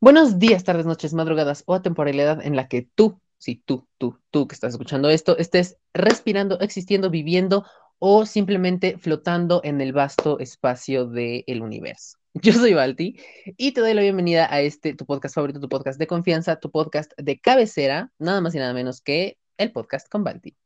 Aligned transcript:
Buenos 0.00 0.38
días, 0.38 0.62
tardes, 0.62 0.86
noches, 0.86 1.12
madrugadas 1.12 1.64
o 1.66 1.74
a 1.74 1.82
temporalidad 1.82 2.40
en 2.46 2.54
la 2.54 2.68
que 2.68 2.88
tú, 2.94 3.20
sí, 3.36 3.60
tú, 3.64 3.88
tú, 3.98 4.16
tú 4.30 4.46
que 4.46 4.54
estás 4.54 4.74
escuchando 4.74 5.10
esto, 5.10 5.36
estés 5.38 5.76
respirando, 5.92 6.60
existiendo, 6.60 7.10
viviendo 7.10 7.64
o 7.98 8.24
simplemente 8.24 8.96
flotando 8.98 9.60
en 9.64 9.80
el 9.80 9.92
vasto 9.92 10.38
espacio 10.38 11.06
del 11.06 11.62
universo. 11.62 12.16
Yo 12.34 12.52
soy 12.52 12.74
Balti 12.74 13.16
y 13.56 13.72
te 13.72 13.80
doy 13.80 13.92
la 13.92 14.02
bienvenida 14.02 14.46
a 14.48 14.60
este, 14.60 14.94
tu 14.94 15.04
podcast 15.04 15.34
favorito, 15.34 15.58
tu 15.58 15.68
podcast 15.68 15.98
de 15.98 16.06
confianza, 16.06 16.60
tu 16.60 16.70
podcast 16.70 17.10
de 17.18 17.40
cabecera, 17.40 18.12
nada 18.20 18.40
más 18.40 18.54
y 18.54 18.58
nada 18.58 18.72
menos 18.74 19.00
que 19.00 19.36
el 19.56 19.72
podcast 19.72 20.08
con 20.08 20.22
Balti. 20.22 20.56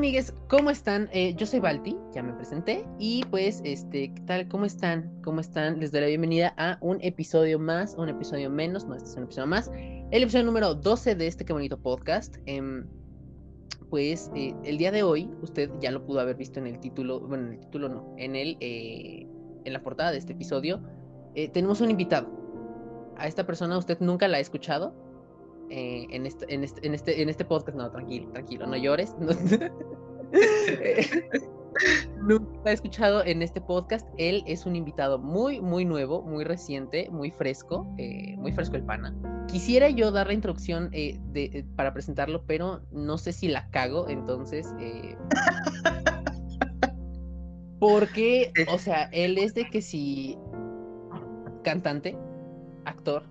Amigues, 0.00 0.32
¿cómo 0.48 0.70
están? 0.70 1.10
Eh, 1.12 1.34
yo 1.34 1.44
soy 1.44 1.60
Balti, 1.60 1.94
ya 2.14 2.22
me 2.22 2.32
presenté 2.32 2.86
y 2.98 3.22
pues, 3.24 3.60
este, 3.64 4.14
¿qué 4.14 4.20
tal? 4.22 4.48
¿Cómo 4.48 4.64
están? 4.64 5.12
¿Cómo 5.22 5.40
están? 5.40 5.78
Les 5.78 5.92
doy 5.92 6.00
la 6.00 6.06
bienvenida 6.06 6.54
a 6.56 6.78
un 6.80 6.96
episodio 7.02 7.58
más, 7.58 7.94
un 7.98 8.08
episodio 8.08 8.48
menos, 8.48 8.86
no, 8.86 8.94
este 8.94 9.10
es 9.10 9.16
un 9.18 9.24
episodio 9.24 9.46
más, 9.48 9.70
el 10.10 10.22
episodio 10.22 10.46
número 10.46 10.74
12 10.74 11.16
de 11.16 11.26
este 11.26 11.44
qué 11.44 11.52
bonito 11.52 11.78
podcast. 11.78 12.36
Em, 12.46 12.86
pues 13.90 14.30
eh, 14.34 14.54
el 14.64 14.78
día 14.78 14.90
de 14.90 15.02
hoy, 15.02 15.28
usted 15.42 15.70
ya 15.82 15.90
lo 15.90 16.02
pudo 16.06 16.20
haber 16.20 16.36
visto 16.36 16.58
en 16.60 16.66
el 16.66 16.80
título, 16.80 17.20
bueno, 17.20 17.48
en 17.48 17.52
el 17.52 17.60
título 17.60 17.90
no, 17.90 18.14
en 18.16 18.36
el, 18.36 18.56
eh, 18.60 19.26
en 19.66 19.72
la 19.74 19.82
portada 19.82 20.12
de 20.12 20.16
este 20.16 20.32
episodio, 20.32 20.80
tenemos 21.52 21.82
un 21.82 21.90
invitado. 21.90 22.26
A 23.18 23.26
esta 23.26 23.44
persona 23.44 23.76
usted 23.76 24.00
nunca 24.00 24.28
la 24.28 24.38
ha 24.38 24.40
escuchado, 24.40 24.94
eh, 25.70 26.06
en, 26.10 26.26
este, 26.26 26.52
en, 26.52 26.64
este, 26.64 26.86
en, 26.86 26.94
este, 26.94 27.22
en 27.22 27.28
este 27.28 27.44
podcast. 27.44 27.76
No, 27.76 27.90
tranquilo, 27.90 28.28
tranquilo, 28.32 28.66
no 28.66 28.76
llores. 28.76 29.14
Nunca 32.22 32.70
he 32.70 32.72
escuchado 32.72 33.24
en 33.24 33.42
este 33.42 33.60
podcast. 33.60 34.06
Él 34.18 34.42
es 34.46 34.66
un 34.66 34.76
invitado 34.76 35.18
muy, 35.18 35.60
muy 35.60 35.84
nuevo, 35.84 36.22
muy 36.22 36.44
reciente, 36.44 37.08
muy 37.10 37.30
fresco, 37.30 37.86
eh, 37.98 38.34
muy 38.36 38.52
fresco 38.52 38.76
el 38.76 38.82
pana. 38.82 39.14
Quisiera 39.48 39.88
yo 39.88 40.10
dar 40.10 40.26
la 40.26 40.34
introducción 40.34 40.90
eh, 40.92 41.18
de, 41.32 41.64
para 41.76 41.92
presentarlo, 41.92 42.44
pero 42.46 42.82
no 42.90 43.16
sé 43.16 43.32
si 43.32 43.48
la 43.48 43.68
cago, 43.70 44.08
entonces. 44.08 44.66
porque, 47.78 48.52
o 48.70 48.78
sea, 48.78 49.04
él 49.12 49.38
es 49.38 49.54
de 49.54 49.70
que 49.70 49.80
si 49.80 50.36
cantante, 51.62 52.16
actor, 52.84 53.22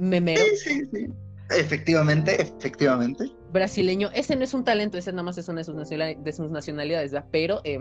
memero. 0.00 0.42
Sí, 0.56 0.56
sí, 0.56 0.86
sí. 0.92 1.06
Efectivamente, 1.50 2.40
efectivamente. 2.40 3.24
Brasileño, 3.52 4.10
ese 4.14 4.36
no 4.36 4.44
es 4.44 4.54
un 4.54 4.64
talento, 4.64 4.98
ese 4.98 5.10
nada 5.10 5.24
más 5.24 5.38
es 5.38 5.48
una 5.48 5.62
de 5.62 6.32
sus, 6.32 6.50
nacionalidades, 6.50 7.12
¿verdad? 7.12 7.28
Pero. 7.32 7.60
Eh, 7.64 7.78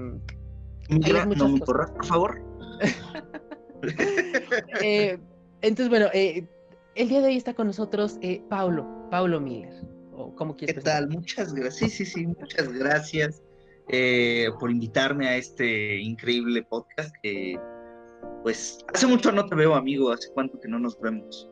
Mira, 0.89 1.25
no 1.25 1.49
me 1.49 1.59
por 1.59 2.05
favor. 2.05 2.41
eh, 4.81 5.19
entonces, 5.61 5.89
bueno, 5.89 6.07
eh, 6.13 6.47
el 6.95 7.09
día 7.09 7.21
de 7.21 7.27
hoy 7.27 7.37
está 7.37 7.53
con 7.53 7.67
nosotros 7.67 8.17
eh, 8.21 8.41
Paulo, 8.49 9.07
Paulo 9.11 9.39
Miller. 9.39 9.73
O 10.13 10.35
¿Cómo 10.35 10.55
quieres 10.55 10.77
¿Qué 10.77 10.81
tal? 10.81 11.09
Muchas 11.09 11.53
gracias. 11.53 11.91
Sí, 11.91 12.05
sí, 12.05 12.07
sí, 12.11 12.27
muchas 12.27 12.71
gracias 12.73 13.41
eh, 13.89 14.49
por 14.59 14.71
invitarme 14.71 15.27
a 15.27 15.37
este 15.37 15.99
increíble 15.99 16.63
podcast 16.63 17.13
que, 17.23 17.57
pues, 18.43 18.79
hace 18.93 19.07
mucho 19.07 19.31
no 19.31 19.45
te 19.45 19.55
veo, 19.55 19.75
amigo. 19.75 20.11
¿Hace 20.11 20.29
cuánto 20.33 20.59
que 20.59 20.67
no 20.67 20.79
nos 20.79 20.99
vemos? 20.99 21.48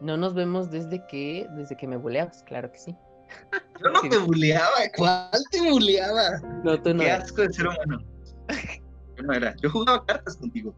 No 0.00 0.16
nos 0.16 0.34
vemos 0.34 0.70
desde 0.70 1.06
que, 1.06 1.46
desde 1.56 1.76
que 1.76 1.86
me 1.86 1.96
buleabas, 1.96 2.42
claro 2.44 2.72
que 2.72 2.78
sí. 2.78 2.96
Yo 3.82 3.90
no 3.90 4.00
te 4.00 4.18
buleaba, 4.18 4.68
¿cuál 4.96 5.30
te 5.50 5.70
buleaba? 5.70 6.40
No, 6.64 6.80
tú 6.80 6.94
no. 6.94 7.00
Qué 7.00 7.10
asco 7.10 7.42
de 7.42 7.52
ser 7.52 7.66
humano. 7.66 8.02
Yo 9.16 9.22
no 9.22 9.32
era. 9.32 9.54
Yo 9.62 9.70
jugaba 9.70 10.04
cartas 10.06 10.36
contigo. 10.36 10.74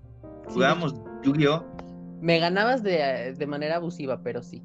Jugábamos 0.48 0.94
Yu-Gi-Oh! 1.22 1.64
Me 2.20 2.38
ganabas 2.38 2.82
de, 2.82 3.34
de, 3.36 3.46
manera 3.46 3.76
abusiva, 3.76 4.22
pero 4.22 4.42
sí. 4.42 4.62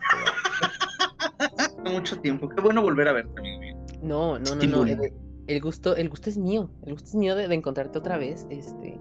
Mucho 1.84 2.18
tiempo. 2.20 2.48
Qué 2.48 2.60
bueno 2.60 2.82
volver 2.82 3.08
a 3.08 3.12
verte, 3.12 3.38
amigo 3.38 3.60
mío. 3.60 3.76
No, 4.02 4.38
no, 4.38 4.54
no, 4.56 4.64
no. 4.64 4.84
El, 4.84 5.12
el, 5.46 5.60
gusto, 5.60 5.94
el 5.94 6.08
gusto 6.08 6.30
es 6.30 6.38
mío. 6.38 6.70
El 6.84 6.94
gusto 6.94 7.08
es 7.10 7.14
mío 7.14 7.36
de, 7.36 7.46
de 7.48 7.54
encontrarte 7.54 7.98
otra 7.98 8.18
vez. 8.18 8.46
Este. 8.50 8.98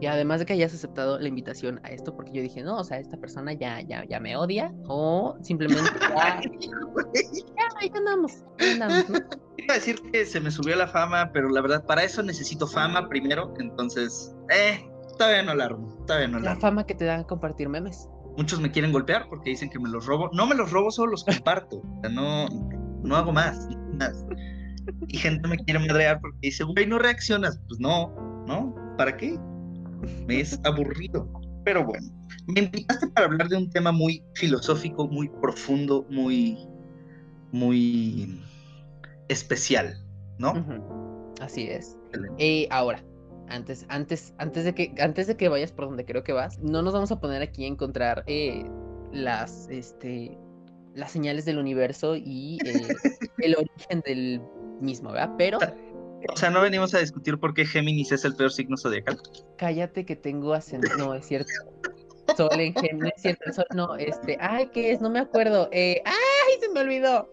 Y 0.00 0.06
además 0.06 0.40
de 0.40 0.46
que 0.46 0.52
hayas 0.52 0.74
aceptado 0.74 1.18
la 1.18 1.28
invitación 1.28 1.80
a 1.82 1.88
esto, 1.88 2.14
porque 2.14 2.32
yo 2.32 2.42
dije, 2.42 2.62
no, 2.62 2.78
o 2.78 2.84
sea, 2.84 2.98
esta 2.98 3.16
persona 3.16 3.54
ya, 3.54 3.80
ya, 3.80 4.04
ya 4.04 4.20
me 4.20 4.36
odia, 4.36 4.72
o 4.88 5.36
simplemente 5.40 5.90
ya, 6.00 6.40
ahí 7.80 7.90
andamos, 7.94 8.44
andamos 8.58 9.08
¿no? 9.08 9.18
Iba 9.58 9.74
a 9.74 9.78
decir 9.78 9.96
que 10.12 10.26
se 10.26 10.38
me 10.38 10.50
subió 10.50 10.76
la 10.76 10.86
fama, 10.86 11.30
pero 11.32 11.48
la 11.48 11.62
verdad, 11.62 11.84
para 11.86 12.04
eso 12.04 12.22
necesito 12.22 12.66
fama 12.66 13.08
primero, 13.08 13.54
entonces, 13.58 14.36
eh, 14.50 14.86
todavía 15.16 15.42
no 15.42 15.52
alarmo, 15.52 15.88
todavía 16.06 16.28
no 16.28 16.40
La 16.40 16.56
fama 16.56 16.84
que 16.84 16.94
te 16.94 17.04
dan 17.04 17.24
compartir 17.24 17.68
memes. 17.68 18.08
Muchos 18.36 18.60
me 18.60 18.70
quieren 18.70 18.92
golpear 18.92 19.28
porque 19.28 19.50
dicen 19.50 19.70
que 19.70 19.78
me 19.78 19.88
los 19.88 20.04
robo. 20.04 20.28
No 20.34 20.46
me 20.46 20.54
los 20.54 20.70
robo, 20.70 20.90
solo 20.90 21.12
los 21.12 21.24
comparto. 21.24 21.78
O 21.78 22.00
sea, 22.02 22.10
no, 22.10 22.46
no 23.02 23.16
hago 23.16 23.32
más, 23.32 23.66
más. 23.98 24.26
Y 25.08 25.16
gente 25.16 25.48
me 25.48 25.56
quiere 25.56 25.80
madrear 25.80 26.20
porque 26.20 26.38
dice, 26.42 26.64
güey, 26.64 26.86
no 26.86 26.98
reaccionas. 26.98 27.58
Pues 27.66 27.80
no, 27.80 28.14
¿no? 28.46 28.74
¿Para 28.98 29.16
qué? 29.16 29.38
Me 30.26 30.40
es 30.40 30.58
aburrido. 30.64 31.28
Pero 31.64 31.84
bueno, 31.84 32.08
me 32.46 32.60
invitaste 32.60 33.08
para 33.08 33.26
hablar 33.26 33.48
de 33.48 33.56
un 33.56 33.70
tema 33.70 33.92
muy 33.92 34.24
filosófico, 34.34 35.08
muy 35.08 35.28
profundo, 35.28 36.06
muy, 36.10 36.58
muy 37.52 38.40
especial, 39.28 40.00
¿no? 40.38 40.54
Así 41.40 41.68
es. 41.68 41.96
Y 42.38 42.68
ahora, 42.70 43.02
antes, 43.48 43.84
antes, 43.88 44.34
antes 44.38 44.64
de 44.64 44.74
que, 44.74 44.94
antes 45.00 45.26
de 45.26 45.36
que 45.36 45.48
vayas 45.48 45.72
por 45.72 45.86
donde 45.86 46.04
creo 46.04 46.22
que 46.22 46.32
vas, 46.32 46.58
no 46.60 46.82
nos 46.82 46.94
vamos 46.94 47.10
a 47.12 47.20
poner 47.20 47.42
aquí 47.42 47.64
a 47.64 47.68
encontrar 47.68 48.22
eh, 48.26 48.64
las, 49.12 49.68
este, 49.68 50.38
las 50.94 51.10
señales 51.10 51.44
del 51.44 51.58
universo 51.58 52.16
y 52.16 52.58
eh, 52.64 52.86
el 53.38 53.56
origen 53.56 54.00
del 54.04 54.40
mismo, 54.80 55.12
¿verdad? 55.12 55.34
Pero 55.36 55.58
o 56.28 56.36
sea, 56.36 56.50
no 56.50 56.60
venimos 56.60 56.94
a 56.94 56.98
discutir 56.98 57.38
por 57.38 57.54
qué 57.54 57.66
Géminis 57.66 58.12
es 58.12 58.24
el 58.24 58.34
peor 58.34 58.52
signo 58.52 58.76
zodiacal. 58.76 59.20
Cállate 59.56 60.04
que 60.04 60.16
tengo 60.16 60.54
acento. 60.54 60.88
No, 60.96 61.14
es 61.14 61.26
cierto. 61.26 61.52
Sol 62.36 62.60
en 62.60 62.74
Géminis, 62.74 63.12
es 63.16 63.22
cierto. 63.22 63.52
Sol, 63.52 63.66
no, 63.74 63.96
este. 63.96 64.36
Ay, 64.40 64.68
¿qué 64.72 64.92
es? 64.92 65.00
No 65.00 65.10
me 65.10 65.20
acuerdo. 65.20 65.68
Eh, 65.72 66.02
¡Ay! 66.04 66.60
Se 66.60 66.68
me 66.70 66.80
olvidó. 66.80 67.28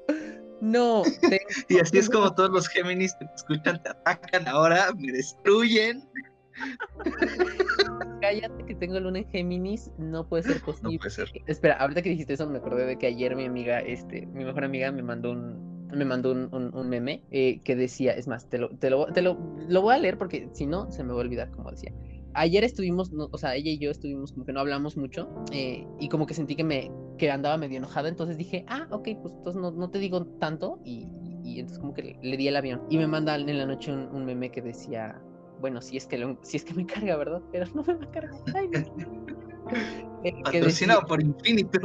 No. 0.61 1.03
y 1.69 1.79
así 1.79 1.97
es 1.97 2.09
como 2.09 2.33
todos 2.33 2.51
los 2.51 2.67
Géminis 2.67 3.13
que 3.15 3.25
te 3.25 3.33
escuchan, 3.35 3.81
te 3.83 3.89
atacan 3.89 4.47
ahora, 4.47 4.93
me 4.97 5.11
destruyen. 5.11 6.07
Cállate 8.21 8.65
que 8.65 8.75
tengo 8.75 8.99
luna 8.99 9.19
en 9.19 9.29
Géminis, 9.29 9.91
no 9.97 10.27
puede 10.27 10.43
ser 10.43 10.61
posible. 10.61 10.93
No 10.93 10.99
puede 10.99 11.09
ser. 11.09 11.29
Espera, 11.47 11.75
ahorita 11.75 12.01
que 12.01 12.11
dijiste 12.11 12.33
eso 12.33 12.47
me 12.47 12.59
acordé 12.59 12.85
de 12.85 12.97
que 12.97 13.07
ayer 13.07 13.35
mi 13.35 13.45
amiga, 13.45 13.79
este, 13.79 14.25
mi 14.27 14.45
mejor 14.45 14.63
amiga 14.63 14.91
me 14.91 15.03
mandó 15.03 15.31
un, 15.31 15.72
me 15.93 16.05
mandó 16.05 16.31
un, 16.31 16.89
meme 16.89 17.23
eh, 17.31 17.61
que 17.63 17.75
decía, 17.75 18.13
es 18.13 18.27
más, 18.27 18.49
te, 18.49 18.57
lo, 18.57 18.69
te, 18.69 18.89
lo, 18.89 19.07
te 19.07 19.21
lo, 19.21 19.35
voy 19.35 19.93
a 19.93 19.97
leer 19.97 20.17
porque 20.17 20.49
si 20.53 20.65
no, 20.65 20.91
se 20.91 21.03
me 21.03 21.13
va 21.13 21.19
a 21.19 21.21
olvidar, 21.21 21.51
como 21.51 21.71
decía. 21.71 21.93
Ayer 22.35 22.63
estuvimos, 22.63 23.11
o 23.13 23.37
sea, 23.37 23.55
ella 23.55 23.71
y 23.71 23.77
yo 23.77 23.91
estuvimos 23.91 24.31
como 24.31 24.45
que 24.45 24.53
no 24.53 24.59
hablamos 24.59 24.97
mucho 24.97 25.29
eh, 25.51 25.85
y 25.99 26.09
como 26.09 26.25
que 26.25 26.33
sentí 26.33 26.55
que 26.55 26.63
me 26.63 26.91
que 27.17 27.29
andaba 27.29 27.57
medio 27.57 27.77
enojada, 27.77 28.09
entonces 28.09 28.37
dije, 28.37 28.65
ah, 28.67 28.87
ok, 28.89 29.09
pues 29.21 29.33
entonces 29.35 29.61
no, 29.61 29.71
no 29.71 29.89
te 29.89 29.99
digo 29.99 30.25
tanto 30.39 30.79
y, 30.83 31.07
y, 31.43 31.59
entonces 31.59 31.79
como 31.79 31.93
que 31.93 32.17
le, 32.21 32.37
di 32.37 32.47
el 32.47 32.55
avión. 32.55 32.81
Y 32.89 32.97
me 32.97 33.07
manda 33.07 33.35
en 33.35 33.57
la 33.57 33.65
noche 33.65 33.91
un, 33.91 34.25
meme 34.25 34.49
que 34.49 34.61
decía, 34.61 35.21
bueno, 35.59 35.79
si 35.79 35.97
es 35.97 36.07
que 36.07 36.37
si 36.41 36.57
es 36.57 36.63
que 36.63 36.73
me 36.73 36.85
carga, 36.87 37.17
¿verdad? 37.17 37.41
Pero 37.51 37.67
no 37.75 37.83
me 37.83 37.93
va 37.93 38.03
a 38.03 38.11
cargar. 38.11 38.41
Ay, 38.55 38.69
eh, 40.23 40.33
Patrocinado 40.43 41.05
por 41.05 41.21
Infinito. 41.21 41.79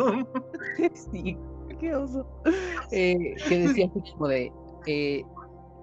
sí, 1.12 1.36
qué 1.78 1.94
oso. 1.94 2.26
Eh, 2.90 3.34
que 3.48 3.58
decía 3.68 3.90
como 4.12 4.28
de 4.28 4.52
eh, 4.86 5.24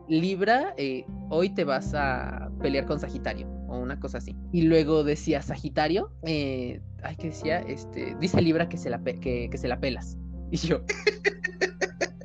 Libra, 0.08 0.74
eh, 0.78 1.06
hoy 1.30 1.50
te 1.50 1.64
vas 1.64 1.94
a 1.96 2.50
pelear 2.62 2.86
con 2.86 3.00
Sagitario, 3.00 3.48
o 3.68 3.80
una 3.80 4.00
cosa 4.00 4.20
así. 4.20 4.36
Y 4.52 4.64
luego 4.64 5.04
decía 5.04 5.42
Sagitario, 5.42 6.12
ay, 6.24 7.16
que 7.18 7.28
decía, 7.28 7.60
este, 7.60 8.16
dice 8.20 8.42
Libra 8.42 8.70
que 8.70 8.78
se 8.78 8.90
la 8.90 9.04
que, 9.04 9.50
se 9.56 9.68
la 9.68 9.80
pelas. 9.80 10.18
Y 10.52 10.58
yo. 10.58 10.80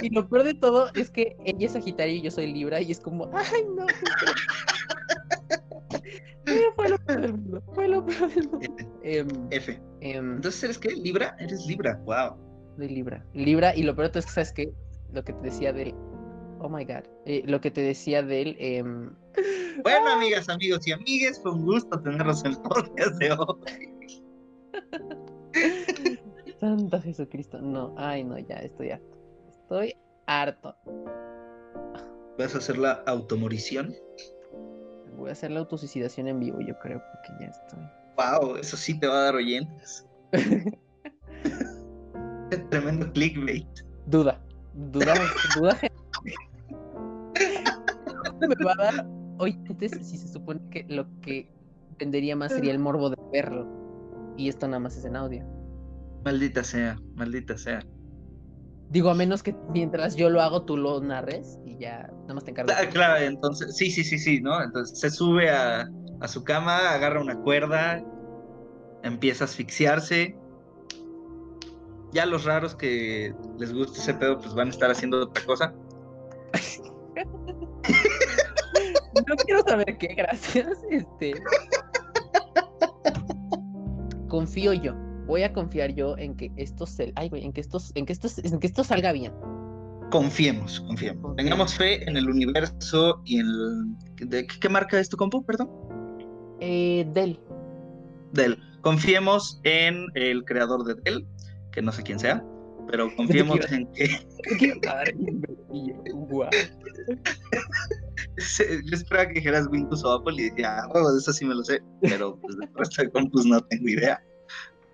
y 0.03 0.11
lo 0.11 0.29
peor 0.29 0.45
de 0.45 0.53
todo 0.53 0.91
es 0.95 1.11
que 1.11 1.39
ella 1.47 1.67
es 1.67 1.73
Sagitario 1.73 2.17
y 2.17 2.21
yo 2.21 2.31
soy 2.31 2.53
Libra, 2.53 2.83
y 2.83 2.91
es 2.91 3.01
como, 3.01 3.31
ay 3.35 3.65
no. 3.75 3.87
fue 6.77 6.91
lo 6.91 6.99
peor 6.99 7.21
del 7.23 7.33
mundo. 7.33 7.63
Fue 7.75 7.89
lo 7.89 8.05
peor 8.05 8.35
del 8.35 8.49
mundo. 8.51 8.69
Em, 9.03 9.29
F. 9.51 9.81
Em, 10.03 10.35
Entonces, 10.35 10.65
¿eres 10.65 10.79
qué? 10.79 10.91
Libra, 10.91 11.35
eres 11.39 11.67
Libra. 11.67 11.99
Wow 12.05 12.50
de 12.77 12.89
Libra. 12.89 13.25
Libra, 13.35 13.75
y 13.75 13.83
lo 13.83 13.95
peor 13.95 14.11
es 14.15 14.27
que, 14.27 14.33
¿sabes 14.33 14.53
qué? 14.53 14.73
Lo 15.13 15.25
que 15.25 15.33
te 15.33 15.43
decía 15.43 15.73
de 15.73 15.83
él. 15.83 15.95
Oh 16.61 16.69
my 16.69 16.85
god. 16.85 17.05
Eh, 17.27 17.43
lo 17.47 17.61
que 17.61 17.71
te 17.71 17.81
decía 17.81 18.23
de 18.23 18.43
él. 18.43 19.17
Bueno, 19.83 20.11
amigas, 20.11 20.49
amigos 20.49 20.87
y 20.87 20.93
amigues, 20.93 21.41
fue 21.41 21.53
un 21.53 21.65
gusto 21.65 22.01
tenerlos 22.01 22.45
en 22.45 22.53
el 22.53 22.59
podcast 22.59 23.15
de 23.19 23.33
hoy. 23.33 23.91
Santo 26.61 27.01
Jesucristo. 27.01 27.61
No, 27.61 27.95
ay, 27.97 28.25
no, 28.25 28.39
ya 28.39 28.57
estoy 28.57 28.91
harto. 28.91 29.19
Estoy 29.49 29.95
harto. 30.27 30.77
¿Vas 32.39 32.55
a 32.55 32.59
hacer 32.59 32.77
la 32.79 33.03
automorición? 33.07 33.95
Voy 35.17 35.31
a 35.31 35.33
hacer 35.33 35.51
la 35.51 35.61
autosuicidación 35.61 36.29
en 36.29 36.41
vivo, 36.41 36.61
yo 36.61 36.79
creo, 36.79 37.03
porque 37.13 37.45
ya 37.45 37.51
estoy. 37.51 37.81
Wow, 38.17 38.57
eso 38.57 38.77
sí 38.77 38.99
te 38.99 39.07
va 39.07 39.15
a 39.15 39.23
dar 39.25 39.35
oyentes. 39.37 40.07
Tremendo 42.71 43.13
clickbait. 43.13 43.67
Duda, 44.07 44.41
duda, 44.93 45.15
duda. 45.57 45.79
Me 48.41 48.65
va 48.65 48.73
a 48.73 48.83
dar 48.83 49.07
oyentes 49.39 49.93
si 50.03 50.17
se 50.17 50.29
supone 50.29 50.61
que 50.71 50.85
lo 50.89 51.07
que 51.21 51.51
vendería 51.99 52.35
más 52.35 52.53
sería 52.53 52.73
el 52.73 52.79
morbo 52.79 53.11
de 53.11 53.17
verlo. 53.33 53.67
Y 54.37 54.49
esto 54.49 54.67
nada 54.67 54.81
más 54.81 54.97
es 54.97 55.05
en 55.05 55.17
audio. 55.17 55.45
Maldita 56.25 56.65
sea, 56.65 56.99
maldita 57.15 57.57
sea. 57.57 57.81
Digo, 58.91 59.11
a 59.11 59.15
menos 59.15 59.43
que 59.43 59.55
mientras 59.69 60.17
yo 60.17 60.31
lo 60.31 60.41
hago, 60.43 60.65
tú 60.65 60.77
lo 60.77 61.01
narres 61.01 61.59
y 61.65 61.79
ya 61.79 62.11
nada 62.23 62.35
más 62.35 62.45
te 62.45 62.51
encargas. 62.51 62.77
Ah, 62.81 62.89
claro, 62.89 63.25
entonces, 63.25 63.77
sí, 63.77 63.91
sí, 63.91 64.03
sí, 64.03 64.19
sí, 64.19 64.41
¿no? 64.41 64.63
Entonces 64.63 64.99
se 64.99 65.11
sube 65.11 65.49
a, 65.49 65.89
a 66.21 66.29
su 66.29 66.43
cama, 66.43 66.93
agarra 66.93 67.21
una 67.21 67.39
cuerda, 67.39 68.03
empieza 69.05 69.45
a 69.45 69.47
asfixiarse. 69.47 70.37
Ya 72.13 72.27
los 72.27 72.45
raros 72.45 72.75
que 72.75 73.35
les 73.59 73.73
gusta 73.73 74.01
ese 74.01 74.15
pedo, 74.15 74.39
pues 74.39 74.55
van 74.55 74.69
a 74.69 74.71
estar 74.71 74.91
haciendo 74.91 75.23
otra 75.23 75.45
cosa. 75.45 75.75
no 79.15 79.37
quiero 79.45 79.63
saber 79.63 79.97
qué, 79.99 80.09
gracias. 80.15 80.79
Este. 80.91 81.35
Confío 84.29 84.73
yo. 84.73 84.95
Voy 85.27 85.43
a 85.45 85.53
confiar 85.53 85.95
yo 85.95 86.17
en 86.19 86.37
que 86.37 86.51
esto 86.57 86.87
se. 86.87 87.13
Ay, 87.15 87.29
güey, 87.29 87.45
en 87.45 87.53
que 87.53 87.61
esto, 87.61 87.79
en 87.95 88.07
que 88.07 88.13
esto, 88.13 88.29
en 88.43 88.59
que 88.59 88.67
esto 88.67 88.83
salga 88.83 89.13
bien. 89.13 89.33
Confiemos, 90.11 90.81
confiemos. 90.81 91.37
Tengamos 91.37 91.75
fe 91.75 92.03
en 92.09 92.17
el 92.17 92.29
universo 92.29 93.23
y 93.25 93.39
en 93.39 93.47
el... 93.47 94.29
¿De 94.29 94.45
qué, 94.45 94.59
qué 94.59 94.69
marca 94.69 94.99
es 94.99 95.09
tu 95.09 95.17
compu, 95.17 95.45
perdón? 95.45 95.71
Eh, 96.59 97.07
Dell. 97.15 97.39
Dell. 98.33 98.59
Confiemos 98.81 99.61
en 99.63 100.07
el 100.15 100.45
creador 100.45 100.85
de 100.85 100.95
Dell, 101.05 101.27
que 101.73 101.83
no 101.83 101.93
sé 101.93 102.03
quién 102.03 102.19
sea, 102.19 102.45
pero 102.89 103.15
confiemos 103.17 103.59
en 103.71 103.87
que. 103.93 104.09
Yo 108.85 108.97
esperaba 108.97 109.27
que 109.29 109.35
dijeras 109.35 109.69
Windows 109.71 110.05
o 110.05 110.13
Apple 110.13 110.35
y 110.37 110.51
decía, 110.51 110.83
ah, 110.83 111.03
eso 111.19 111.33
sí 111.33 111.45
me 111.45 111.55
lo 111.55 111.63
sé, 111.65 111.83
pero 112.01 112.37
pues 112.41 112.57
de 112.57 112.69
resto 112.75 113.03
de 113.03 113.11
compus 113.11 113.47
no 113.47 113.61
tengo 113.63 113.89
idea. 113.89 114.23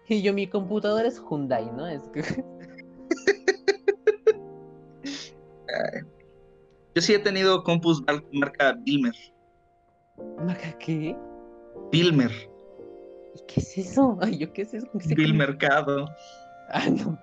Y 0.09 0.23
yo, 0.23 0.33
mi 0.33 0.47
computadora 0.47 1.09
es 1.09 1.21
Hyundai, 1.21 1.67
¿no? 1.73 1.87
Es 1.89 2.03
que... 2.09 2.23
Yo 6.95 7.03
sí 7.03 7.13
he 7.15 7.19
tenido 7.19 7.63
compus 7.65 8.03
mar- 8.07 8.25
marca 8.33 8.73
Bilmer. 8.85 9.15
¿Marca 10.39 10.73
qué? 10.79 11.17
Bilmer. 11.93 12.31
¿Y 13.35 13.41
qué 13.47 13.61
es 13.61 13.77
eso? 13.79 14.17
Ay, 14.23 14.39
yo 14.39 14.53
qué 14.53 14.63
es 14.63 14.73
eso. 14.75 14.87
¿Qué 14.93 15.01
sé 15.01 15.15
Bill 15.15 15.29
cómo? 15.29 15.39
Mercado. 15.39 16.07
Ah, 16.69 16.89
no. 16.91 17.19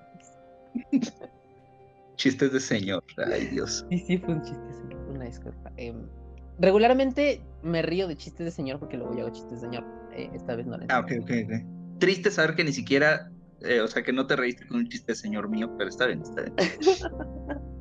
Chistes 2.16 2.54
de 2.54 2.60
señor. 2.60 3.04
Ay, 3.18 3.48
Dios. 3.48 3.86
Sí, 3.90 4.00
sí, 4.00 4.18
fue 4.18 4.36
un 4.36 4.42
chiste, 4.42 4.74
señor. 4.74 5.10
Una 5.10 5.26
disculpa. 5.26 5.72
Em, 5.78 6.08
regularmente 6.60 7.42
me 7.62 7.82
río 7.82 8.08
de 8.08 8.16
chistes 8.16 8.46
de 8.46 8.52
señor 8.52 8.80
porque 8.80 8.98
luego 8.98 9.14
yo 9.16 9.26
hago 9.26 9.34
chistes 9.34 9.62
de 9.62 9.68
señor. 9.68 9.86
Eh, 10.14 10.30
esta 10.34 10.56
vez 10.56 10.66
no 10.66 10.78
lo 10.78 10.86
Ah, 10.90 11.00
ok, 11.00 11.12
ok, 11.22 11.32
ok. 11.46 12.00
Triste 12.00 12.32
saber 12.32 12.56
que 12.56 12.64
ni 12.64 12.72
siquiera, 12.72 13.32
eh, 13.62 13.82
o 13.82 13.88
sea, 13.88 14.04
que 14.04 14.14
no 14.14 14.28
te 14.28 14.36
reíste 14.36 14.66
con 14.68 14.78
un 14.78 14.88
chiste 14.88 15.14
de 15.14 15.16
señor 15.16 15.50
mío, 15.50 15.74
pero 15.78 15.90
está 15.90 16.08
bien, 16.08 16.22
está 16.22 16.42
bien. 16.42 16.56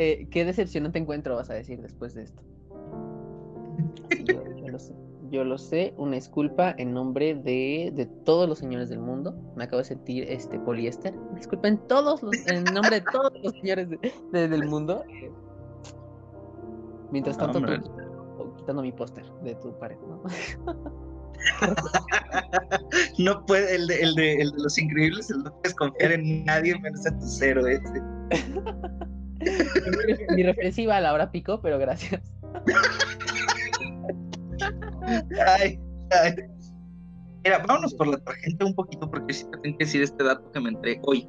Eh, 0.00 0.28
qué 0.30 0.44
decepcionante 0.44 1.00
encuentro 1.00 1.34
vas 1.34 1.50
a 1.50 1.54
decir 1.54 1.80
después 1.80 2.14
de 2.14 2.22
esto. 2.22 2.40
Sí, 4.10 4.24
yo, 4.24 4.44
yo 4.56 4.68
lo 4.68 4.78
sé. 4.78 4.94
Yo 5.30 5.44
lo 5.44 5.58
sé, 5.58 5.92
una 5.98 6.14
disculpa 6.14 6.74
en 6.78 6.92
nombre 6.94 7.34
de, 7.34 7.90
de 7.94 8.06
todos 8.24 8.48
los 8.48 8.58
señores 8.58 8.88
del 8.88 9.00
mundo. 9.00 9.34
Me 9.56 9.64
acabo 9.64 9.78
de 9.78 9.84
sentir 9.84 10.24
este 10.28 10.58
poliéster. 10.60 11.14
Una 11.14 11.36
disculpa 11.38 11.68
en 11.68 11.78
todos 11.86 12.22
los, 12.22 12.34
en 12.46 12.64
nombre 12.64 13.00
de 13.00 13.04
todos 13.12 13.32
los 13.42 13.52
señores 13.54 13.90
de- 13.90 13.98
de- 14.32 14.48
del 14.48 14.66
mundo. 14.66 15.04
Eh, 15.08 15.30
Mientras 17.10 17.36
tanto, 17.38 17.58
tú 17.60 17.64
Hombre. 17.64 17.80
quitando, 18.58 18.82
mi 18.82 18.92
póster 18.92 19.24
de 19.42 19.54
tu 19.56 19.72
pared, 19.78 19.96
¿no? 20.08 20.22
No 23.18 23.44
puede, 23.46 23.74
el 23.76 23.86
de, 23.86 24.00
el 24.02 24.14
de, 24.14 24.34
el 24.42 24.50
de 24.52 24.58
los 24.62 24.76
increíbles, 24.78 25.30
el 25.30 25.42
no 25.42 25.52
puedes 25.52 25.74
confiar 25.74 26.12
en 26.12 26.44
nadie 26.44 26.78
menos 26.80 27.04
en 27.06 27.18
tu 27.18 27.26
cero 27.26 27.66
ese. 27.66 28.00
mi, 29.40 29.46
refer- 29.46 30.34
mi 30.34 30.42
referencia 30.42 30.82
iba 30.84 30.96
a 30.96 31.00
la 31.00 31.12
hora 31.12 31.30
pico, 31.30 31.60
pero 31.60 31.78
gracias. 31.78 32.20
Ay, 35.46 35.78
ay. 36.10 36.34
Mira, 37.44 37.58
vámonos 37.66 37.94
por 37.94 38.08
la 38.08 38.18
tarjeta 38.18 38.64
un 38.64 38.74
poquito 38.74 39.10
porque 39.10 39.32
sí 39.32 39.44
te 39.50 39.58
tengo 39.58 39.78
que 39.78 39.84
decir 39.84 40.02
este 40.02 40.24
dato 40.24 40.50
que 40.52 40.60
me 40.60 40.70
entré 40.70 41.00
hoy. 41.04 41.28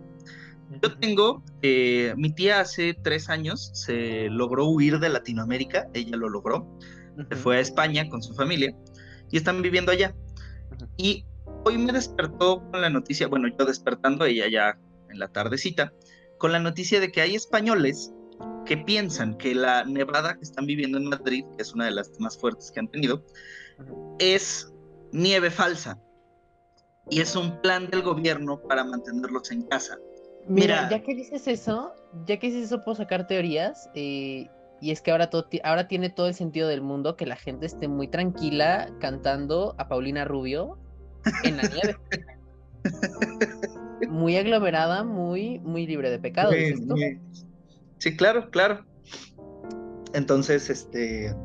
Yo 0.83 0.97
tengo, 0.99 1.43
eh, 1.61 2.13
mi 2.17 2.31
tía 2.33 2.59
hace 2.59 2.93
tres 2.93 3.29
años 3.29 3.71
se 3.73 4.29
logró 4.29 4.67
huir 4.67 4.99
de 4.99 5.09
Latinoamérica, 5.09 5.87
ella 5.93 6.15
lo 6.15 6.29
logró, 6.29 6.77
se 7.27 7.35
fue 7.35 7.57
a 7.57 7.59
España 7.59 8.07
con 8.07 8.21
su 8.21 8.35
familia 8.35 8.75
y 9.31 9.37
están 9.37 9.61
viviendo 9.61 9.91
allá. 9.91 10.13
Ujú. 10.71 10.85
Y 10.97 11.25
hoy 11.65 11.77
me 11.77 11.91
despertó 11.91 12.61
con 12.69 12.81
la 12.81 12.89
noticia, 12.89 13.27
bueno, 13.27 13.47
yo 13.47 13.65
despertando, 13.65 14.25
ella 14.25 14.47
ya 14.47 14.77
en 15.09 15.17
la 15.17 15.27
tardecita, 15.27 15.91
con 16.37 16.51
la 16.51 16.59
noticia 16.59 16.99
de 16.99 17.11
que 17.11 17.21
hay 17.21 17.35
españoles 17.35 18.13
que 18.65 18.77
piensan 18.77 19.37
que 19.37 19.55
la 19.55 19.83
nevada 19.83 20.35
que 20.35 20.43
están 20.43 20.65
viviendo 20.65 20.97
en 20.97 21.05
Madrid, 21.05 21.43
que 21.57 21.63
es 21.63 21.73
una 21.73 21.85
de 21.85 21.91
las 21.91 22.11
más 22.19 22.37
fuertes 22.37 22.71
que 22.71 22.79
han 22.79 22.87
tenido. 22.87 23.25
Es 24.19 24.71
nieve 25.11 25.49
falsa. 25.51 25.99
Y 27.09 27.21
es 27.21 27.35
un 27.35 27.59
plan 27.61 27.89
del 27.89 28.03
gobierno 28.03 28.61
para 28.61 28.83
mantenerlos 28.83 29.51
en 29.51 29.63
casa. 29.63 29.97
Mira, 30.47 30.83
Mira. 30.83 30.89
ya 30.89 31.03
que 31.03 31.15
dices 31.15 31.47
eso, 31.47 31.93
ya 32.25 32.37
que 32.37 32.47
dices 32.47 32.65
eso, 32.65 32.83
puedo 32.83 32.95
sacar 32.95 33.27
teorías. 33.27 33.89
eh, 33.95 34.47
y 34.81 34.91
es 34.91 35.01
que 35.01 35.11
ahora, 35.11 35.29
todo, 35.29 35.47
ahora 35.63 35.87
tiene 35.87 36.09
todo 36.09 36.27
el 36.27 36.33
sentido 36.33 36.69
del 36.69 36.81
mundo 36.81 37.17
que 37.17 37.25
la 37.25 37.35
gente 37.35 37.65
esté 37.65 37.87
muy 37.87 38.07
tranquila 38.07 38.89
cantando 39.01 39.75
a 39.77 39.89
Paulina 39.89 40.23
Rubio 40.23 40.77
en 41.43 41.57
la 41.57 41.63
nieve. 41.63 41.97
muy 44.09 44.37
aglomerada, 44.37 45.03
muy, 45.03 45.59
muy 45.59 45.85
libre 45.85 46.09
de 46.09 46.19
pecado, 46.19 46.51
dices 46.51 46.87
tú. 46.87 46.95
Sí, 47.97 48.15
claro, 48.15 48.49
claro. 48.49 48.85
Entonces, 50.13 50.69
este, 50.69 51.35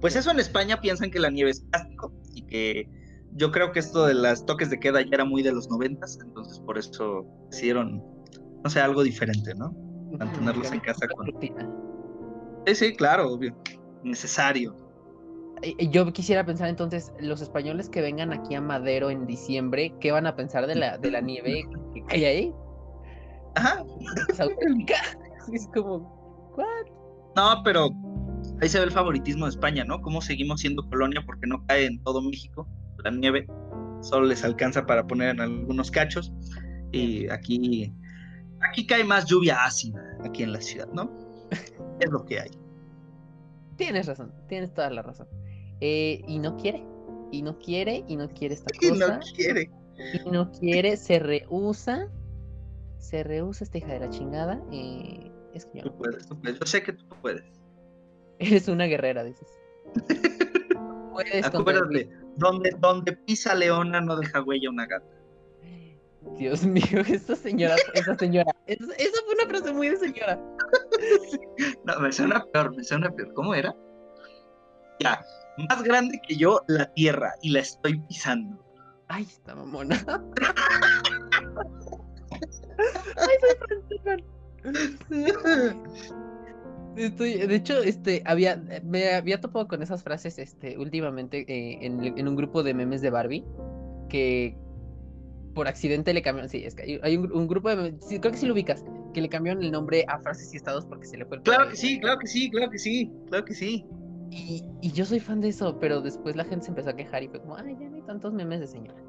pues 0.00 0.16
eso 0.16 0.30
en 0.30 0.40
España 0.40 0.80
piensan 0.80 1.10
que 1.10 1.18
la 1.18 1.30
nieve 1.30 1.50
es 1.50 1.60
plástico 1.60 2.12
y 2.34 2.42
que 2.42 2.88
yo 3.34 3.50
creo 3.50 3.72
que 3.72 3.80
esto 3.80 4.06
de 4.06 4.14
las 4.14 4.46
toques 4.46 4.70
de 4.70 4.80
queda 4.80 5.02
ya 5.02 5.10
era 5.12 5.24
muy 5.24 5.42
de 5.42 5.52
los 5.52 5.68
noventas, 5.68 6.18
entonces 6.24 6.60
por 6.60 6.78
eso 6.78 7.26
hicieron, 7.52 8.02
no 8.64 8.70
sé, 8.70 8.80
algo 8.80 9.02
diferente, 9.02 9.54
¿no? 9.54 9.74
mantenerlos 10.16 10.72
en 10.72 10.80
casa 10.80 11.06
con-. 11.08 11.26
Sí, 12.66 12.74
sí, 12.74 12.96
claro, 12.96 13.32
obvio, 13.32 13.54
necesario. 14.02 14.74
Yo 15.90 16.12
quisiera 16.12 16.46
pensar 16.46 16.68
entonces, 16.68 17.12
los 17.18 17.40
españoles 17.40 17.88
que 17.88 18.00
vengan 18.00 18.32
aquí 18.32 18.54
a 18.54 18.60
Madero 18.60 19.10
en 19.10 19.26
diciembre, 19.26 19.92
¿qué 20.00 20.12
van 20.12 20.26
a 20.26 20.36
pensar 20.36 20.66
de 20.66 20.76
la, 20.76 20.98
de 20.98 21.10
la 21.10 21.20
nieve 21.20 21.64
que 21.94 22.04
hay 22.14 22.24
ahí? 22.24 22.54
Ajá, 23.56 23.84
Es. 24.28 24.96
Es 25.52 25.66
como, 25.74 25.96
¿what? 26.56 26.66
no, 27.34 27.62
pero 27.64 27.88
ahí 28.60 28.68
se 28.68 28.78
ve 28.78 28.84
el 28.86 28.90
favoritismo 28.90 29.44
de 29.46 29.50
España, 29.50 29.84
¿no? 29.84 30.00
Cómo 30.02 30.20
seguimos 30.20 30.60
siendo 30.60 30.88
colonia 30.88 31.22
porque 31.24 31.46
no 31.46 31.64
cae 31.66 31.86
en 31.86 32.02
todo 32.02 32.22
México 32.22 32.66
la 33.04 33.10
nieve, 33.12 33.46
solo 34.02 34.26
les 34.26 34.42
alcanza 34.44 34.84
para 34.86 35.06
poner 35.06 35.30
en 35.30 35.40
algunos 35.40 35.90
cachos 35.90 36.32
y 36.92 37.28
aquí, 37.30 37.92
aquí 38.68 38.86
cae 38.86 39.04
más 39.04 39.26
lluvia 39.26 39.64
ácida 39.64 40.02
aquí 40.24 40.42
en 40.42 40.52
la 40.52 40.60
ciudad, 40.60 40.88
¿no? 40.92 41.10
Es 42.00 42.10
lo 42.10 42.24
que 42.24 42.40
hay. 42.40 42.50
Tienes 43.76 44.06
razón, 44.06 44.32
tienes 44.48 44.72
toda 44.74 44.90
la 44.90 45.02
razón. 45.02 45.26
Eh, 45.80 46.22
y 46.26 46.38
no 46.40 46.56
quiere, 46.56 46.84
y 47.30 47.42
no 47.42 47.58
quiere, 47.58 48.04
y 48.08 48.16
no 48.16 48.28
quiere 48.28 48.54
esta 48.54 48.70
Y 48.80 48.88
cosa, 48.90 49.18
no 49.18 49.20
quiere. 49.36 49.70
y 50.26 50.30
no 50.30 50.50
quiere, 50.50 50.96
se 50.96 51.18
rehúsa, 51.20 52.08
se 52.98 53.22
rehúsa 53.22 53.64
esta 53.64 53.78
hija 53.78 53.92
de 53.92 54.00
la 54.00 54.10
chingada. 54.10 54.60
eh, 54.72 55.30
es 55.54 55.66
que 55.66 55.78
yo 55.78 55.84
Tú 55.84 55.98
puedes, 55.98 56.26
tú 56.26 56.40
puedes. 56.40 56.58
Yo 56.58 56.66
sé 56.66 56.82
que 56.82 56.92
tú 56.92 57.04
puedes. 57.22 57.44
Eres 58.38 58.68
una 58.68 58.84
guerrera, 58.84 59.24
dices. 59.24 59.48
Puedes 61.12 61.46
Acuérdate, 61.46 62.08
donde, 62.36 62.70
donde 62.78 63.12
pisa 63.12 63.54
leona 63.54 64.00
no 64.00 64.16
deja 64.16 64.42
huella 64.42 64.70
una 64.70 64.86
gata. 64.86 65.06
Dios 66.36 66.64
mío, 66.64 67.00
esa 67.08 67.34
señora, 67.36 67.76
esa 67.94 68.16
señora, 68.16 68.52
esa, 68.66 68.92
esa 68.94 69.22
fue 69.24 69.34
una 69.34 69.46
frase 69.46 69.72
muy 69.72 69.88
de 69.88 69.96
señora. 69.96 70.40
No, 71.84 71.98
me 72.00 72.12
suena 72.12 72.44
peor, 72.52 72.76
me 72.76 72.84
suena 72.84 73.10
peor. 73.10 73.32
¿Cómo 73.32 73.54
era? 73.54 73.74
Ya, 75.00 75.24
más 75.68 75.82
grande 75.82 76.20
que 76.26 76.36
yo 76.36 76.62
la 76.68 76.92
tierra 76.92 77.34
y 77.42 77.50
la 77.50 77.60
estoy 77.60 77.98
pisando. 78.00 78.62
Ay, 79.08 79.24
esta 79.24 79.54
mamona. 79.54 79.96
Ay, 83.16 83.36
soy 83.40 83.56
Franciscan. 83.58 84.22
Estoy, 86.98 87.34
de 87.34 87.54
hecho, 87.54 87.82
este, 87.82 88.22
había, 88.24 88.62
me 88.82 89.14
había 89.14 89.40
topado 89.40 89.68
con 89.68 89.82
esas 89.82 90.02
frases, 90.02 90.38
este, 90.38 90.78
últimamente 90.78 91.44
eh, 91.48 91.78
en, 91.82 92.04
en 92.04 92.28
un 92.28 92.36
grupo 92.36 92.62
de 92.62 92.74
memes 92.74 93.00
de 93.00 93.10
Barbie, 93.10 93.44
que 94.08 94.56
por 95.54 95.68
accidente 95.68 96.14
le 96.14 96.22
cambiaron, 96.22 96.48
sí, 96.48 96.64
es 96.64 96.74
que 96.74 97.00
hay, 97.02 97.16
un, 97.16 97.48
grupo 97.48 97.74
de, 97.74 97.96
sí, 98.00 98.20
creo 98.20 98.32
que 98.32 98.38
sí 98.38 98.46
lo 98.46 98.54
ubicas, 98.54 98.84
que 99.12 99.20
le 99.20 99.28
cambiaron 99.28 99.62
el 99.62 99.72
nombre 99.72 100.04
a 100.08 100.18
frases 100.20 100.52
y 100.54 100.56
estados 100.56 100.86
porque 100.86 101.06
se 101.06 101.16
le 101.16 101.24
fue 101.24 101.38
el 101.38 101.42
Claro 101.42 101.68
que 101.68 101.76
sí, 101.76 101.98
claro 101.98 102.18
que 102.18 102.26
sí, 102.26 102.50
claro 102.50 102.70
que 102.70 102.78
sí, 102.78 103.12
claro 103.28 103.44
que 103.44 103.54
sí. 103.54 103.86
Y, 104.30 104.62
y, 104.82 104.92
yo 104.92 105.04
soy 105.04 105.20
fan 105.20 105.40
de 105.40 105.48
eso, 105.48 105.78
pero 105.80 106.00
después 106.00 106.36
la 106.36 106.44
gente 106.44 106.66
se 106.66 106.70
empezó 106.70 106.90
a 106.90 106.96
quejar 106.96 107.22
y 107.22 107.28
fue 107.28 107.40
como, 107.40 107.56
ay, 107.56 107.76
ya 107.80 107.88
no 107.88 107.96
hay 107.96 108.02
tantos 108.02 108.34
memes 108.34 108.60
de 108.60 108.66
señora. 108.66 109.02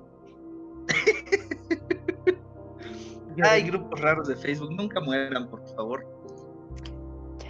hay 3.44 3.64
grupos 3.64 4.00
raros 4.00 4.28
de 4.28 4.36
Facebook, 4.36 4.72
nunca 4.72 5.02
mueran, 5.02 5.50
por 5.50 5.68
favor. 5.76 6.19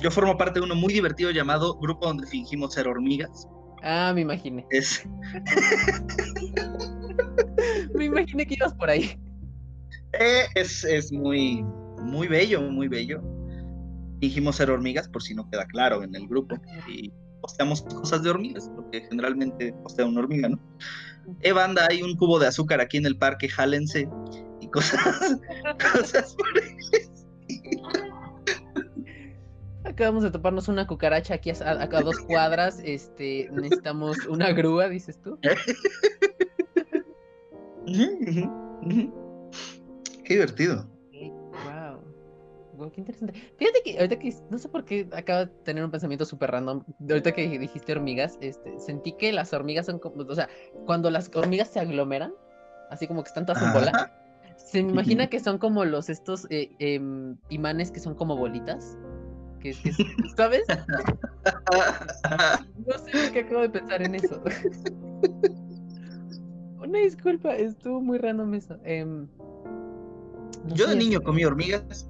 Yo 0.02 0.10
formo 0.10 0.38
parte 0.38 0.60
de 0.60 0.66
uno 0.66 0.76
muy 0.76 0.94
divertido 0.94 1.32
llamado 1.32 1.76
Grupo 1.76 2.08
donde 2.08 2.26
fingimos 2.26 2.74
ser 2.74 2.88
hormigas. 2.88 3.48
Ah, 3.84 4.12
me 4.14 4.22
imaginé. 4.22 4.66
Es... 4.70 5.06
me 7.94 8.06
imaginé 8.06 8.46
que 8.46 8.56
ibas 8.56 8.74
por 8.74 8.90
ahí. 8.90 9.20
Eh, 10.14 10.46
es, 10.56 10.84
es 10.86 11.12
muy, 11.12 11.64
muy 12.02 12.28
bello, 12.28 12.62
muy 12.62 12.88
bello. 12.88 13.22
Fingimos 14.22 14.56
ser 14.56 14.72
hormigas, 14.72 15.10
por 15.10 15.22
si 15.22 15.36
no 15.36 15.50
queda 15.50 15.66
claro 15.66 16.04
en 16.04 16.16
el 16.16 16.28
grupo. 16.28 16.56
Y 16.88 17.12
posteamos 17.42 17.82
cosas 17.82 18.24
de 18.24 18.30
hormigas, 18.30 18.70
lo 18.76 18.90
que 18.92 19.02
generalmente 19.02 19.74
postea 19.84 20.06
una 20.06 20.22
hormiga, 20.22 20.50
¿no? 20.50 20.60
Eh, 21.42 21.52
banda, 21.52 21.88
hay 21.90 22.02
un 22.02 22.16
cubo 22.16 22.40
de 22.40 22.48
azúcar 22.48 22.82
aquí 22.82 22.98
en 22.98 23.06
el 23.06 23.18
parque, 23.18 23.50
jálense. 23.50 24.08
Y 24.62 24.68
cosas, 24.70 25.00
cosas 25.94 26.36
por 26.36 26.48
Acabamos 30.00 30.24
de 30.24 30.32
toparnos 30.32 30.70
una 30.70 30.88
cucaracha 30.88 31.34
aquí 31.34 31.50
a, 31.50 31.56
a, 31.72 31.88
dos 31.88 32.20
cuadras. 32.20 32.80
Este, 32.86 33.50
necesitamos 33.52 34.26
una 34.28 34.54
grúa, 34.54 34.88
dices 34.88 35.22
tú. 35.22 35.38
Qué 40.24 40.34
divertido. 40.36 40.88
Wow. 42.78 42.90
qué 42.92 43.02
interesante. 43.02 43.34
Fíjate 43.58 43.82
que 43.84 43.98
ahorita 43.98 44.20
que 44.20 44.34
no 44.50 44.58
sé 44.58 44.70
por 44.70 44.86
qué 44.86 45.10
acabo 45.12 45.40
de 45.40 45.48
tener 45.66 45.84
un 45.84 45.92
pensamiento 45.92 46.24
súper 46.24 46.52
random. 46.52 46.82
Ahorita 47.10 47.34
que 47.34 47.60
dijiste 47.60 47.92
hormigas, 47.92 48.38
este, 48.40 48.80
sentí 48.80 49.12
que 49.12 49.34
las 49.34 49.52
hormigas 49.52 49.88
son 49.88 50.00
como, 50.00 50.24
o 50.24 50.34
sea, 50.34 50.48
cuando 50.86 51.12
las 51.12 51.30
hormigas 51.36 51.68
se 51.68 51.82
aglomeran, 51.82 52.34
así 52.90 53.06
como 53.06 53.22
que 53.22 53.28
están 53.28 53.46
todas 53.46 53.62
en 53.62 53.74
bola, 53.74 54.14
se 54.56 54.82
me 54.82 54.92
imagina 54.92 55.28
que 55.28 55.42
son 55.42 55.58
como 55.58 55.84
los 55.84 56.08
estos 56.10 56.48
eh, 56.50 56.72
em, 56.80 57.36
imanes 57.50 57.92
que 57.92 58.00
son 58.00 58.16
como 58.16 58.38
bolitas. 58.38 58.98
Que, 59.60 59.74
que 59.74 59.92
¿Sabes? 60.38 60.64
no 62.86 62.98
sé 62.98 63.12
por 63.12 63.32
qué 63.32 63.40
acabo 63.40 63.62
de 63.62 63.70
pensar 63.70 64.02
en 64.02 64.16
eso. 64.16 64.42
Una 66.82 67.00
disculpa, 67.00 67.56
estuvo 67.56 68.02
muy 68.02 68.18
random 68.18 68.54
eso. 68.54 68.78
Em, 68.84 69.28
Yo 70.68 70.88
de 70.88 70.96
niño 70.96 71.22
comí 71.22 71.44
hormigas. 71.44 72.10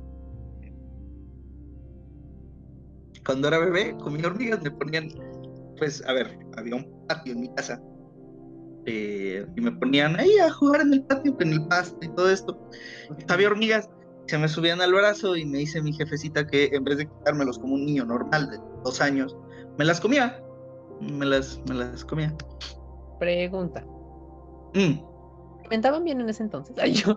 Cuando 3.26 3.48
era 3.48 3.60
bebé, 3.60 3.96
comí 3.98 4.24
hormigas, 4.24 4.62
me 4.62 4.72
ponían, 4.72 5.10
pues, 5.78 6.04
a 6.08 6.14
ver, 6.14 6.38
había 6.56 6.76
un 6.76 7.06
patio 7.08 7.34
en 7.34 7.42
mi 7.42 7.54
casa. 7.56 7.82
Eh, 8.86 9.46
y 9.56 9.62
me 9.62 9.72
ponían 9.72 10.20
ahí 10.20 10.38
a 10.40 10.52
jugar 10.52 10.82
en 10.82 10.94
el 10.94 11.04
patio 11.04 11.36
con 11.36 11.52
el 11.52 11.68
pasto 11.68 11.98
y 12.02 12.10
todo 12.10 12.32
esto. 12.32 12.70
Había 13.28 13.50
hormigas, 13.50 13.90
se 14.30 14.38
me 14.38 14.48
subían 14.48 14.80
al 14.80 14.94
brazo 14.94 15.36
y 15.36 15.44
me 15.44 15.58
dice 15.58 15.82
mi 15.82 15.92
jefecita 15.92 16.46
que 16.46 16.70
en 16.72 16.84
vez 16.84 17.00
de 17.00 17.08
quitármelos 17.08 17.58
como 17.58 17.74
un 17.74 17.86
niño 17.86 18.06
normal 18.06 18.52
de 18.52 18.60
dos 18.84 19.02
años, 19.02 19.36
me 19.78 19.86
las 19.86 20.00
comía. 20.00 20.40
Me 21.02 21.26
las, 21.26 21.60
me 21.68 21.74
las 21.74 22.06
comía. 22.06 22.32
Pregunta. 23.20 23.84
Mm. 24.76 25.00
¿Alimentaban 25.62 26.04
bien 26.04 26.22
en 26.22 26.30
ese 26.30 26.44
entonces? 26.44 26.78
Ay, 26.78 26.94
yo. 26.94 27.14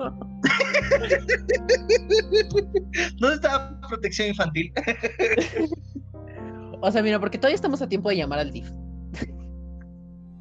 ¿Dónde 3.18 3.34
estaba 3.34 3.78
protección 3.88 4.28
infantil? 4.28 4.72
o 6.80 6.90
sea, 6.90 7.02
mira, 7.02 7.20
porque 7.20 7.36
todavía 7.36 7.56
estamos 7.56 7.82
a 7.82 7.88
tiempo 7.88 8.08
de 8.08 8.16
llamar 8.16 8.38
al 8.38 8.52
DIF. 8.52 8.70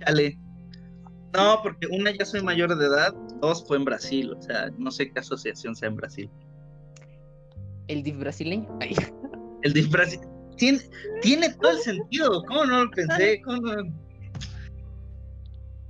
Dale. 0.06 0.40
No, 1.34 1.60
porque 1.64 1.88
una 1.88 2.12
ya 2.18 2.24
soy 2.26 2.42
mayor 2.42 2.78
de 2.78 2.86
edad, 2.86 3.14
dos 3.42 3.66
fue 3.68 3.76
en 3.78 3.86
Brasil, 3.86 4.34
o 4.38 4.42
sea, 4.42 4.70
no 4.78 4.92
sé 4.92 5.12
qué 5.12 5.20
asociación 5.20 5.76
sea 5.76 5.90
en 5.90 5.96
Brasil. 5.96 6.30
¿El 7.88 8.04
DIF 8.04 8.18
brasileño? 8.20 8.80
El 9.64 9.74
DIF 9.74 9.90
brasileño. 9.90 10.30
Tiene, 10.58 10.80
tiene 11.22 11.50
todo 11.56 11.72
el 11.72 11.80
sentido, 11.80 12.44
¿cómo 12.44 12.66
no 12.66 12.86
lo 12.86 12.92
pensé? 12.92 13.42
¿Cómo 13.42 13.62
no? 13.62 13.84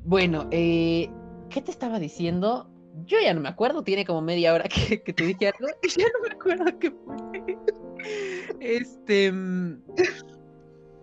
Bueno, 0.04 0.48
eh, 0.52 1.10
¿qué 1.50 1.62
te 1.62 1.72
estaba 1.72 2.00
diciendo? 2.00 2.70
Yo 3.06 3.18
ya 3.22 3.34
no 3.34 3.42
me 3.42 3.50
acuerdo, 3.50 3.84
tiene 3.84 4.06
como 4.06 4.22
media 4.22 4.54
hora 4.54 4.66
que, 4.68 4.98
te 4.98 5.26
dije 5.26 5.48
algo 5.48 5.68
y 5.82 5.88
ya 6.00 6.06
no 6.06 6.28
me 6.28 6.34
acuerdo 6.34 6.80
qué 6.80 6.92
fue. 6.92 7.58
Este. 8.60 9.32
Mm, 9.32 9.84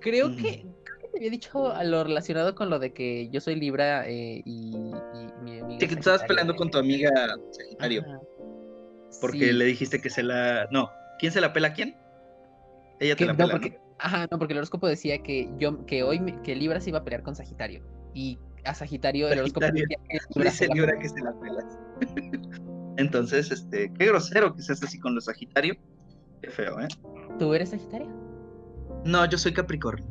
creo 0.00 0.34
que, 0.34 0.64
mm. 0.64 0.84
creo 0.84 0.98
que 1.00 1.08
te 1.08 1.18
había 1.18 1.30
dicho 1.30 1.72
a 1.72 1.84
lo 1.84 2.04
relacionado 2.04 2.54
con 2.54 2.70
lo 2.70 2.78
de 2.78 2.92
que 2.92 3.28
yo 3.30 3.40
soy 3.40 3.54
Libra 3.56 4.08
eh, 4.08 4.42
y, 4.44 4.76
mi 5.42 5.60
amiga. 5.60 5.80
Sí, 5.80 5.86
que 5.86 5.94
te 5.94 6.00
estabas 6.00 6.24
peleando 6.24 6.56
con 6.56 6.70
tu 6.70 6.78
amiga 6.78 7.10
Sagitario. 7.50 8.04
Porque 9.20 9.52
le 9.52 9.64
dijiste 9.64 10.00
que 10.00 10.10
se 10.10 10.22
la. 10.22 10.68
No, 10.70 10.90
¿quién 11.18 11.32
se 11.32 11.40
la 11.40 11.52
pela 11.52 11.68
a 11.68 11.72
quién? 11.72 11.96
Ella 13.00 13.16
te 13.16 13.26
la 13.26 13.36
pela. 13.36 13.52
porque... 13.52 13.78
Ajá, 13.98 14.28
no, 14.30 14.38
porque 14.38 14.52
el 14.52 14.58
horóscopo 14.58 14.86
decía 14.86 15.22
que 15.22 15.50
yo, 15.58 15.84
que 15.86 16.04
hoy 16.04 16.20
que 16.44 16.54
Libra 16.54 16.80
se 16.80 16.90
iba 16.90 17.00
a 17.00 17.04
pelear 17.04 17.22
con 17.22 17.34
Sagitario. 17.34 17.82
Y 18.14 18.38
a 18.64 18.74
Sagitario, 18.74 19.28
el 19.28 19.40
horóscopo 19.40 19.66
Libra 20.74 20.98
que 20.98 21.08
se 21.08 21.20
la 21.20 21.32
pelas. 21.40 21.78
Entonces, 22.96 23.50
este, 23.50 23.92
qué 23.94 24.06
grosero 24.06 24.54
que 24.54 24.62
seas 24.62 24.82
así 24.82 24.98
con 24.98 25.14
los 25.14 25.24
Sagitario. 25.26 25.76
Qué 26.42 26.50
feo, 26.50 26.80
¿eh? 26.80 26.88
¿Tú 27.38 27.54
eres 27.54 27.70
Sagitario? 27.70 28.08
No, 29.04 29.24
yo 29.26 29.38
soy 29.38 29.52
Capricornio. 29.52 30.06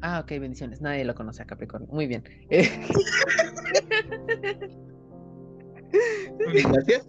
Ah, 0.00 0.20
ok, 0.20 0.30
bendiciones. 0.32 0.80
Nadie 0.80 1.04
lo 1.04 1.14
conoce 1.14 1.42
a 1.42 1.46
Capricornio. 1.46 1.88
Muy 1.90 2.06
bien. 2.06 2.22
Gracias. 6.48 7.06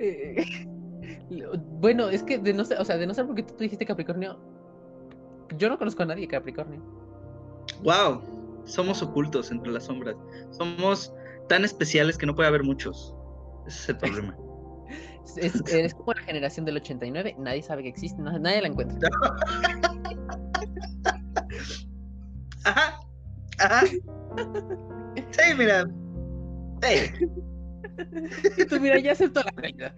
bueno, 1.80 2.08
es 2.08 2.22
que 2.22 2.38
de 2.38 2.52
no 2.52 2.64
ser, 2.64 2.80
o 2.80 2.84
sea, 2.84 2.96
de 2.96 3.06
no 3.06 3.14
ser 3.14 3.26
porque 3.26 3.42
tú 3.42 3.54
dijiste 3.58 3.86
Capricornio, 3.86 4.38
yo 5.58 5.68
no 5.68 5.78
conozco 5.78 6.02
a 6.02 6.06
nadie 6.06 6.28
Capricornio. 6.28 6.80
Wow 7.82 8.40
somos 8.64 9.02
ocultos 9.02 9.50
entre 9.50 9.72
las 9.72 9.84
sombras. 9.84 10.16
Somos 10.50 11.12
tan 11.48 11.64
especiales 11.64 12.16
que 12.16 12.26
no 12.26 12.34
puede 12.34 12.48
haber 12.48 12.62
muchos. 12.62 13.14
Ese 13.66 13.78
es 13.78 13.88
el 13.90 13.98
problema. 13.98 14.36
es, 15.36 15.94
como 15.94 16.12
la 16.12 16.22
generación 16.22 16.64
del 16.64 16.76
89, 16.76 17.36
nadie 17.38 17.62
sabe 17.62 17.82
que 17.82 17.88
existe, 17.88 18.20
nadie 18.22 18.62
la 18.62 18.68
encuentra. 18.68 19.08
Ajá, 22.62 23.00
ajá. 23.58 23.86
Sí, 23.86 25.54
mira. 25.56 25.88
Sí. 28.56 28.66
Tú 28.66 28.80
mira, 28.80 28.98
ya 28.98 29.12
aceptó 29.12 29.42
la 29.42 29.52
realidad. 29.56 29.94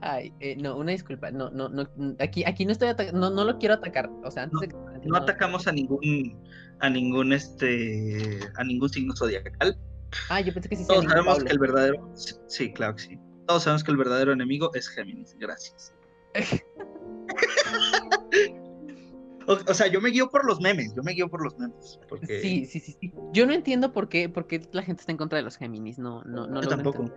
Ay, 0.00 0.32
eh, 0.40 0.56
no, 0.56 0.76
una 0.76 0.90
disculpa, 0.90 1.30
no, 1.30 1.48
no, 1.50 1.68
no, 1.68 1.86
aquí, 2.18 2.42
aquí 2.44 2.64
no 2.66 2.72
estoy 2.72 2.88
no, 3.12 3.30
no 3.30 3.44
lo 3.44 3.58
quiero 3.58 3.74
atacar, 3.74 4.10
o 4.24 4.30
sea, 4.32 4.42
antes 4.44 4.68
no, 4.72 4.90
de 4.90 5.06
no, 5.06 5.16
atacamos 5.16 5.68
a 5.68 5.72
ningún, 5.72 6.36
a 6.80 6.90
ningún, 6.90 7.32
este, 7.32 8.40
a 8.56 8.64
ningún 8.64 8.88
signo 8.88 9.14
zodiacal. 9.14 9.78
Ah, 10.28 10.40
yo 10.40 10.52
pensé 10.52 10.68
que 10.68 10.76
sí. 10.76 10.86
Todos 10.88 11.04
sabemos 11.04 11.44
que 11.44 11.52
el 11.52 11.58
verdadero, 11.60 12.12
sí, 12.48 12.72
claro 12.72 12.96
que 12.96 13.02
sí. 13.02 13.18
Todos 13.46 13.62
sabemos 13.62 13.84
que 13.84 13.92
el 13.92 13.96
verdadero 13.96 14.32
enemigo 14.32 14.70
es 14.74 14.88
Géminis. 14.88 15.36
Gracias. 15.38 15.94
o, 19.46 19.74
sea, 19.74 19.86
yo 19.86 20.00
me 20.00 20.10
guío 20.10 20.28
por 20.30 20.44
los 20.44 20.60
memes, 20.60 20.94
yo 20.94 21.02
me 21.02 21.12
guío 21.12 21.28
por 21.28 21.42
los 21.42 21.56
memes. 21.58 21.98
Porque... 22.08 22.40
Sí, 22.40 22.66
sí, 22.66 22.80
sí, 22.80 22.96
sí. 23.00 23.12
Yo 23.32 23.46
no 23.46 23.52
entiendo 23.52 23.92
por 23.92 24.08
qué, 24.08 24.28
por 24.28 24.46
qué 24.46 24.62
la 24.72 24.82
gente 24.82 25.00
está 25.00 25.12
en 25.12 25.18
contra 25.18 25.36
de 25.36 25.42
los 25.42 25.56
Géminis, 25.56 25.98
no, 25.98 26.22
no, 26.24 26.46
no. 26.46 26.62
Yo 26.62 26.68
tampoco 26.68 27.10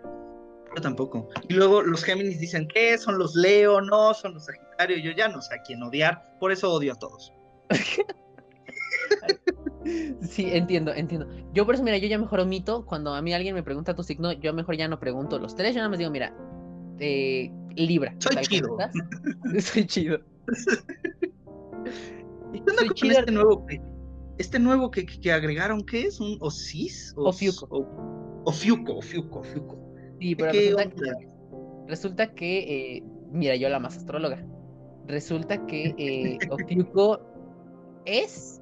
tampoco. 0.82 1.30
Y 1.48 1.54
luego 1.54 1.82
los 1.82 2.04
Géminis 2.04 2.40
dicen, 2.40 2.68
¿qué? 2.68 2.98
¿Son 2.98 3.18
los 3.18 3.36
Leo? 3.36 3.82
No, 3.82 4.14
son 4.14 4.34
los 4.34 4.46
Sagitario. 4.46 4.98
Yo 4.98 5.12
ya 5.12 5.28
no 5.28 5.42
sé 5.42 5.56
a 5.56 5.62
quién 5.62 5.82
odiar, 5.84 6.38
por 6.40 6.52
eso 6.52 6.72
odio 6.72 6.94
a 6.94 6.96
todos. 6.96 7.34
Sí, 10.28 10.50
entiendo, 10.52 10.92
entiendo. 10.92 11.28
Yo 11.54 11.64
por 11.64 11.76
eso, 11.76 11.84
mira, 11.84 12.00
yo 12.00 12.08
ya 12.08 12.18
mejor 12.18 12.40
omito, 12.40 12.88
cuando 12.88 13.14
a 13.14 13.22
mí 13.22 13.36
alguien 13.36 13.54
me 13.54 13.62
pregunta 13.62 13.94
tu 13.94 14.02
signo, 14.02 14.32
yo 14.32 14.52
mejor 14.52 14.76
ya 14.78 14.88
no 14.88 15.00
pregunto 15.00 15.38
los 15.38 15.56
tres, 15.56 15.76
yo 15.76 15.78
nada 15.78 15.90
más 15.90 16.00
digo, 16.00 16.10
mira, 16.10 16.36
eh, 17.00 17.52
Libra. 17.76 18.16
Soy 18.18 18.38
chido. 18.38 18.78
Soy 19.60 19.86
chido. 19.86 20.22
Soy 22.78 22.90
chido. 22.94 23.20
Este 23.20 23.32
nuevo, 23.32 23.66
este 24.38 24.60
nuevo 24.60 24.92
que, 24.92 25.06
que, 25.06 25.32
agregaron, 25.32 25.82
¿qué 25.86 26.02
es? 26.02 26.20
¿Un 26.20 26.38
Osis? 26.42 27.14
O, 27.16 27.32
Fiuco. 27.32 27.68
O, 28.46 28.52
Fiuco, 28.52 29.02
Fiuco, 29.02 29.44
Fiuco. 29.44 29.78
Sí, 30.20 30.36
pero 30.36 30.52
resulta 30.52 30.90
que, 30.90 31.28
resulta 31.88 32.34
que 32.34 32.98
eh, 32.98 33.04
mira, 33.32 33.56
yo 33.56 33.70
la 33.70 33.80
más 33.80 33.98
astróloga. 33.98 34.44
Resulta 35.08 35.66
que 35.68 35.94
eh, 35.98 36.40
Ofiuco 36.50 37.20
es, 38.06 38.62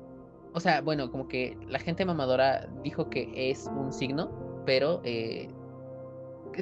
o 0.54 0.60
sea, 0.60 0.82
bueno, 0.82 1.10
como 1.10 1.28
que 1.28 1.58
la 1.68 1.80
gente 1.80 2.06
mamadora 2.06 2.68
dijo 2.84 3.10
que 3.10 3.32
es 3.36 3.68
un 3.68 3.94
signo, 3.94 4.64
pero 4.66 5.02
eh, 5.06 5.48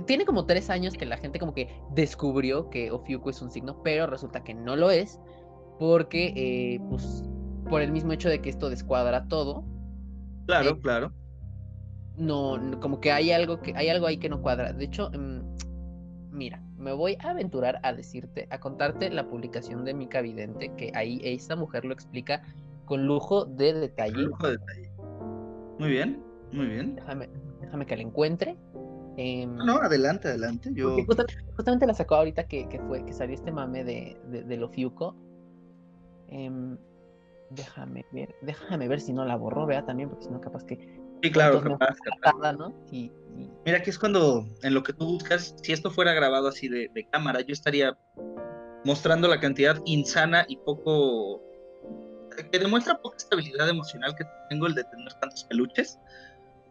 tiene 0.05 0.25
como 0.25 0.45
tres 0.45 0.69
años 0.69 0.93
que 0.93 1.05
la 1.05 1.17
gente 1.17 1.39
como 1.39 1.53
que 1.53 1.69
descubrió 1.93 2.69
que 2.69 2.91
Ofiuco 2.91 3.29
es 3.29 3.41
un 3.41 3.49
signo, 3.49 3.81
pero 3.83 4.07
resulta 4.07 4.43
que 4.43 4.53
no 4.53 4.75
lo 4.75 4.91
es, 4.91 5.19
porque, 5.81 6.31
eh, 6.35 6.79
pues, 6.91 7.23
por 7.67 7.81
el 7.81 7.91
mismo 7.91 8.13
hecho 8.13 8.29
de 8.29 8.39
que 8.39 8.51
esto 8.51 8.69
descuadra 8.69 9.27
todo. 9.27 9.65
Claro, 10.45 10.79
claro. 10.79 11.11
No, 12.15 12.59
como 12.79 13.01
que 13.01 13.11
hay 13.11 13.31
algo 13.31 13.59
que 13.61 13.73
hay 13.75 13.89
algo 13.89 14.05
ahí 14.05 14.17
que 14.17 14.29
no 14.29 14.43
cuadra. 14.43 14.73
De 14.73 14.85
hecho, 14.85 15.09
mm, 15.09 15.39
mira, 16.29 16.63
me 16.77 16.93
voy 16.93 17.17
a 17.19 17.31
aventurar 17.31 17.79
a 17.81 17.93
decirte, 17.93 18.47
a 18.51 18.59
contarte 18.59 19.09
la 19.09 19.27
publicación 19.27 19.83
de 19.83 19.95
Mica 19.95 20.21
Vidente, 20.21 20.71
que 20.77 20.91
ahí 20.93 21.19
esta 21.23 21.55
mujer 21.55 21.83
lo 21.83 21.95
explica 21.95 22.43
con 22.85 23.07
lujo 23.07 23.45
de 23.45 23.73
detalle. 23.73 24.21
Lujo 24.21 24.49
de 24.49 24.57
detalle. 24.59 24.91
Muy 25.79 25.89
bien, 25.89 26.23
muy 26.51 26.67
bien. 26.67 26.93
Déjame, 26.93 27.27
déjame 27.59 27.87
que 27.87 27.95
la 27.95 28.03
encuentre. 28.03 28.55
Em, 29.17 29.55
no, 29.55 29.77
adelante, 29.77 30.27
adelante. 30.27 30.69
Yo... 30.75 30.95
Justamente, 31.55 31.87
la 31.87 31.95
sacó 31.95 32.17
ahorita 32.17 32.43
que, 32.43 32.69
que, 32.69 32.79
fue, 32.81 33.03
que 33.03 33.13
salió 33.13 33.33
este 33.33 33.51
mame 33.51 33.83
de, 33.83 34.15
de, 34.27 34.43
de 34.43 34.57
lo 34.57 34.69
Fiuco. 34.69 35.15
Em, 36.31 36.77
déjame 37.49 38.05
ver, 38.11 38.33
déjame 38.41 38.87
ver 38.87 38.99
si 38.99 39.13
no 39.13 39.25
la 39.25 39.35
borró, 39.35 39.65
vea 39.65 39.85
también, 39.85 40.09
porque 40.09 40.25
si 40.25 40.31
no, 40.31 40.41
capaz 40.41 40.63
que. 40.65 40.99
Sí, 41.21 41.31
claro, 41.31 41.61
capaz. 41.61 42.53
¿no? 42.53 42.73
y, 42.91 43.11
Mira, 43.65 43.77
aquí 43.77 43.91
es 43.91 43.99
cuando, 43.99 44.47
en 44.63 44.73
lo 44.73 44.81
que 44.81 44.93
tú 44.93 45.05
buscas, 45.05 45.55
si 45.61 45.71
esto 45.71 45.91
fuera 45.91 46.13
grabado 46.13 46.47
así 46.47 46.67
de, 46.67 46.89
de 46.93 47.07
cámara, 47.09 47.41
yo 47.41 47.53
estaría 47.53 47.95
mostrando 48.83 49.27
la 49.27 49.39
cantidad 49.39 49.79
insana 49.85 50.45
y 50.47 50.57
poco. 50.57 51.41
que 52.51 52.59
demuestra 52.59 52.99
poca 53.01 53.17
estabilidad 53.17 53.69
emocional 53.69 54.15
que 54.15 54.25
tengo 54.49 54.67
el 54.67 54.75
de 54.75 54.83
tener 54.85 55.13
tantos 55.13 55.43
peluches. 55.45 55.99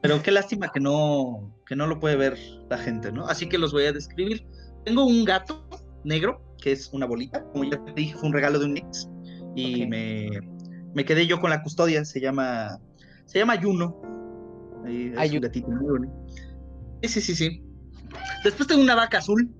Pero 0.02 0.22
qué 0.22 0.30
lástima 0.30 0.72
que 0.72 0.80
no, 0.80 1.52
que 1.66 1.76
no 1.76 1.86
lo 1.86 2.00
puede 2.00 2.16
ver 2.16 2.38
la 2.70 2.78
gente, 2.78 3.12
¿no? 3.12 3.26
Así 3.26 3.48
que 3.48 3.58
los 3.58 3.72
voy 3.72 3.84
a 3.84 3.92
describir. 3.92 4.46
Tengo 4.84 5.04
un 5.04 5.24
gato 5.26 5.62
negro, 6.04 6.42
que 6.58 6.72
es 6.72 6.90
una 6.92 7.04
bolita, 7.04 7.44
como 7.52 7.64
ya 7.64 7.82
te 7.84 7.92
dije, 7.92 8.14
fue 8.14 8.30
un 8.30 8.34
regalo 8.34 8.58
de 8.58 8.64
un 8.64 8.76
ex. 8.78 9.10
Y 9.54 9.86
me, 9.86 10.30
me, 10.94 11.04
quedé 11.04 11.26
yo 11.26 11.40
con 11.40 11.50
la 11.50 11.62
custodia, 11.62 12.04
se 12.04 12.20
llama, 12.20 12.78
se 13.26 13.38
llama 13.38 13.60
Juno. 13.60 14.00
Es 14.86 15.32
un 15.32 15.40
gatito 15.40 15.68
muy 15.68 16.08
Sí, 17.02 17.08
sí, 17.08 17.20
sí, 17.20 17.34
sí. 17.34 17.62
Después 18.44 18.68
tengo 18.68 18.82
una 18.82 18.94
vaca 18.94 19.18
azul, 19.18 19.50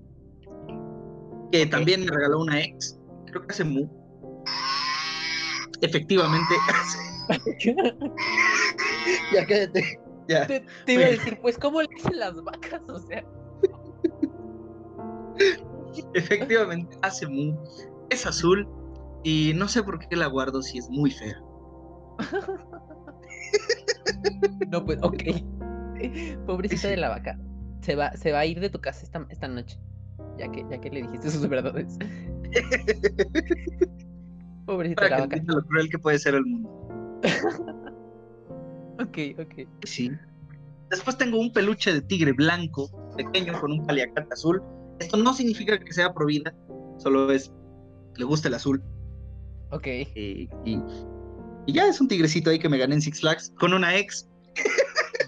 que 1.52 1.66
también 1.66 2.04
me 2.04 2.11
regaló 2.11 2.40
una 2.40 2.61
ex, 2.61 2.99
creo 3.26 3.47
que 3.47 3.52
hace 3.52 3.64
mu. 3.64 3.88
Efectivamente. 5.80 6.54
ya 9.32 9.47
quédate. 9.47 10.00
Te, 10.26 10.92
iba 10.92 11.04
a 11.04 11.11
decir, 11.11 11.38
pues, 11.40 11.59
¿cómo 11.59 11.82
le 11.82 11.88
dicen 11.88 12.18
las 12.18 12.35
vacas? 12.42 12.82
O 12.88 12.99
sea. 13.00 13.25
Efectivamente, 16.14 16.97
hace 17.02 17.26
mu. 17.26 17.56
Es 18.11 18.26
azul 18.26 18.68
y 19.22 19.52
no 19.54 19.68
sé 19.68 19.82
por 19.82 19.98
qué 19.98 20.16
la 20.16 20.26
guardo 20.26 20.62
si 20.62 20.78
es 20.78 20.88
muy 20.88 21.10
fea. 21.10 21.38
no, 24.70 24.82
pues, 24.84 24.98
ok. 25.02 25.22
Pobrecita 26.46 26.88
de 26.88 26.96
la 26.96 27.10
vaca. 27.10 27.38
Se 27.82 27.94
va, 27.94 28.16
se 28.16 28.32
va 28.32 28.38
a 28.40 28.46
ir 28.46 28.58
de 28.60 28.70
tu 28.70 28.80
casa 28.80 29.02
esta, 29.02 29.26
esta 29.30 29.48
noche. 29.48 29.78
Ya 30.38 30.50
que, 30.50 30.64
ya 30.70 30.80
que 30.80 30.88
le 30.90 31.02
dijiste 31.02 31.30
sus 31.30 31.46
verdades. 31.48 31.98
Pobrecita 34.66 35.04
de 35.04 35.10
la 35.10 35.20
vaca. 35.20 35.36
lo 35.46 35.62
cruel 35.64 35.90
que 35.90 35.98
puede 35.98 36.18
ser 36.18 36.34
el 36.34 36.46
mundo. 36.46 36.70
Ok, 39.00 39.18
ok. 39.38 39.68
Sí. 39.84 40.10
Después 40.90 41.16
tengo 41.16 41.38
un 41.38 41.52
peluche 41.52 41.92
de 41.92 42.02
tigre 42.02 42.32
blanco, 42.32 42.90
pequeño, 43.16 43.58
con 43.60 43.73
un 43.73 43.86
paliacate 43.86 44.32
azul. 44.32 44.62
Esto 44.99 45.16
no 45.16 45.32
significa 45.32 45.78
que 45.78 45.92
sea 45.92 46.12
provida, 46.12 46.52
solo 46.99 47.30
es, 47.32 47.50
le 48.16 48.25
gusta 48.25 48.49
el 48.49 48.54
azul. 48.54 48.82
Ok. 49.71 49.87
y, 49.87 50.49
y, 50.65 50.83
ya 51.67 51.87
es 51.87 52.00
un 52.00 52.09
tigrecito 52.09 52.50
ahí 52.50 52.59
que 52.59 52.69
me 52.69 52.78
gané 52.78 52.97
en 52.97 53.02
Six 53.02 53.21
Flags 53.21 53.52
con 53.59 53.73
una 53.73 53.97
ex. 53.97 54.28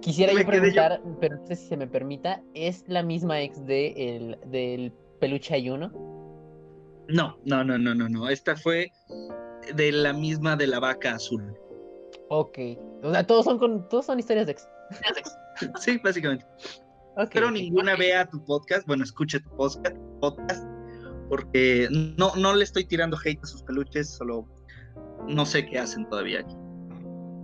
Quisiera 0.00 0.32
yo 0.32 0.46
preguntar, 0.46 1.02
pero 1.20 1.36
no 1.36 1.46
sé 1.46 1.56
si 1.56 1.68
se 1.68 1.76
me 1.76 1.86
permita, 1.86 2.42
¿es 2.54 2.84
la 2.86 3.02
misma 3.02 3.40
ex 3.40 3.64
de 3.66 3.88
el, 3.96 4.38
del 4.46 4.92
peluche 5.20 5.54
ayuno? 5.54 5.90
No, 7.08 7.38
no, 7.44 7.64
no, 7.64 7.78
no, 7.78 7.94
no, 7.94 8.08
no. 8.08 8.28
Esta 8.28 8.56
fue 8.56 8.90
de 9.74 9.92
la 9.92 10.12
misma 10.12 10.56
de 10.56 10.66
la 10.66 10.78
vaca 10.78 11.14
azul. 11.14 11.54
Ok. 12.28 12.58
O 13.02 13.12
sea, 13.12 13.26
todos 13.26 13.44
son 13.44 13.58
con, 13.58 13.88
todos 13.88 14.06
son 14.06 14.18
historias 14.18 14.46
de 14.46 14.52
ex. 14.52 14.68
sí, 15.80 15.98
básicamente. 16.02 16.46
Pero 17.32 17.50
ninguna 17.50 17.96
vea 17.96 18.26
tu 18.26 18.42
podcast, 18.44 18.86
bueno, 18.86 19.02
escuche 19.02 19.40
tu 19.40 19.50
podcast, 19.56 19.96
podcast 20.20 20.77
porque 21.28 21.88
no, 22.16 22.34
no 22.36 22.54
le 22.54 22.64
estoy 22.64 22.84
tirando 22.84 23.16
hate 23.16 23.42
a 23.42 23.46
sus 23.46 23.62
peluches, 23.62 24.08
solo 24.08 24.46
no 25.26 25.44
sé 25.44 25.66
qué 25.66 25.78
hacen 25.78 26.08
todavía 26.08 26.40
aquí. 26.40 26.54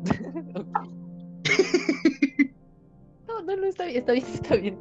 no, 3.28 3.42
no, 3.42 3.56
no, 3.56 3.66
está 3.66 3.86
bien, 3.86 3.98
está 3.98 4.12
bien, 4.12 4.26
está 4.32 4.56
bien. 4.56 4.78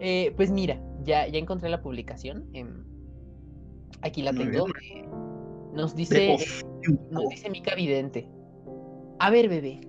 Eh, 0.00 0.32
pues 0.36 0.50
mira, 0.50 0.80
ya, 1.02 1.26
ya 1.28 1.38
encontré 1.38 1.68
la 1.68 1.82
publicación. 1.82 2.48
aquí 4.02 4.22
la 4.22 4.32
tengo. 4.32 4.68
Eh, 4.68 5.04
nos 5.74 5.94
dice, 5.94 6.36
nos 7.10 7.28
dice 7.28 7.50
Mica 7.50 7.74
Vidente. 7.74 8.28
A 9.18 9.30
ver, 9.30 9.48
bebé, 9.48 9.80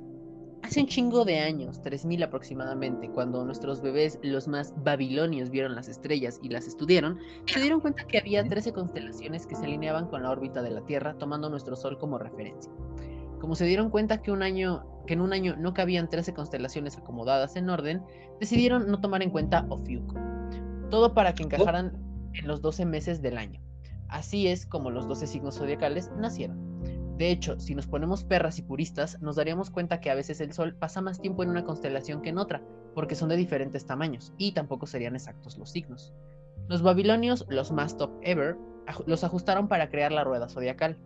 Hace 0.64 0.82
un 0.82 0.88
chingo 0.88 1.26
de 1.26 1.40
años, 1.40 1.82
3000 1.82 2.24
aproximadamente, 2.24 3.10
cuando 3.10 3.44
nuestros 3.46 3.82
bebés, 3.82 4.20
los 4.22 4.48
más 4.48 4.74
babilonios, 4.84 5.50
vieron 5.50 5.74
las 5.74 5.88
estrellas 5.88 6.40
y 6.44 6.50
las 6.50 6.68
estudiaron, 6.68 7.18
se 7.46 7.60
dieron 7.62 7.80
cuenta 7.80 8.06
que 8.06 8.20
había 8.20 8.44
13 8.44 8.74
constelaciones 8.74 9.48
que 9.48 9.56
se 9.56 9.64
alineaban 9.64 10.08
con 10.08 10.24
la 10.24 10.32
órbita 10.32 10.62
de 10.62 10.72
la 10.72 10.82
Tierra, 10.82 11.16
tomando 11.18 11.50
nuestro 11.50 11.76
Sol 11.76 11.98
como 11.98 12.18
referencia. 12.18 12.72
Como 13.40 13.56
se 13.56 13.66
dieron 13.66 13.90
cuenta 13.90 14.22
que, 14.22 14.32
un 14.32 14.44
año, 14.44 14.86
que 15.08 15.14
en 15.14 15.22
un 15.22 15.34
año 15.34 15.56
no 15.58 15.74
cabían 15.74 16.10
13 16.10 16.34
constelaciones 16.34 16.98
acomodadas 16.98 17.56
en 17.56 17.70
orden, 17.70 18.04
decidieron 18.40 18.92
no 18.92 19.00
tomar 19.00 19.24
en 19.24 19.32
cuenta 19.32 19.66
Ofiuco. 19.70 20.16
Todo 20.90 21.14
para 21.14 21.34
que 21.34 21.44
encajaran 21.44 21.98
en 22.34 22.48
los 22.48 22.62
12 22.62 22.86
meses 22.86 23.22
del 23.22 23.38
año. 23.38 23.62
Así 24.10 24.48
es 24.48 24.66
como 24.66 24.92
los 24.92 25.08
12 25.08 25.26
signos 25.28 25.58
zodiacales 25.58 26.12
nacieron. 26.18 26.70
De 27.20 27.32
hecho, 27.32 27.60
si 27.60 27.76
nos 27.76 27.86
ponemos 27.86 28.24
perras 28.24 28.60
y 28.60 28.62
puristas, 28.62 29.22
nos 29.22 29.36
daríamos 29.36 29.70
cuenta 29.70 30.00
que 30.00 30.10
a 30.10 30.16
veces 30.16 30.40
el 30.40 30.54
Sol 30.54 30.74
pasa 30.74 31.02
más 31.02 31.20
tiempo 31.20 31.44
en 31.44 31.50
una 31.50 31.66
constelación 31.66 32.22
que 32.22 32.30
en 32.30 32.38
otra, 32.38 32.62
porque 32.96 33.14
son 33.14 33.28
de 33.28 33.36
diferentes 33.36 33.86
tamaños, 33.86 34.32
y 34.38 34.54
tampoco 34.54 34.88
serían 34.88 35.18
exactos 35.18 35.58
los 35.58 35.70
signos. 35.70 36.14
Los 36.70 36.82
babilonios, 36.82 37.46
los 37.50 37.74
más 37.74 37.98
top 37.98 38.12
ever, 38.22 38.56
los 39.06 39.26
ajustaron 39.26 39.68
para 39.68 39.90
crear 39.90 40.14
la 40.14 40.24
rueda 40.24 40.48
zodiacal. 40.48 40.98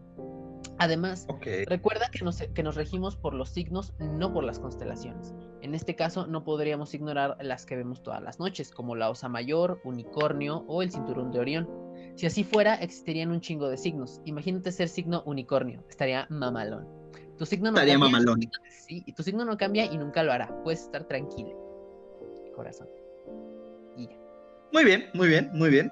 Además, 0.78 1.26
recuerda 1.66 2.10
que 2.12 2.24
nos, 2.24 2.44
que 2.44 2.62
nos 2.62 2.76
regimos 2.76 3.16
por 3.16 3.34
los 3.34 3.50
signos, 3.50 3.94
no 3.98 4.32
por 4.34 4.44
las 4.44 4.60
constelaciones. 4.60 5.34
En 5.62 5.74
este 5.74 5.96
caso, 5.96 6.28
no 6.28 6.44
podríamos 6.44 6.94
ignorar 6.94 7.38
las 7.42 7.66
que 7.66 7.76
vemos 7.76 8.04
todas 8.04 8.22
las 8.22 8.38
noches, 8.38 8.70
como 8.70 8.96
la 8.96 9.10
Osa 9.10 9.30
Mayor, 9.30 9.82
Unicornio 9.84 10.64
o 10.68 10.84
el 10.84 10.92
Cinturón 10.92 11.32
de 11.32 11.40
Orión 11.40 11.93
si 12.16 12.26
así 12.26 12.44
fuera, 12.44 12.76
existirían 12.76 13.32
un 13.32 13.42
chingo 13.42 13.70
de 13.70 13.78
signos. 13.78 14.22
Imagínate 14.26 14.72
ser 14.72 14.90
signo 14.90 15.24
unicornio, 15.26 15.84
estaría 15.90 16.28
mamalón. 16.30 16.88
Tu 17.38 17.46
signo 17.46 17.72
no 17.72 17.78
estaría 17.78 17.96
cambia, 17.96 18.12
mamalón. 18.12 18.40
Sí, 18.70 19.04
y 19.06 19.14
tu 19.14 19.24
signo 19.24 19.46
no 19.46 19.58
cambia 19.58 19.86
y 19.86 19.98
nunca 19.98 20.24
lo 20.24 20.32
hará. 20.32 20.56
Puedes 20.64 20.82
estar 20.82 21.06
tranquilo. 21.06 21.58
Corazón. 22.56 22.88
Y 23.98 24.08
ya. 24.08 24.18
Muy 24.72 24.86
bien, 24.86 25.06
muy 25.14 25.28
bien, 25.28 25.50
muy 25.54 25.70
bien. 25.70 25.92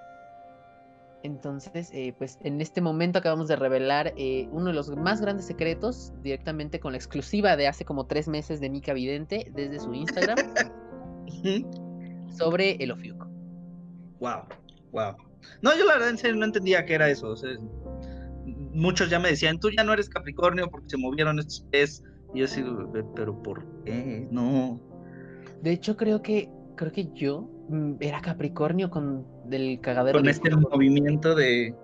Entonces, 1.24 1.90
eh, 1.94 2.16
pues 2.18 2.38
en 2.42 2.62
este 2.62 2.82
momento 2.82 3.20
acabamos 3.20 3.48
de 3.48 3.56
revelar 3.56 4.14
eh, 4.18 4.48
uno 4.52 4.68
de 4.68 4.74
los 4.74 4.90
más 4.98 5.22
grandes 5.22 5.46
secretos 5.46 6.14
directamente 6.22 6.80
con 6.80 6.94
la 6.94 6.98
exclusiva 6.98 7.56
de 7.56 7.68
hace 7.68 7.86
como 7.86 8.08
tres 8.08 8.28
meses 8.28 8.60
de 8.60 8.70
Mika 8.70 8.94
Vidente 8.94 9.52
desde 9.54 9.80
su 9.80 9.94
Instagram 9.94 10.38
sobre 12.38 12.72
el 12.84 12.92
Ofiuco. 12.92 13.28
Wow, 14.20 14.46
wow. 14.92 15.31
No, 15.62 15.78
yo 15.78 15.86
la 15.86 15.94
verdad 15.94 16.10
en 16.10 16.18
serio 16.18 16.38
no 16.38 16.46
entendía 16.46 16.86
qué 16.86 16.96
era 16.96 17.10
eso. 17.10 17.36
muchos 18.74 19.10
ya 19.10 19.20
me 19.20 19.30
decían, 19.30 19.60
tú 19.60 19.70
ya 19.76 19.84
no 19.84 19.94
eres 19.94 20.10
Capricornio 20.10 20.70
porque 20.70 20.90
se 20.90 20.98
movieron 20.98 21.40
estos 21.40 21.66
pies. 21.72 22.04
Y 22.34 22.40
yo 22.40 22.46
así, 22.46 22.64
pero 23.16 23.42
¿por 23.42 23.66
qué? 23.84 24.28
No. 24.32 24.80
De 25.62 25.72
hecho, 25.72 25.98
creo 25.98 26.22
que 26.22 26.50
creo 26.76 26.92
que 26.92 27.12
yo 27.14 27.50
mm, 27.70 27.96
era 28.00 28.22
Capricornio 28.22 28.90
con 28.90 29.26
del 29.46 29.80
cagadero. 29.82 30.18
Con 30.18 30.28
este 30.28 30.56
movimiento 30.56 31.36
de 31.36 31.76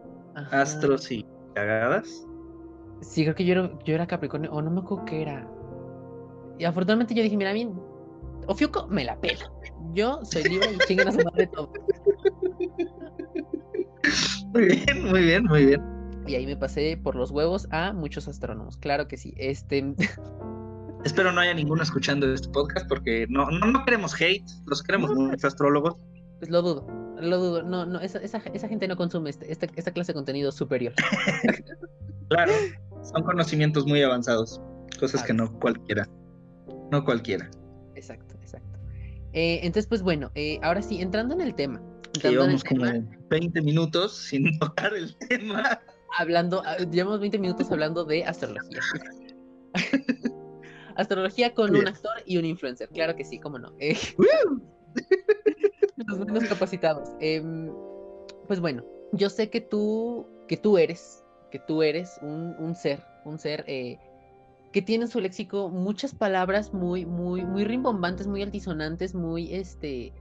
astros 0.51 1.11
y 1.11 1.25
cagadas. 1.53 2.25
Sí, 3.01 3.23
creo 3.23 3.35
que 3.35 3.45
yo 3.45 3.53
era, 3.53 3.79
yo 3.85 3.93
era 3.93 4.07
Capricornio, 4.07 4.51
o 4.51 4.61
no 4.61 4.71
me 4.71 4.79
acuerdo 4.81 5.05
qué 5.05 5.21
era. 5.21 5.47
Y 6.57 6.65
afortunadamente 6.65 7.13
yo 7.13 7.21
dije, 7.21 7.37
mira, 7.37 7.53
bien, 7.53 7.79
Ofiuco 8.47 8.87
me 8.87 9.03
la 9.03 9.19
pela. 9.19 9.51
Yo 9.93 10.23
soy 10.23 10.43
libre 10.43 10.69
y 10.73 10.77
chingan 10.87 11.09
a 11.09 11.11
su 11.11 11.23
madre 11.23 11.47
todo. 11.47 11.71
Muy 14.53 14.65
bien, 14.65 15.03
muy 15.03 15.21
bien, 15.21 15.43
muy 15.45 15.65
bien. 15.65 15.81
Y 16.25 16.35
ahí 16.35 16.45
me 16.45 16.57
pasé 16.57 16.99
por 17.01 17.15
los 17.15 17.31
huevos 17.31 17.67
a 17.71 17.93
muchos 17.93 18.27
astrónomos. 18.27 18.77
Claro 18.77 19.07
que 19.07 19.17
sí. 19.17 19.33
Este. 19.37 19.95
Espero 21.05 21.31
no 21.31 21.39
haya 21.39 21.53
ninguno 21.53 21.83
escuchando 21.83 22.31
este 22.33 22.49
podcast 22.49 22.87
porque 22.87 23.27
no, 23.29 23.49
no, 23.49 23.67
no 23.67 23.85
queremos 23.85 24.19
hate, 24.19 24.43
los 24.65 24.83
queremos 24.83 25.11
muchos 25.15 25.45
astrólogos. 25.45 25.95
Pues 26.39 26.51
lo 26.51 26.61
dudo, 26.61 26.87
lo 27.21 27.37
dudo. 27.37 27.63
No, 27.63 27.85
no, 27.85 27.99
esa, 28.01 28.19
esa, 28.19 28.39
esa 28.53 28.67
gente 28.67 28.87
no 28.87 28.97
consume 28.97 29.29
este, 29.29 29.51
esta, 29.51 29.67
esta 29.75 29.91
clase 29.91 30.11
de 30.11 30.15
contenido 30.15 30.51
superior. 30.51 30.93
claro, 32.29 32.51
son 33.03 33.23
conocimientos 33.23 33.85
muy 33.85 34.01
avanzados, 34.01 34.59
cosas 34.99 35.23
que 35.23 35.33
no 35.33 35.51
cualquiera. 35.59 36.09
No 36.91 37.05
cualquiera. 37.05 37.49
Exacto, 37.95 38.35
exacto. 38.41 38.77
Eh, 39.33 39.59
entonces, 39.63 39.87
pues 39.87 40.01
bueno, 40.01 40.31
eh, 40.35 40.59
ahora 40.61 40.81
sí, 40.81 41.01
entrando 41.01 41.33
en 41.35 41.41
el 41.41 41.55
tema. 41.55 41.81
Llevamos 42.23 42.63
como 42.63 42.85
20 43.29 43.61
minutos 43.61 44.15
sin 44.15 44.57
tocar 44.59 44.93
el 44.93 45.15
tema. 45.17 45.79
Hablando, 46.17 46.61
ah, 46.65 46.77
llevamos 46.77 47.19
20 47.19 47.39
minutos 47.39 47.71
hablando 47.71 48.05
de 48.05 48.23
astrología. 48.25 48.79
astrología 50.95 51.53
con 51.53 51.75
un 51.75 51.87
actor 51.87 52.13
y 52.25 52.37
un 52.37 52.45
influencer, 52.45 52.89
claro 52.89 53.15
que 53.15 53.23
sí, 53.23 53.39
cómo 53.39 53.59
no. 53.59 53.73
Eh, 53.79 53.97
los 56.07 56.19
menos 56.19 56.45
capacitados. 56.45 57.09
Em, 57.19 57.71
pues 58.47 58.59
bueno, 58.59 58.83
yo 59.11 59.29
sé 59.29 59.49
que 59.49 59.61
tú, 59.61 60.27
que 60.47 60.57
tú 60.57 60.77
eres, 60.77 61.23
que 61.51 61.59
tú 61.59 61.83
eres 61.83 62.17
un, 62.21 62.55
un 62.57 62.75
ser, 62.75 63.03
un 63.25 63.37
ser 63.37 63.63
eh, 63.67 63.99
que 64.71 64.81
tiene 64.81 65.05
en 65.05 65.11
su 65.11 65.19
léxico 65.19 65.69
muchas 65.69 66.13
palabras 66.13 66.73
muy, 66.73 67.05
muy, 67.05 67.45
muy 67.45 67.63
rimbombantes, 67.63 68.27
muy 68.27 68.41
altisonantes, 68.41 69.13
muy, 69.13 69.53
este, 69.53 70.13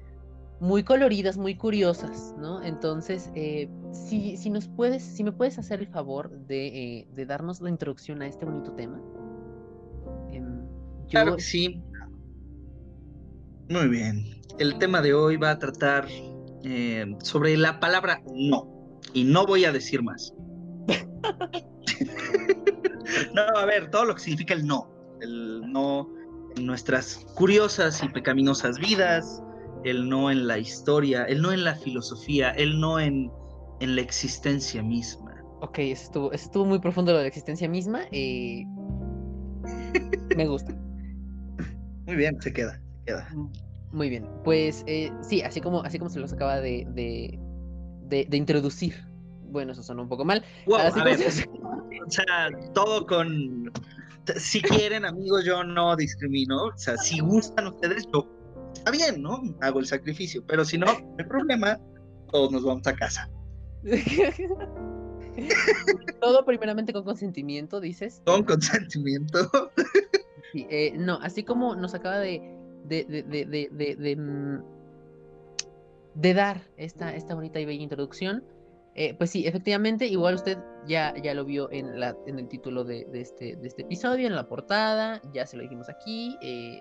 muy 0.60 0.82
coloridas, 0.82 1.36
muy 1.36 1.54
curiosas, 1.54 2.34
¿no? 2.38 2.62
Entonces, 2.62 3.30
eh, 3.34 3.68
si, 3.92 4.36
si, 4.36 4.50
nos 4.50 4.68
puedes, 4.68 5.02
si 5.02 5.22
me 5.22 5.32
puedes 5.32 5.58
hacer 5.58 5.80
el 5.80 5.88
favor 5.88 6.30
de, 6.30 6.66
eh, 6.66 7.08
de 7.14 7.26
darnos 7.26 7.60
la 7.60 7.70
introducción 7.70 8.22
a 8.22 8.26
este 8.26 8.44
bonito 8.44 8.72
tema. 8.72 9.00
Em, 10.30 10.66
claro 11.10 11.36
que 11.36 11.42
sí. 11.42 11.82
Muy 13.68 13.88
bien. 13.88 14.40
El 14.58 14.78
tema 14.78 15.02
de 15.02 15.12
hoy 15.12 15.36
va 15.36 15.50
a 15.50 15.58
tratar 15.58 16.06
eh, 16.62 17.16
sobre 17.22 17.56
la 17.56 17.80
palabra 17.80 18.22
no. 18.32 19.00
Y 19.12 19.24
no 19.24 19.46
voy 19.46 19.64
a 19.64 19.72
decir 19.72 20.02
más. 20.02 20.32
no, 23.34 23.42
a 23.42 23.64
ver, 23.66 23.90
todo 23.90 24.06
lo 24.06 24.14
que 24.14 24.20
significa 24.20 24.54
el 24.54 24.66
no. 24.66 24.90
El 25.20 25.70
no 25.70 26.08
en 26.56 26.66
nuestras 26.66 27.26
curiosas 27.34 28.02
y 28.02 28.08
pecaminosas 28.08 28.78
vidas, 28.78 29.42
el 29.86 30.08
no 30.08 30.30
en 30.30 30.48
la 30.48 30.58
historia, 30.58 31.24
el 31.24 31.40
no 31.40 31.52
en 31.52 31.62
la 31.62 31.76
filosofía, 31.76 32.50
el 32.50 32.80
no 32.80 32.98
en, 32.98 33.30
en 33.80 33.94
la 33.94 34.02
existencia 34.02 34.82
misma. 34.82 35.32
Ok, 35.60 35.78
estuvo, 35.78 36.32
estuvo 36.32 36.64
muy 36.64 36.80
profundo 36.80 37.12
lo 37.12 37.18
de 37.18 37.24
la 37.24 37.28
existencia 37.28 37.68
misma. 37.68 38.02
y 38.10 38.64
Me 40.36 40.46
gusta. 40.46 40.74
Muy 42.06 42.16
bien, 42.16 42.40
se 42.42 42.52
queda, 42.52 42.80
se 42.98 43.04
queda. 43.04 43.28
Muy 43.92 44.10
bien, 44.10 44.28
pues 44.44 44.84
eh, 44.86 45.10
sí, 45.22 45.42
así 45.42 45.60
como, 45.60 45.82
así 45.82 45.98
como 45.98 46.10
se 46.10 46.20
los 46.20 46.32
acaba 46.32 46.60
de, 46.60 46.86
de, 46.90 48.26
de, 48.28 48.36
introducir. 48.36 48.94
Bueno, 49.48 49.72
eso 49.72 49.82
sonó 49.82 50.02
un 50.02 50.08
poco 50.08 50.24
mal. 50.24 50.44
a 50.76 51.04
ver, 51.04 51.18
O 52.06 52.10
sea, 52.10 52.50
todo 52.74 53.06
con... 53.06 53.72
Si 54.36 54.60
quieren, 54.60 55.04
amigos, 55.04 55.44
yo 55.44 55.62
no 55.62 55.94
discrimino. 55.94 56.64
O 56.64 56.76
sea, 56.76 56.96
si 56.96 57.20
gustan 57.20 57.68
ustedes, 57.68 58.04
yo 58.12 58.35
está 58.86 58.90
bien, 58.90 59.22
¿no? 59.22 59.42
Hago 59.60 59.80
el 59.80 59.86
sacrificio, 59.86 60.44
pero 60.46 60.64
si 60.64 60.78
no, 60.78 60.86
no 60.86 61.16
hay 61.18 61.24
problema, 61.24 61.80
todos 62.30 62.52
nos 62.52 62.62
vamos 62.62 62.86
a 62.86 62.94
casa. 62.94 63.28
Todo 66.20 66.44
primeramente 66.44 66.92
con 66.92 67.04
consentimiento, 67.04 67.80
dices. 67.80 68.22
Con 68.24 68.44
consentimiento. 68.44 69.50
Eh, 70.54 70.92
no, 70.96 71.18
así 71.20 71.42
como 71.42 71.74
nos 71.74 71.94
acaba 71.94 72.18
de, 72.18 72.40
de, 72.84 73.04
de, 73.04 73.22
de, 73.24 73.68
de, 73.70 73.96
de, 73.96 74.16
mm, 74.16 74.62
dar 76.14 76.62
esta, 76.76 77.14
esta 77.14 77.34
bonita 77.34 77.60
y 77.60 77.66
bella 77.66 77.82
introducción, 77.82 78.44
eh, 78.94 79.14
pues 79.14 79.30
sí, 79.30 79.46
efectivamente, 79.46 80.06
igual 80.06 80.36
usted 80.36 80.58
ya, 80.86 81.12
ya 81.22 81.34
lo 81.34 81.44
vio 81.44 81.70
en, 81.70 82.00
la, 82.00 82.16
en 82.26 82.38
el 82.38 82.48
título 82.48 82.84
de, 82.84 83.06
este, 83.12 83.56
de 83.56 83.68
este 83.68 83.82
episodio, 83.82 84.28
en 84.28 84.34
la 84.34 84.48
portada, 84.48 85.20
ya 85.34 85.44
se 85.44 85.56
lo 85.56 85.64
dijimos 85.64 85.90
aquí. 85.90 86.38
Eh, 86.40 86.80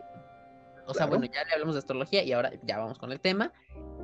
o 0.87 0.93
sea, 0.93 1.05
bueno, 1.05 1.25
ya 1.25 1.43
le 1.45 1.53
hablamos 1.53 1.75
de 1.75 1.79
astrología 1.79 2.23
y 2.23 2.31
ahora 2.31 2.51
ya 2.63 2.77
vamos 2.77 2.97
con 2.97 3.11
el 3.11 3.19
tema. 3.19 3.51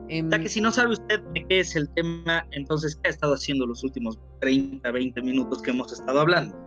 Eh, 0.09 0.27
que 0.29 0.49
si 0.49 0.61
no 0.61 0.71
sabe 0.71 0.93
usted 0.93 1.21
de 1.33 1.45
qué 1.47 1.59
es 1.59 1.75
el 1.75 1.89
tema, 1.93 2.45
entonces, 2.51 2.95
¿qué 2.97 3.09
ha 3.09 3.11
estado 3.11 3.33
haciendo 3.33 3.65
los 3.65 3.83
últimos 3.83 4.19
30, 4.41 4.89
20 4.91 5.21
minutos 5.21 5.61
que 5.61 5.71
hemos 5.71 5.91
estado 5.93 6.19
hablando? 6.19 6.57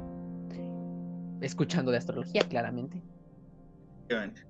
Escuchando 1.40 1.90
de 1.90 1.98
astrología, 1.98 2.42
claramente. 2.48 3.03
Efectivamente. 4.09 4.46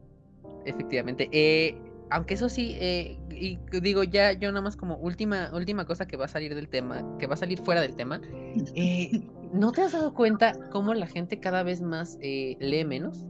Efectivamente. 0.64 1.28
Eh, 1.32 1.76
aunque 2.10 2.34
eso 2.34 2.48
sí, 2.48 2.76
eh, 2.78 3.18
y 3.30 3.58
digo 3.80 4.04
ya, 4.04 4.32
yo 4.32 4.50
nada 4.52 4.60
más 4.60 4.76
como 4.76 4.96
última, 4.96 5.50
última 5.52 5.86
cosa 5.86 6.06
que 6.06 6.16
va 6.16 6.26
a 6.26 6.28
salir 6.28 6.54
del 6.54 6.68
tema, 6.68 7.02
que 7.18 7.26
va 7.26 7.34
a 7.34 7.38
salir 7.38 7.58
fuera 7.58 7.80
del 7.80 7.96
tema, 7.96 8.20
eh, 8.74 9.22
¿no 9.52 9.72
te 9.72 9.82
has 9.82 9.92
dado 9.92 10.14
cuenta 10.14 10.52
cómo 10.70 10.94
la 10.94 11.06
gente 11.06 11.40
cada 11.40 11.62
vez 11.62 11.80
más 11.80 12.18
lee 12.20 12.84
menos? 12.84 13.24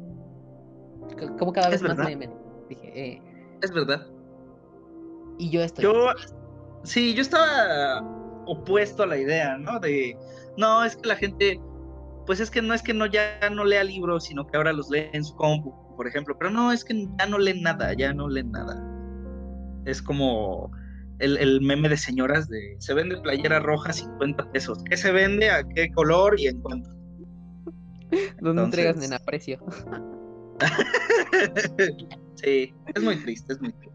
Como 1.38 1.52
cada 1.52 1.70
vez 1.70 1.82
más 1.82 1.98
lee 1.98 2.16
menos. 2.16 2.36
Dije, 2.68 3.22
es 3.62 3.72
verdad. 3.72 4.06
Y 5.38 5.50
yo 5.50 5.62
estoy. 5.62 5.84
Yo, 5.84 6.10
sí, 6.84 7.14
yo 7.14 7.22
estaba 7.22 8.02
opuesto 8.46 9.02
a 9.02 9.06
la 9.06 9.16
idea, 9.16 9.56
¿no? 9.58 9.80
De, 9.80 10.16
no, 10.56 10.84
es 10.84 10.96
que 10.96 11.08
la 11.08 11.16
gente, 11.16 11.60
pues 12.26 12.40
es 12.40 12.50
que 12.50 12.62
no 12.62 12.74
es 12.74 12.82
que 12.82 12.94
no 12.94 13.06
ya 13.06 13.38
no 13.50 13.64
lea 13.64 13.84
libros, 13.84 14.24
sino 14.24 14.46
que 14.46 14.56
ahora 14.56 14.72
los 14.72 14.90
lee 14.90 15.08
en 15.12 15.24
su 15.24 15.34
compu, 15.36 15.74
por 15.96 16.06
ejemplo. 16.06 16.36
Pero 16.38 16.50
no, 16.50 16.72
es 16.72 16.84
que 16.84 17.08
ya 17.18 17.26
no 17.26 17.38
leen 17.38 17.62
nada, 17.62 17.92
ya 17.94 18.12
no 18.12 18.28
leen 18.28 18.52
nada. 18.52 18.82
Es 19.84 20.00
como 20.00 20.70
el, 21.18 21.60
meme 21.60 21.88
de 21.88 21.96
señoras 21.96 22.48
de, 22.48 22.76
se 22.78 22.94
vende 22.94 23.20
playera 23.20 23.60
roja 23.60 23.92
50 23.92 24.50
pesos. 24.52 24.82
¿Qué 24.88 24.96
se 24.96 25.12
vende? 25.12 25.50
¿A 25.50 25.66
qué 25.66 25.90
color 25.92 26.38
y 26.38 26.48
en 26.48 26.60
cuánto? 26.60 26.90
¿Dónde 28.40 28.62
entregas 28.62 29.04
en 29.04 29.12
aprecio? 29.12 29.58
sí, 32.36 32.74
es 32.94 33.02
muy 33.02 33.16
triste, 33.16 33.52
es 33.52 33.60
muy 33.60 33.72
triste. 33.72 33.94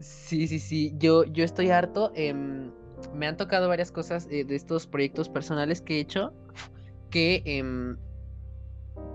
Sí, 0.00 0.48
sí, 0.48 0.58
sí. 0.58 0.94
Yo, 0.98 1.24
yo 1.24 1.44
estoy 1.44 1.70
harto. 1.70 2.12
Em, 2.14 2.70
me 3.14 3.26
han 3.26 3.36
tocado 3.36 3.68
varias 3.68 3.92
cosas 3.92 4.26
eh, 4.30 4.44
de 4.44 4.54
estos 4.56 4.86
proyectos 4.86 5.28
personales 5.28 5.80
que 5.80 5.96
he 5.96 6.00
hecho 6.00 6.32
que 7.10 7.42
em, 7.44 7.96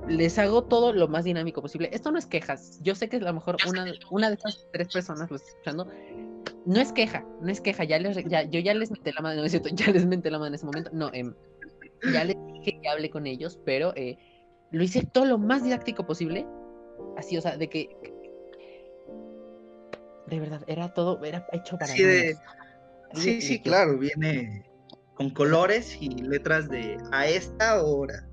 les 0.08 0.38
hago 0.40 0.64
todo 0.64 0.94
lo 0.94 1.08
más 1.08 1.26
dinámico 1.26 1.62
posible. 1.62 1.90
Esto 1.92 2.12
no 2.12 2.20
es 2.20 2.26
quejas. 2.26 2.80
Yo 2.82 2.96
sé 2.96 3.10
que 3.10 3.18
a 3.18 3.20
lo 3.20 3.34
mejor 3.34 3.58
una, 3.68 3.86
una 4.10 4.30
de 4.30 4.36
estas 4.36 4.66
tres 4.72 4.88
personas 4.88 5.30
lo 5.30 5.36
está 5.36 5.50
escuchando. 5.50 5.88
No 6.66 6.80
es 6.80 6.94
queja, 6.94 7.26
no 7.42 7.50
es 7.50 7.60
queja. 7.60 7.84
Ya 7.84 8.00
les, 8.00 8.24
ya, 8.26 8.44
yo 8.44 8.60
ya 8.60 8.74
les 8.74 8.92
metí 8.92 9.12
la 9.12 9.22
mano, 9.22 9.42
no 9.42 9.46
es 9.46 9.52
cierto, 9.52 9.70
ya 9.74 9.92
les 9.92 10.06
metí 10.06 10.30
la 10.30 10.38
mano 10.38 10.48
en 10.48 10.54
ese 10.56 10.66
momento. 10.66 10.90
No, 10.94 11.10
em, 11.14 11.34
ya 12.14 12.24
les 12.24 12.38
dije 12.54 12.80
que 12.82 12.88
hable 12.88 13.10
con 13.10 13.26
ellos, 13.26 13.60
pero 13.66 13.94
eh, 13.96 14.18
lo 14.72 14.84
hice 14.84 15.06
todo 15.06 15.26
lo 15.26 15.38
más 15.38 15.64
didáctico 15.64 16.06
posible. 16.06 16.46
Así, 17.18 17.38
o 17.38 17.42
sea, 17.42 17.58
de 17.58 17.70
que 17.70 17.98
de 20.28 20.40
verdad, 20.40 20.62
era 20.68 20.94
todo, 20.94 21.24
era 21.24 21.48
hecho 21.54 21.78
para 21.78 21.92
sí, 21.92 22.04
sí, 23.14 23.42
sí, 23.42 23.60
claro, 23.62 23.98
viene 23.98 24.64
con 25.16 25.30
colores 25.30 25.98
y 26.00 26.10
letras 26.10 26.70
de 26.70 26.98
a 27.12 27.28
esta 27.28 27.84
hora. 27.84 28.28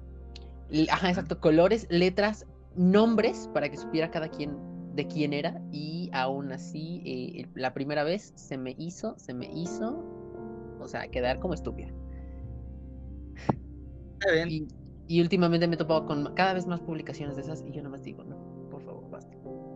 Ajá, 0.90 1.09
exacto, 1.09 1.40
colores, 1.40 1.87
letras, 1.90 2.46
nombres 2.74 3.48
para 3.55 3.68
que 3.68 3.77
supiera 3.77 4.11
cada 4.11 4.29
quien 4.29 4.57
de 4.94 5.07
quién 5.07 5.33
era 5.33 5.61
y 5.72 6.11
aún 6.12 6.53
así 6.53 7.03
eh, 7.05 7.48
la 7.55 7.74
primera 7.74 8.05
vez 8.05 8.33
se 8.37 8.57
me 8.57 8.74
hizo, 8.79 9.16
se 9.18 9.35
me 9.35 9.46
hizo, 9.46 10.05
o 10.81 10.88
sea, 10.88 11.09
quedar 11.09 11.38
como 11.38 11.55
estúpida. 11.55 11.92
Y, 14.48 14.66
y, 15.07 15.20
últimamente 15.20 15.68
me 15.68 15.74
he 15.74 15.79
topado 15.79 16.07
con 16.07 16.35
cada 16.35 16.55
vez 16.55 16.66
más 16.66 16.81
publicaciones 16.81 17.37
de 17.37 17.42
esas 17.42 17.62
y 17.62 17.72
yo 17.72 17.83
nomás 17.83 18.03
digo, 18.03 18.24
no, 18.24 18.53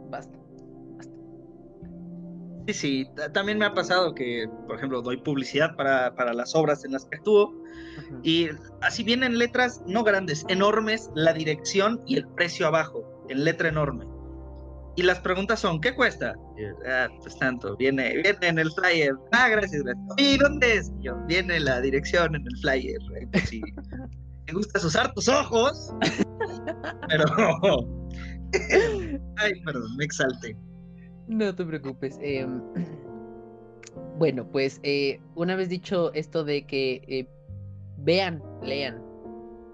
basta, 0.09 0.39
basta. 0.97 1.13
Sí, 2.67 2.75
sí, 2.75 3.11
también 3.33 3.59
me 3.59 3.65
ha 3.65 3.75
pasado 3.75 4.15
que, 4.15 4.47
por 4.67 4.77
ejemplo, 4.77 5.01
doy 5.01 5.17
publicidad 5.17 5.75
para, 5.77 6.15
para 6.15 6.35
las 6.35 6.55
obras 6.55 6.85
en 6.85 6.93
las 6.93 7.07
que 7.07 7.17
actúo 7.17 7.55
y 8.23 8.49
así 8.83 9.03
vienen 9.03 9.39
letras 9.39 9.83
no 9.87 10.05
grandes, 10.05 10.45
enormes, 10.49 11.11
la 11.15 11.33
dirección 11.33 12.01
y 12.07 12.17
el 12.17 12.27
precio 12.29 12.67
abajo, 12.67 13.25
en 13.29 13.45
letra 13.45 13.69
enorme. 13.69 14.05
Y 14.97 15.03
las 15.03 15.21
preguntas 15.21 15.61
son, 15.61 15.81
¿qué 15.81 15.95
cuesta? 15.95 16.35
ah, 16.89 17.09
pues 17.23 17.39
tanto, 17.39 17.77
viene, 17.77 18.21
viene 18.21 18.49
en 18.49 18.59
el 18.59 18.71
flyer. 18.73 19.15
Ah, 19.31 19.49
gracias, 19.49 19.83
gracias. 19.83 20.07
¿Y 20.17 20.37
dónde 20.39 20.79
es? 20.79 20.93
yo, 21.01 21.17
viene 21.27 21.61
la 21.61 21.81
dirección 21.81 22.35
en 22.35 22.43
el 22.43 22.59
flyer. 22.61 22.99
Pues 23.31 23.49
sí, 23.49 23.61
me 24.47 24.53
gusta 24.53 24.85
usar 24.85 25.13
tus 25.15 25.29
ojos, 25.29 25.93
pero... 27.09 27.25
Ay, 29.37 29.53
perdón, 29.65 29.97
me 29.97 30.05
exalté. 30.05 30.57
No 31.29 31.55
te 31.55 31.65
preocupes. 31.65 32.19
Em, 32.23 32.61
Bueno, 34.19 34.47
pues 34.51 34.81
eh, 34.83 35.21
una 35.37 35.55
vez 35.55 35.69
dicho 35.69 36.13
esto 36.13 36.45
de 36.45 36.67
que 36.67 37.03
eh, 37.07 37.29
vean, 37.99 38.43
lean 38.63 39.01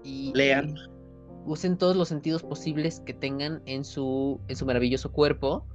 y 0.03 0.31
Lean. 0.35 0.75
usen 1.45 1.77
todos 1.77 1.95
los 1.95 2.09
sentidos 2.09 2.43
posibles 2.43 2.99
que 3.01 3.13
tengan 3.13 3.61
en 3.65 3.83
su, 3.83 4.39
en 4.47 4.55
su 4.55 4.65
maravilloso 4.65 5.11
cuerpo. 5.11 5.65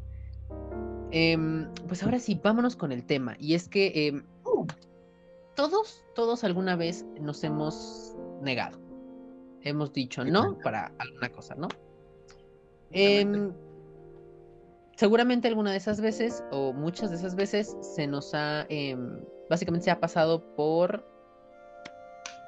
Em, 1.10 1.68
pues 1.88 2.02
ahora 2.04 2.20
sí, 2.20 2.40
vámonos 2.42 2.76
con 2.76 2.92
el 2.92 3.04
tema. 3.04 3.36
Y 3.40 3.54
es 3.54 3.68
que 3.68 4.06
em, 4.06 4.24
todos, 5.56 6.04
todos 6.14 6.44
alguna 6.44 6.76
vez 6.76 7.04
nos 7.20 7.42
hemos 7.42 8.14
negado. 8.40 8.78
Hemos 9.62 9.92
dicho 9.92 10.24
no 10.24 10.56
para 10.62 10.92
alguna 10.98 11.28
cosa, 11.30 11.54
¿no? 11.56 11.68
Em, 12.90 13.53
seguramente 14.96 15.48
alguna 15.48 15.72
de 15.72 15.76
esas 15.76 16.00
veces, 16.00 16.44
o 16.50 16.72
muchas 16.72 17.11
de 17.11 17.16
esas 17.16 17.35
veces, 17.35 17.76
se 17.81 18.07
nos 18.07 18.35
ha, 18.35 18.66
em, 18.68 19.20
básicamente 19.48 19.85
se 19.85 19.90
ha 19.90 20.00
pasado 20.00 20.55
por 20.57 21.07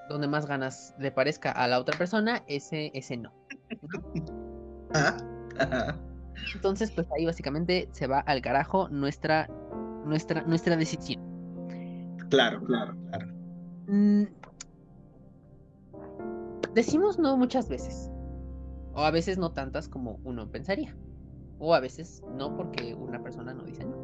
donde 0.09 0.29
más 0.29 0.47
ganas 0.47 0.95
le 0.99 1.11
parezca 1.11 1.53
a 1.53 1.67
la 1.69 1.79
otra 1.79 1.97
persona, 1.97 2.43
ese, 2.47 2.91
ese 2.95 3.17
no. 3.17 3.33
Ajá. 4.95 5.17
Entonces, 6.55 6.91
pues 6.91 7.07
ahí 7.17 7.25
básicamente 7.25 7.89
se 7.93 8.07
va 8.07 8.21
al 8.21 8.43
carajo 8.43 8.89
nuestra, 8.89 9.49
nuestra, 10.05 10.43
nuestra 10.43 10.77
decisión. 10.77 11.23
Claro, 12.29 12.63
claro, 12.65 12.97
claro. 13.11 13.27
Mm, 13.87 14.25
Decimos 16.75 17.19
no 17.19 17.37
muchas 17.37 17.69
veces. 17.69 18.11
O 18.95 19.01
a 19.01 19.11
veces 19.11 19.39
no 19.39 19.53
tantas 19.53 19.89
como 19.89 20.21
uno 20.25 20.51
pensaría. 20.51 20.95
O 21.59 21.75
a 21.75 21.81
veces 21.81 22.23
no 22.37 22.55
porque 22.57 22.95
una 22.95 23.23
persona 23.23 23.55
no 23.55 23.65
dice 23.65 23.85
no. 23.85 23.97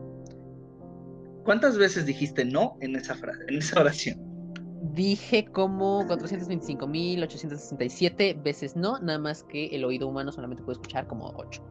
¿Cuántas 1.44 1.76
veces 1.78 2.06
dijiste 2.06 2.44
no 2.44 2.76
en 2.80 2.96
esa 2.96 3.14
frase, 3.14 3.44
en 3.48 3.58
esa 3.58 3.80
oración? 3.80 4.18
Dije 4.94 5.44
como 5.46 6.06
425.867 6.06 8.42
veces 8.42 8.76
no, 8.76 8.98
nada 9.00 9.18
más 9.18 9.42
que 9.44 9.66
el 9.66 9.84
oído 9.84 10.08
humano 10.08 10.30
solamente 10.30 10.62
puede 10.62 10.74
escuchar 10.74 11.06
como 11.06 11.32
8. 11.36 11.62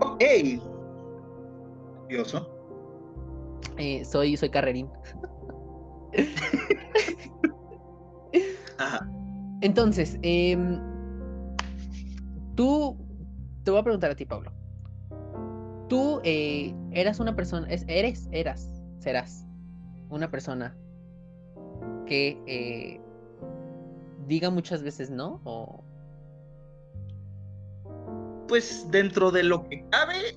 Ok. 0.00 0.22
Curioso. 2.04 2.46
Eh, 3.78 4.04
soy, 4.04 4.36
soy 4.36 4.50
carrerín. 4.50 4.90
Ajá. 8.78 9.10
Entonces, 9.60 10.18
em, 10.22 10.80
tú, 12.58 12.98
te 13.62 13.70
voy 13.70 13.78
a 13.78 13.84
preguntar 13.84 14.10
a 14.10 14.16
ti, 14.16 14.24
Pablo. 14.24 14.50
Tú 15.88 16.20
eh, 16.24 16.74
eras 16.90 17.20
una 17.20 17.36
persona, 17.36 17.68
es- 17.70 17.84
eres, 17.86 18.28
eras, 18.32 18.68
serás 18.98 19.46
una 20.10 20.28
persona 20.28 20.76
que 22.04 22.36
eh, 22.48 23.00
diga 24.26 24.50
muchas 24.50 24.82
veces 24.82 25.08
no 25.08 25.40
o 25.44 25.84
Pues 28.48 28.90
dentro 28.90 29.30
de 29.30 29.44
lo 29.44 29.62
que 29.68 29.84
cabe, 29.90 30.36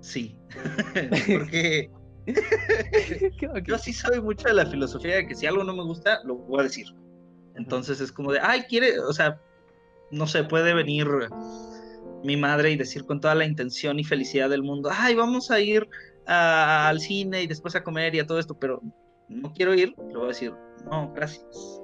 sí. 0.00 0.38
Porque 1.38 1.90
yo 3.66 3.76
sí 3.76 3.92
soy 3.92 4.22
mucho 4.22 4.48
de 4.48 4.54
la 4.54 4.64
filosofía 4.64 5.16
de 5.16 5.26
que 5.26 5.34
si 5.34 5.44
algo 5.44 5.64
no 5.64 5.74
me 5.74 5.84
gusta, 5.84 6.24
lo 6.24 6.36
voy 6.36 6.60
a 6.60 6.62
decir. 6.62 6.86
Entonces 7.56 8.00
es 8.00 8.10
como 8.10 8.32
de, 8.32 8.40
ay, 8.40 8.62
quiere, 8.62 8.98
o 9.00 9.12
sea, 9.12 9.38
no 10.12 10.26
sé, 10.26 10.44
puede 10.44 10.74
venir 10.74 11.08
mi 12.22 12.36
madre 12.36 12.70
y 12.70 12.76
decir 12.76 13.04
con 13.04 13.20
toda 13.20 13.34
la 13.34 13.44
intención 13.44 13.98
y 13.98 14.04
felicidad 14.04 14.48
del 14.48 14.62
mundo, 14.62 14.90
ay, 14.92 15.14
vamos 15.16 15.50
a 15.50 15.58
ir 15.58 15.88
a- 16.26 16.88
al 16.88 17.00
cine 17.00 17.42
y 17.42 17.46
después 17.48 17.74
a 17.74 17.82
comer 17.82 18.14
y 18.14 18.20
a 18.20 18.26
todo 18.26 18.38
esto, 18.38 18.54
pero 18.58 18.80
no 19.28 19.52
quiero 19.52 19.74
ir, 19.74 19.94
le 20.06 20.14
voy 20.14 20.24
a 20.24 20.28
decir, 20.28 20.52
no, 20.88 21.12
gracias. 21.12 21.80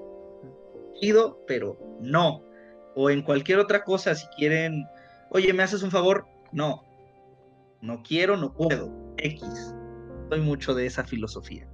Pido, 1.01 1.41
pero 1.47 1.79
no. 2.01 2.45
O 2.95 3.11
en 3.11 3.23
cualquier 3.23 3.59
otra 3.59 3.83
cosa, 3.85 4.14
si 4.14 4.27
quieren, 4.37 4.85
oye, 5.31 5.53
¿me 5.53 5.62
haces 5.62 5.83
un 5.83 5.91
favor? 5.91 6.27
No. 6.53 6.85
No 7.81 8.03
quiero, 8.03 8.37
no 8.37 8.53
puedo. 8.53 8.93
X. 9.17 9.75
Soy 10.29 10.41
mucho 10.41 10.75
de 10.75 10.87
esa 10.87 11.05
filosofía. 11.05 11.69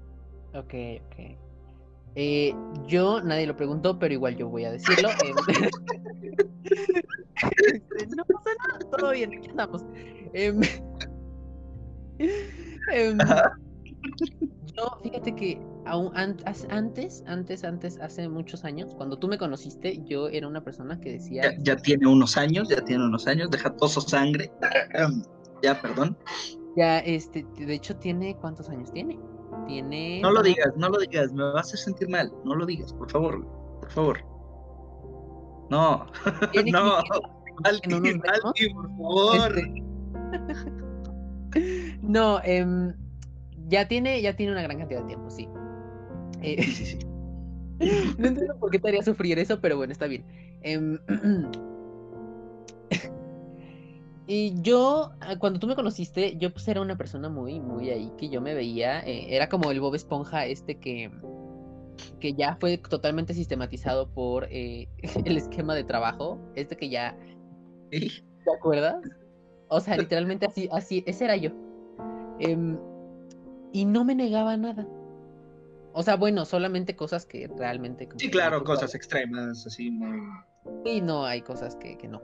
Ok, 0.54 0.74
ok. 1.06 1.38
Eh, 2.16 2.54
yo, 2.86 3.20
nadie 3.20 3.46
lo 3.46 3.56
preguntó, 3.56 3.98
pero 3.98 4.14
igual 4.14 4.36
yo 4.36 4.48
voy 4.48 4.64
a 4.64 4.70
decirlo. 4.70 5.08
em, 5.24 5.34
no 8.16 8.24
pasa 8.24 8.50
nada, 8.68 8.78
todo 8.90 9.10
bien, 9.12 9.32
aquí 9.34 9.48
andamos. 9.50 9.84
Em, 10.32 10.60
yo, 14.76 14.98
fíjate 15.02 15.34
que 15.34 15.60
aún 15.86 16.10
antes, 16.16 16.66
antes, 16.70 17.64
antes, 17.64 17.98
hace 18.00 18.28
muchos 18.28 18.64
años, 18.64 18.94
cuando 18.96 19.18
tú 19.18 19.28
me 19.28 19.38
conociste, 19.38 20.02
yo 20.04 20.28
era 20.28 20.48
una 20.48 20.62
persona 20.62 21.00
que 21.00 21.12
decía, 21.12 21.42
Ya, 21.42 21.56
ya 21.60 21.76
tiene 21.76 22.06
unos 22.06 22.36
años, 22.36 22.68
ya 22.68 22.84
tiene 22.84 23.04
unos 23.04 23.26
años, 23.26 23.50
deja 23.50 23.70
toso 23.76 24.00
sangre. 24.00 24.50
Ya, 25.62 25.80
perdón. 25.80 26.14
ya, 26.76 26.98
este, 26.98 27.46
de 27.56 27.74
hecho, 27.74 27.96
tiene, 27.96 28.36
¿cuántos 28.36 28.68
años 28.68 28.92
tiene? 28.92 29.18
Tiene... 29.66 30.20
No 30.20 30.30
lo 30.30 30.42
digas, 30.42 30.76
no 30.76 30.90
lo 30.90 30.98
digas, 30.98 31.32
me 31.32 31.42
vas 31.42 31.54
a 31.54 31.60
hacer 31.60 31.78
sentir 31.78 32.10
mal. 32.10 32.30
No 32.44 32.54
lo 32.54 32.66
digas, 32.66 32.92
por 32.92 33.10
favor, 33.10 33.46
por 33.80 33.90
favor. 33.90 34.18
No, 35.70 36.04
tiene 36.52 36.70
no, 36.70 36.98
500 37.62 38.20
Valky, 38.42 38.68
no 38.68 38.74
por 38.74 38.88
favor. 38.90 39.58
Este, 39.58 39.84
No, 42.02 42.40
em, 42.44 42.94
ya 43.68 43.88
tiene, 43.88 44.20
ya 44.20 44.36
tiene 44.36 44.52
una 44.52 44.62
gran 44.62 44.78
cantidad 44.78 45.00
de 45.00 45.06
tiempo, 45.06 45.30
sí. 45.30 45.48
Eh, 46.42 46.98
no 48.18 48.28
entiendo 48.28 48.58
por 48.58 48.70
qué 48.70 48.78
te 48.78 48.88
haría 48.88 49.02
sufrir 49.02 49.38
eso, 49.38 49.60
pero 49.60 49.76
bueno, 49.76 49.92
está 49.92 50.06
bien. 50.06 50.24
Em, 50.62 50.98
y 54.26 54.60
yo, 54.60 55.12
ah, 55.20 55.36
cuando 55.38 55.58
tú 55.58 55.66
me 55.66 55.74
conociste, 55.74 56.36
yo 56.36 56.52
pues 56.52 56.66
era 56.68 56.80
una 56.80 56.96
persona 56.96 57.28
muy, 57.28 57.60
muy 57.60 57.90
ahí, 57.90 58.12
que 58.18 58.28
yo 58.28 58.40
me 58.40 58.54
veía, 58.54 59.00
eh, 59.00 59.34
era 59.34 59.48
como 59.48 59.70
el 59.70 59.80
Bob 59.80 59.94
Esponja 59.94 60.46
este 60.46 60.78
que, 60.78 61.10
que 62.20 62.34
ya 62.34 62.56
fue 62.56 62.78
totalmente 62.78 63.34
sistematizado 63.34 64.08
por 64.08 64.46
eh, 64.50 64.88
el 65.24 65.36
esquema 65.36 65.74
de 65.74 65.84
trabajo, 65.84 66.38
este 66.54 66.76
que 66.76 66.88
ya, 66.88 67.16
Sí. 67.90 68.24
¿te 68.44 68.52
acuerdas? 68.54 68.96
O 69.68 69.80
sea, 69.80 69.96
literalmente 69.96 70.46
así, 70.46 70.68
así, 70.72 71.02
ese 71.06 71.24
era 71.24 71.36
yo. 71.36 71.50
Em, 72.38 72.78
y 73.72 73.84
no 73.84 74.04
me 74.04 74.14
negaba 74.14 74.56
nada. 74.56 74.86
O 75.92 76.02
sea, 76.02 76.16
bueno, 76.16 76.44
solamente 76.44 76.96
cosas 76.96 77.24
que 77.24 77.48
realmente... 77.56 78.08
Sí, 78.16 78.30
claro, 78.30 78.58
no- 78.58 78.64
cosas 78.64 78.94
extremas, 78.94 79.66
así 79.66 79.90
muy. 79.90 80.18
Y 80.84 81.00
no, 81.00 81.24
hay 81.24 81.40
cosas 81.42 81.76
que, 81.76 81.96
que 81.96 82.08
no. 82.08 82.20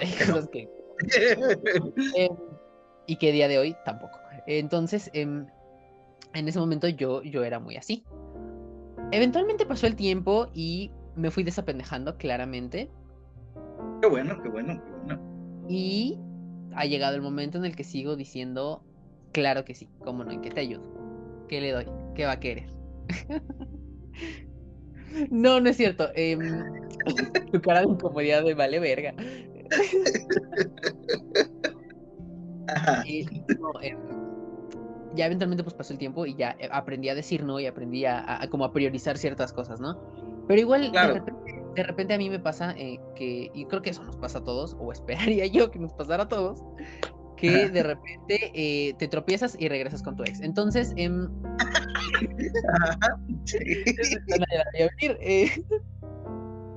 Hay 0.00 0.10
Que 0.12 0.26
no. 0.26 0.32
cosas 0.34 0.48
que... 0.50 0.68
em, 2.16 2.36
y 3.06 3.16
que 3.16 3.32
día 3.32 3.48
de 3.48 3.58
hoy 3.58 3.76
tampoco. 3.84 4.18
Entonces, 4.46 5.10
em, 5.14 5.46
en 6.34 6.48
ese 6.48 6.58
momento 6.58 6.88
yo, 6.88 7.22
yo 7.22 7.44
era 7.44 7.58
muy 7.58 7.76
así. 7.76 8.04
Eventualmente 9.12 9.64
pasó 9.64 9.86
el 9.86 9.96
tiempo 9.96 10.48
y 10.52 10.90
me 11.14 11.30
fui 11.30 11.42
desapendejando 11.44 12.16
claramente. 12.18 12.90
Qué 14.00 14.08
bueno, 14.08 14.40
qué 14.42 14.48
bueno, 14.48 14.82
qué 14.84 14.90
bueno. 15.04 15.66
Y 15.68 16.18
ha 16.74 16.86
llegado 16.86 17.16
el 17.16 17.22
momento 17.22 17.58
en 17.58 17.64
el 17.64 17.76
que 17.76 17.84
sigo 17.84 18.16
diciendo, 18.16 18.82
claro 19.32 19.64
que 19.64 19.74
sí, 19.74 19.88
cómo 20.04 20.24
no, 20.24 20.30
¿en 20.30 20.40
qué 20.40 20.50
te 20.50 20.60
ayudo? 20.60 20.82
¿Qué 21.48 21.60
le 21.60 21.72
doy? 21.72 21.86
¿Qué 22.14 22.24
va 22.24 22.32
a 22.32 22.40
querer? 22.40 22.66
no, 25.30 25.60
no 25.60 25.68
es 25.70 25.76
cierto. 25.76 26.08
em, 26.14 26.38
tu 27.52 27.60
cara 27.60 27.80
de 27.80 27.88
incomodidad 27.88 28.44
me 28.44 28.54
vale 28.54 28.78
verga. 28.80 29.14
Ajá. 32.68 33.02
No, 33.58 33.80
em, 33.82 33.96
ya 35.14 35.26
eventualmente 35.26 35.64
pues 35.64 35.74
pasó 35.74 35.92
el 35.92 35.98
tiempo 35.98 36.26
y 36.26 36.34
ya 36.34 36.54
eh, 36.60 36.68
aprendí 36.70 37.08
a 37.08 37.14
decir 37.14 37.42
no 37.42 37.58
y 37.58 37.66
aprendí 37.66 38.04
a, 38.04 38.18
a- 38.20 38.44
a 38.44 38.48
como 38.48 38.64
a 38.64 38.72
priorizar 38.72 39.18
ciertas 39.18 39.52
cosas, 39.52 39.80
¿no? 39.80 39.98
Pero 40.46 40.60
igual 40.60 40.90
Claro. 40.90 41.14
de, 41.14 41.20
repente, 41.20 41.40
de 41.74 41.82
repente 41.82 42.14
a 42.14 42.18
mí 42.18 42.30
me 42.30 42.38
pasa 42.38 42.74
eh, 42.76 43.00
que, 43.14 43.50
y 43.54 43.64
creo 43.66 43.82
que 43.82 43.90
eso 43.90 44.02
nos 44.02 44.16
pasa 44.16 44.38
a 44.38 44.44
todos, 44.44 44.76
o 44.78 44.92
esperaría 44.92 45.46
yo 45.46 45.70
que 45.70 45.78
nos 45.78 45.92
pasara 45.92 46.24
a 46.24 46.28
todos, 46.28 46.62
que 47.36 47.68
de 47.68 47.82
repente 47.82 48.50
eh, 48.54 48.94
te 48.98 49.08
tropiezas 49.08 49.56
y 49.58 49.68
regresas 49.68 50.02
con 50.02 50.16
tu 50.16 50.24
ex. 50.24 50.40
Entonces, 50.40 50.92
em, 50.96 51.28
Ajá. 52.80 53.18
Sí. 53.44 53.58
eh. 55.20 55.64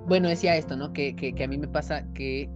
Bueno, 0.08 0.28
decía 0.28 0.58
esto, 0.58 0.76
¿no? 0.76 0.92
Que, 0.92 1.16
que, 1.16 1.34
que 1.34 1.44
a 1.44 1.48
mí 1.48 1.58
me 1.58 1.70
pasa 1.70 2.04
que, 2.14 2.50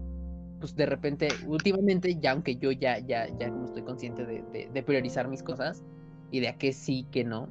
pues 0.60 0.76
de 0.76 0.88
repente, 0.88 1.30
últimamente, 1.48 2.18
ya 2.20 2.32
aunque 2.32 2.58
yo 2.58 2.72
ya, 2.72 3.00
ya, 3.00 3.28
ya 3.38 3.50
como 3.50 3.66
estoy 3.66 3.84
consciente 3.84 4.26
de, 4.26 4.44
de, 4.52 4.70
de 4.74 4.84
priorizar 4.84 5.30
mis 5.30 5.42
cosas 5.42 5.84
y 6.32 6.42
de 6.42 6.50
a 6.50 6.58
qué 6.58 6.74
sí, 6.74 7.08
que 7.12 7.24
no, 7.24 7.48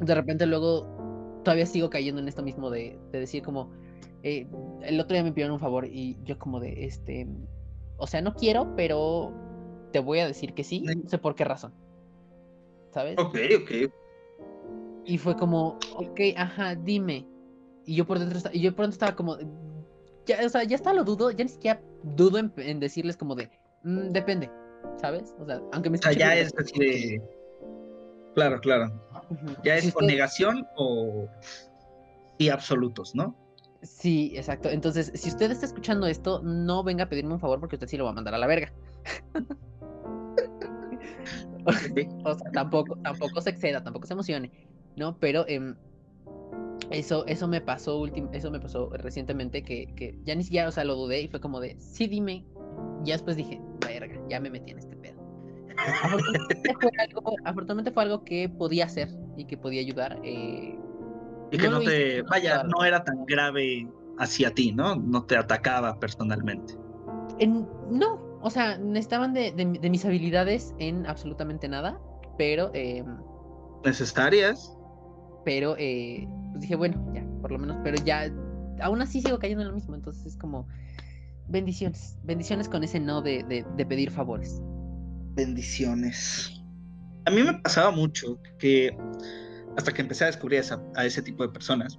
de 0.00 0.14
repente 0.14 0.46
luego 0.46 0.86
todavía 1.48 1.64
sigo 1.64 1.88
cayendo 1.88 2.20
en 2.20 2.28
esto 2.28 2.42
mismo 2.42 2.68
de, 2.68 2.98
de 3.10 3.20
decir 3.20 3.42
como, 3.42 3.72
eh, 4.22 4.46
el 4.82 5.00
otro 5.00 5.14
día 5.14 5.24
me 5.24 5.32
pidieron 5.32 5.54
un 5.54 5.60
favor 5.60 5.86
y 5.86 6.18
yo 6.22 6.38
como 6.38 6.60
de, 6.60 6.84
este, 6.84 7.26
o 7.96 8.06
sea, 8.06 8.20
no 8.20 8.34
quiero, 8.34 8.76
pero 8.76 9.32
te 9.90 9.98
voy 9.98 10.18
a 10.18 10.26
decir 10.26 10.52
que 10.52 10.62
sí, 10.62 10.82
no 10.82 11.08
sé 11.08 11.16
por 11.16 11.34
qué 11.34 11.44
razón. 11.44 11.72
¿sabes? 12.92 13.16
Ok, 13.18 13.38
ok. 13.62 13.90
Y 15.06 15.16
fue 15.16 15.36
como, 15.36 15.78
ok, 15.96 16.20
ajá, 16.36 16.74
dime. 16.74 17.26
Y 17.86 17.94
yo 17.94 18.06
por 18.06 18.18
dentro, 18.18 18.38
y 18.52 18.60
yo 18.60 18.76
por 18.76 18.84
dentro 18.84 18.96
estaba 18.96 19.16
como, 19.16 19.38
ya, 20.26 20.44
o 20.44 20.48
sea, 20.50 20.64
ya 20.64 20.76
hasta 20.76 20.92
lo 20.92 21.02
dudo, 21.02 21.30
ya 21.30 21.44
ni 21.44 21.50
siquiera 21.50 21.80
dudo 22.02 22.36
en, 22.36 22.52
en 22.58 22.78
decirles 22.78 23.16
como 23.16 23.34
de, 23.34 23.48
"Mm, 23.84 24.10
depende, 24.10 24.50
¿sabes? 25.00 25.34
O 25.40 25.46
sea, 25.46 25.62
aunque 25.72 25.88
me 25.88 25.96
O 25.96 26.02
sea, 26.02 26.12
ya 26.12 26.36
es 26.36 26.52
así 26.58 26.78
de. 26.78 27.22
Claro, 28.34 28.60
claro. 28.60 28.92
Ya 29.64 29.76
es 29.76 29.92
con 29.92 30.04
usted- 30.04 30.14
negación 30.14 30.66
o 30.76 31.26
sí 32.38 32.48
absolutos, 32.48 33.14
¿no? 33.14 33.36
Sí, 33.82 34.32
exacto. 34.34 34.68
Entonces, 34.70 35.12
si 35.14 35.28
usted 35.28 35.50
está 35.50 35.66
escuchando 35.66 36.06
esto, 36.06 36.40
no 36.42 36.82
venga 36.82 37.04
a 37.04 37.08
pedirme 37.08 37.34
un 37.34 37.40
favor 37.40 37.60
porque 37.60 37.76
usted 37.76 37.86
sí 37.86 37.96
lo 37.96 38.04
va 38.04 38.10
a 38.10 38.14
mandar 38.14 38.34
a 38.34 38.38
la 38.38 38.46
verga. 38.46 38.72
O 42.24 42.34
sea, 42.34 42.50
tampoco, 42.52 42.96
tampoco 43.02 43.40
se 43.42 43.50
exceda, 43.50 43.82
tampoco 43.84 44.06
se 44.06 44.14
emocione, 44.14 44.50
¿no? 44.96 45.18
Pero 45.18 45.44
em, 45.48 45.76
eso, 46.90 47.26
eso 47.26 47.46
me 47.46 47.60
pasó 47.60 48.00
últim- 48.00 48.30
eso 48.32 48.50
me 48.50 48.58
pasó 48.58 48.88
recientemente 48.90 49.62
que, 49.62 49.92
que 49.94 50.18
ya 50.24 50.34
ni 50.34 50.44
siquiera, 50.44 50.68
o 50.68 50.72
sea, 50.72 50.84
lo 50.84 50.94
dudé 50.94 51.20
y 51.20 51.28
fue 51.28 51.40
como 51.40 51.60
de, 51.60 51.76
sí, 51.78 52.06
dime. 52.06 52.46
Y 53.04 53.08
ya 53.08 53.14
después 53.14 53.36
dije, 53.36 53.60
verga, 53.86 54.18
ya 54.30 54.40
me 54.40 54.48
metí 54.50 54.70
en 54.70 54.78
este. 54.78 54.97
Afortunadamente 56.02 56.74
fue 56.80 56.90
algo, 56.98 57.36
afortunadamente 57.44 57.90
fue 57.92 58.02
algo 58.02 58.24
que 58.24 58.48
podía 58.48 58.84
hacer 58.86 59.08
y 59.36 59.44
que 59.46 59.56
podía 59.56 59.80
ayudar. 59.80 60.18
eh, 60.24 60.78
Y 61.50 61.58
que 61.58 61.68
No 61.68 61.80
te. 61.80 62.22
Vaya, 62.22 62.62
no 62.64 62.84
era 62.84 63.02
tan 63.04 63.24
grave 63.26 63.88
hacia 64.18 64.52
ti, 64.52 64.72
¿no? 64.72 64.96
No 64.96 65.24
te 65.24 65.36
atacaba 65.36 65.98
personalmente. 65.98 66.74
en- 67.38 67.68
no, 67.90 68.20
o 68.40 68.50
sea, 68.50 68.76
necesitaban 68.78 69.32
de, 69.32 69.52
de 69.52 69.64
mi- 69.64 69.78
de 69.78 69.90
mis 69.90 70.04
habilidades 70.04 70.74
en 70.78 71.06
absolutamente 71.06 71.68
nada, 71.68 72.00
pero... 72.36 72.70
em, 72.74 73.06
Necesarias. 73.84 74.76
pero 75.44 75.76
eh, 75.78 76.28
pues 76.50 76.62
dije, 76.62 76.74
bueno, 76.76 77.00
ya, 77.14 77.24
por 77.40 77.52
lo 77.52 77.58
menos, 77.60 77.76
pero 77.84 77.96
ya, 78.04 78.28
aún 78.82 79.00
así 79.00 79.20
sigo 79.22 79.38
cayendo 79.38 79.62
en 79.62 79.68
lo 79.68 79.74
mismo, 79.74 79.94
entonces 79.94 80.26
es 80.26 80.36
como 80.36 80.66
bendiciones, 81.46 82.18
bendiciones 82.24 82.68
con 82.68 82.82
ese 82.84 82.98
no 83.00 83.22
de, 83.22 83.44
de 83.44 83.86
pedir 83.86 84.10
favores. 84.10 84.60
Bendiciones. 85.38 86.50
A 87.24 87.30
mí 87.30 87.44
me 87.44 87.54
pasaba 87.60 87.92
mucho 87.92 88.40
que 88.58 88.90
hasta 89.76 89.92
que 89.92 90.02
empecé 90.02 90.24
a 90.24 90.26
descubrir 90.26 90.58
esa- 90.58 90.82
a 90.96 91.06
ese 91.06 91.22
tipo 91.22 91.44
de 91.46 91.50
personas 91.52 91.96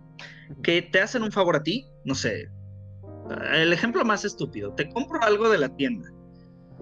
que 0.62 0.82
te 0.82 1.00
hacen 1.00 1.24
un 1.24 1.32
favor 1.32 1.56
a 1.56 1.64
ti, 1.64 1.88
no 2.04 2.16
sé. 2.16 2.50
El 3.54 3.72
ejemplo 3.72 4.04
más 4.04 4.26
estúpido, 4.26 4.74
te 4.74 4.90
compro 4.90 5.24
algo 5.24 5.50
de 5.50 5.58
la 5.58 5.70
tienda 5.70 6.10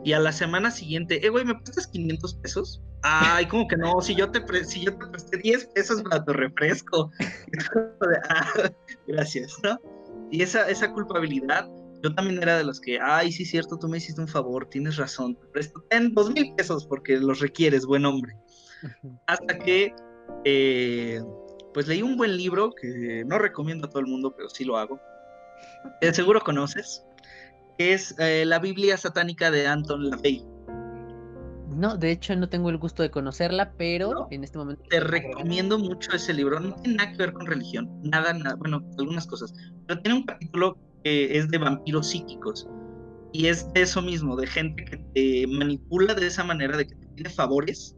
y 0.03 0.13
a 0.13 0.19
la 0.19 0.31
semana 0.31 0.71
siguiente, 0.71 1.23
eh, 1.23 1.29
güey, 1.29 1.45
¿me 1.45 1.53
prestas 1.53 1.85
500 1.87 2.33
pesos? 2.35 2.81
Ay, 3.03 3.45
como 3.45 3.67
que 3.67 3.77
no, 3.77 4.01
si 4.01 4.15
yo 4.15 4.31
te, 4.31 4.41
pre- 4.41 4.65
si 4.65 4.83
yo 4.83 4.97
te 4.97 5.05
presté 5.07 5.37
10 5.37 5.67
pesos 5.75 6.01
para 6.01 6.25
tu 6.25 6.33
refresco. 6.33 7.11
"Ah, 8.29 8.71
gracias, 9.05 9.55
¿no? 9.63 9.79
Y 10.31 10.41
esa, 10.41 10.67
esa 10.67 10.91
culpabilidad, 10.91 11.67
yo 12.03 12.13
también 12.15 12.41
era 12.41 12.57
de 12.57 12.63
los 12.63 12.79
que, 12.79 12.99
ay, 12.99 13.31
sí, 13.31 13.45
cierto, 13.45 13.77
tú 13.77 13.87
me 13.87 13.97
hiciste 13.97 14.21
un 14.21 14.27
favor, 14.27 14.69
tienes 14.69 14.97
razón, 14.97 15.35
te 15.35 15.45
presto 15.47 15.83
ten 15.89 16.13
dos 16.13 16.31
mil 16.31 16.53
pesos 16.55 16.85
porque 16.85 17.17
los 17.17 17.39
requieres, 17.39 17.85
buen 17.85 18.05
hombre 18.05 18.35
hasta 19.27 19.57
que 19.57 19.93
eh, 20.45 21.21
pues 21.73 21.87
leí 21.87 22.01
un 22.01 22.17
buen 22.17 22.35
libro 22.35 22.71
que 22.71 23.23
no 23.25 23.37
recomiendo 23.37 23.87
a 23.87 23.89
todo 23.89 23.99
el 23.99 24.07
mundo, 24.07 24.33
pero 24.35 24.49
sí 24.49 24.65
lo 24.65 24.77
hago. 24.77 24.99
Eh, 26.01 26.13
seguro 26.13 26.41
conoces. 26.41 27.03
que 27.77 27.93
Es 27.93 28.15
eh, 28.19 28.45
la 28.45 28.59
Biblia 28.59 28.97
satánica 28.97 29.51
de 29.51 29.67
Anton 29.67 30.09
LaVey. 30.09 30.45
No, 31.69 31.95
de 31.95 32.11
hecho 32.11 32.35
no 32.35 32.49
tengo 32.49 32.71
el 32.71 32.77
gusto 32.79 33.03
de 33.03 33.11
conocerla, 33.11 33.73
pero 33.77 34.11
¿No? 34.11 34.27
en 34.31 34.43
este 34.43 34.57
momento... 34.57 34.81
Te 34.89 34.99
recomiendo 34.99 35.77
mucho 35.77 36.11
ese 36.11 36.33
libro. 36.33 36.59
No 36.59 36.73
tiene 36.75 36.97
nada 36.97 37.11
que 37.11 37.17
ver 37.17 37.33
con 37.33 37.45
religión, 37.45 37.87
nada, 38.01 38.33
nada, 38.33 38.55
bueno, 38.55 38.83
algunas 38.97 39.27
cosas. 39.27 39.53
Pero 39.85 40.01
tiene 40.01 40.17
un 40.17 40.25
capítulo 40.25 40.75
es 41.07 41.49
de 41.49 41.57
vampiros 41.57 42.07
psíquicos. 42.07 42.67
Y 43.33 43.47
es 43.47 43.71
de 43.73 43.81
eso 43.81 44.01
mismo, 44.01 44.35
de 44.35 44.47
gente 44.47 44.85
que 44.85 44.97
te 45.13 45.47
manipula 45.47 46.13
de 46.13 46.27
esa 46.27 46.43
manera, 46.43 46.77
de 46.77 46.87
que 46.87 46.95
te 46.95 47.07
pide 47.07 47.29
favores 47.29 47.95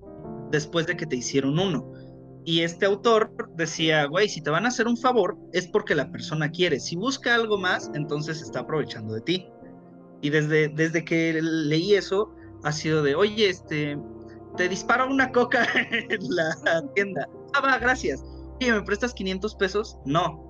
después 0.52 0.88
de 0.88 0.98
que 0.98 1.06
te 1.06 1.18
hicieron 1.18 1.60
uno. 1.60 1.94
Y 2.46 2.62
este 2.62 2.86
autor 2.86 3.32
decía, 3.56 4.06
güey, 4.06 4.28
si 4.28 4.42
te 4.42 4.50
van 4.50 4.66
a 4.66 4.70
hacer 4.70 4.88
un 4.88 4.98
favor 4.98 5.38
es 5.54 5.68
porque 5.68 5.94
la 5.94 6.12
persona 6.12 6.50
quiere. 6.50 6.80
Si 6.80 6.96
busca 6.96 7.36
algo 7.36 7.58
más, 7.58 7.92
entonces 7.94 8.42
está 8.42 8.62
aprovechando 8.62 9.14
de 9.14 9.22
ti. 9.22 9.48
Y 10.22 10.30
desde, 10.30 10.70
desde 10.70 11.06
que 11.06 11.40
leí 11.42 11.94
eso, 11.94 12.34
ha 12.64 12.72
sido 12.72 13.04
de, 13.04 13.16
oye, 13.16 13.50
este, 13.50 13.98
te 14.58 14.68
dispara 14.68 15.06
una 15.06 15.32
coca 15.32 15.66
en 15.92 16.36
la 16.36 16.84
tienda. 16.96 17.28
Ah, 17.54 17.62
va, 17.62 17.78
gracias. 17.78 18.24
Oye, 18.60 18.72
¿me 18.72 18.82
prestas 18.82 19.14
500 19.14 19.56
pesos? 19.56 19.98
No. 20.06 20.49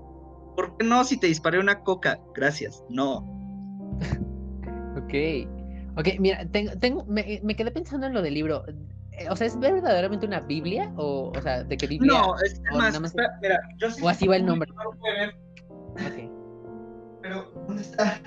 ¿Por 0.60 0.76
qué 0.76 0.84
no 0.86 1.06
si 1.06 1.16
te 1.18 1.28
disparé 1.28 1.58
una 1.58 1.80
coca? 1.84 2.20
Gracias. 2.36 2.84
No. 2.90 3.20
Ok, 4.98 5.14
ok, 5.96 6.08
mira, 6.20 6.46
tengo, 6.52 6.74
tengo, 6.82 7.06
me, 7.06 7.40
me 7.44 7.56
quedé 7.56 7.72
pensando 7.72 8.08
en 8.08 8.14
lo 8.14 8.22
del 8.22 8.34
libro. 8.34 8.66
Eh, 9.14 9.28
O 9.30 9.38
sea, 9.38 9.48
¿es 9.48 9.58
verdaderamente 9.58 10.26
una 10.26 10.42
Biblia? 10.42 10.92
O, 10.98 11.32
o 11.34 11.42
sea, 11.42 11.64
de 11.64 11.78
qué 11.78 11.88
Biblia? 11.88 12.12
No, 12.12 12.36
es 12.44 12.62
o 12.74 12.78
más, 12.78 13.00
más- 13.00 13.12
espera, 13.12 13.40
mira, 13.42 13.62
yo 13.78 13.90
sí 13.90 14.02
o 14.04 14.10
así 14.10 14.28
va 14.28 14.36
el 14.36 14.46
nombre. 14.46 14.70
No 14.76 14.84
lo 14.84 14.92
puede 15.00 15.14
ver, 15.14 15.36
Ok. 15.94 17.22
pero 17.22 17.52
¿dónde 17.66 17.82
está? 17.82 18.20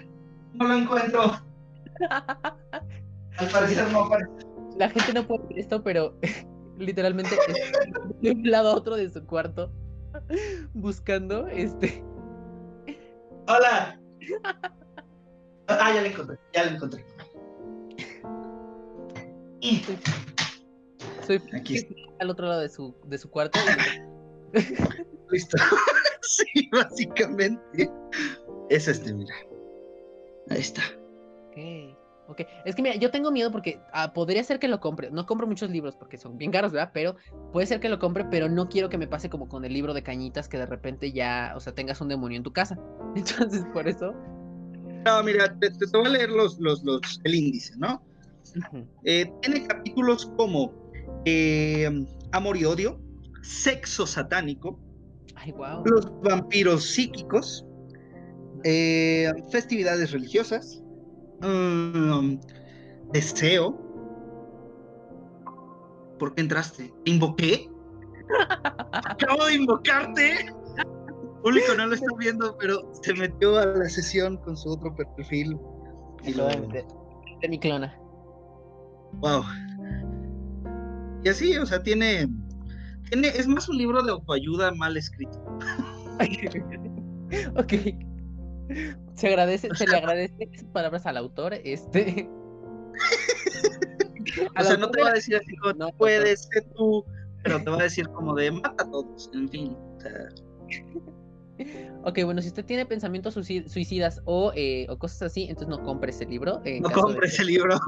No 0.54 0.68
lo 0.68 0.74
encuentro. 0.74 1.20
Al 2.08 3.48
parecer 3.52 3.92
no 3.92 4.04
aparece. 4.04 4.30
La 4.78 4.88
gente 4.88 5.12
no 5.12 5.26
puede 5.26 5.42
ver 5.48 5.58
esto, 5.58 5.82
pero 5.82 6.16
literalmente 6.78 7.36
de 8.22 8.30
un 8.30 8.50
lado 8.50 8.70
a 8.70 8.74
otro 8.74 8.96
de 8.96 9.10
su 9.10 9.22
cuarto 9.26 9.70
buscando 10.72 11.46
este. 11.48 12.02
Hola. 13.48 13.98
Ah, 15.68 15.92
ya 15.94 16.00
lo 16.00 16.06
encontré, 16.06 16.38
ya 16.52 16.64
lo 16.64 16.70
encontré. 16.76 17.04
Y 19.60 19.82
Soy 21.26 21.42
aquí 21.54 21.86
al 22.20 22.30
otro 22.30 22.46
lado 22.46 22.60
de 22.60 22.68
su, 22.68 22.94
de 23.04 23.18
su 23.18 23.30
cuarto. 23.30 23.58
listo. 25.30 25.56
sí, 26.22 26.68
básicamente. 26.72 27.90
Es 28.70 28.88
este, 28.88 29.12
mira. 29.12 29.34
Ahí 30.50 30.60
está. 30.60 30.82
Ok, 31.48 31.56
ok. 32.28 32.42
Es 32.64 32.74
que 32.74 32.82
mira, 32.82 32.96
yo 32.96 33.10
tengo 33.10 33.30
miedo 33.30 33.50
porque 33.50 33.80
ah, 33.92 34.12
podría 34.12 34.42
ser 34.44 34.58
que 34.58 34.68
lo 34.68 34.80
compre. 34.80 35.10
No 35.10 35.26
compro 35.26 35.46
muchos 35.46 35.70
libros 35.70 35.96
porque 35.96 36.18
son 36.18 36.38
bien 36.38 36.50
caros, 36.50 36.72
¿verdad? 36.72 36.90
Pero 36.92 37.16
puede 37.52 37.66
ser 37.66 37.80
que 37.80 37.88
lo 37.88 37.98
compre, 37.98 38.24
pero 38.30 38.48
no 38.48 38.68
quiero 38.68 38.88
que 38.88 38.98
me 38.98 39.06
pase 39.06 39.30
como 39.30 39.48
con 39.48 39.64
el 39.64 39.72
libro 39.72 39.94
de 39.94 40.02
cañitas 40.02 40.48
que 40.48 40.58
de 40.58 40.66
repente 40.66 41.12
ya, 41.12 41.52
o 41.56 41.60
sea, 41.60 41.74
tengas 41.74 42.00
un 42.00 42.08
demonio 42.08 42.36
en 42.36 42.42
tu 42.42 42.52
casa. 42.52 42.78
Entonces, 43.16 43.64
por 43.72 43.88
eso. 43.88 44.14
No, 45.04 45.22
mira, 45.22 45.56
te, 45.58 45.70
te 45.70 45.86
voy 45.92 46.06
a 46.06 46.10
leer 46.10 46.30
los, 46.30 46.58
los, 46.58 46.82
los, 46.84 47.20
el 47.24 47.34
índice, 47.34 47.74
¿no? 47.76 48.02
Eh, 49.04 49.32
tiene 49.40 49.66
capítulos 49.66 50.30
como 50.36 50.72
eh, 51.24 51.88
Amor 52.32 52.56
y 52.56 52.64
Odio, 52.64 53.00
Sexo 53.42 54.06
Satánico, 54.06 54.78
Ay, 55.34 55.52
wow. 55.52 55.82
Los 55.84 56.08
Vampiros 56.22 56.84
Psíquicos, 56.84 57.64
eh, 58.64 59.32
Festividades 59.50 60.12
Religiosas, 60.12 60.82
mm, 61.42 62.40
Deseo. 63.12 63.78
¿Por 66.18 66.34
qué 66.34 66.42
entraste? 66.42 66.92
¿Te 67.04 67.10
invoqué? 67.10 67.68
Acabo 68.92 69.46
de 69.46 69.54
invocarte. 69.54 70.46
Público 71.42 71.74
no 71.76 71.86
lo 71.86 71.94
está 71.94 72.06
viendo, 72.18 72.56
pero 72.58 72.88
se 73.02 73.14
metió 73.14 73.58
a 73.58 73.66
la 73.66 73.88
sesión 73.88 74.36
con 74.38 74.56
su 74.56 74.70
otro 74.70 74.94
perfil. 75.16 75.58
Y 76.24 76.34
lo, 76.34 76.46
De, 76.46 76.84
de 77.40 77.48
mi 77.48 77.58
clona. 77.58 77.92
Wow. 79.14 79.42
Y 81.24 81.28
así, 81.28 81.56
o 81.56 81.66
sea, 81.66 81.82
tiene, 81.82 82.28
tiene, 83.10 83.28
es 83.28 83.46
más 83.46 83.68
un 83.68 83.78
libro 83.78 84.02
de 84.02 84.12
autoayuda 84.12 84.72
mal 84.72 84.96
escrito. 84.96 85.38
ok. 87.56 87.72
Se 89.14 89.28
agradece, 89.28 89.68
se 89.74 89.86
le 89.86 89.96
agradece 89.96 90.48
sus 90.54 90.68
palabras 90.68 91.06
al 91.06 91.16
autor. 91.16 91.54
Este. 91.54 92.28
O 94.58 94.62
sea, 94.64 94.76
no 94.76 94.90
te 94.90 95.02
va 95.02 95.10
a 95.10 95.12
decir 95.14 95.36
así 95.36 95.54
como, 95.56 95.74
No, 95.74 95.92
puedes 95.92 96.44
ser 96.44 96.64
tú, 96.74 97.04
pero 97.42 97.62
te 97.62 97.70
va 97.70 97.80
a 97.80 97.82
decir 97.82 98.08
como 98.10 98.34
de 98.34 98.50
mata 98.50 98.82
a 98.84 98.90
todos, 98.90 99.30
en 99.34 99.48
fin. 99.48 99.76
o 99.76 100.00
sea, 100.00 100.12
Ok, 102.04 102.20
bueno, 102.24 102.40
si 102.40 102.48
usted 102.48 102.64
tiene 102.64 102.86
pensamientos 102.86 103.36
suicid- 103.36 103.68
suicidas 103.68 104.22
o, 104.24 104.52
eh, 104.54 104.86
o 104.88 104.96
cosas 104.98 105.22
así, 105.22 105.42
entonces 105.48 105.68
no 105.68 105.82
compre 105.84 106.10
ese 106.12 106.24
libro. 106.24 106.62
no 106.80 106.88
que- 107.18 107.26
ese 107.26 107.44
libro. 107.44 107.78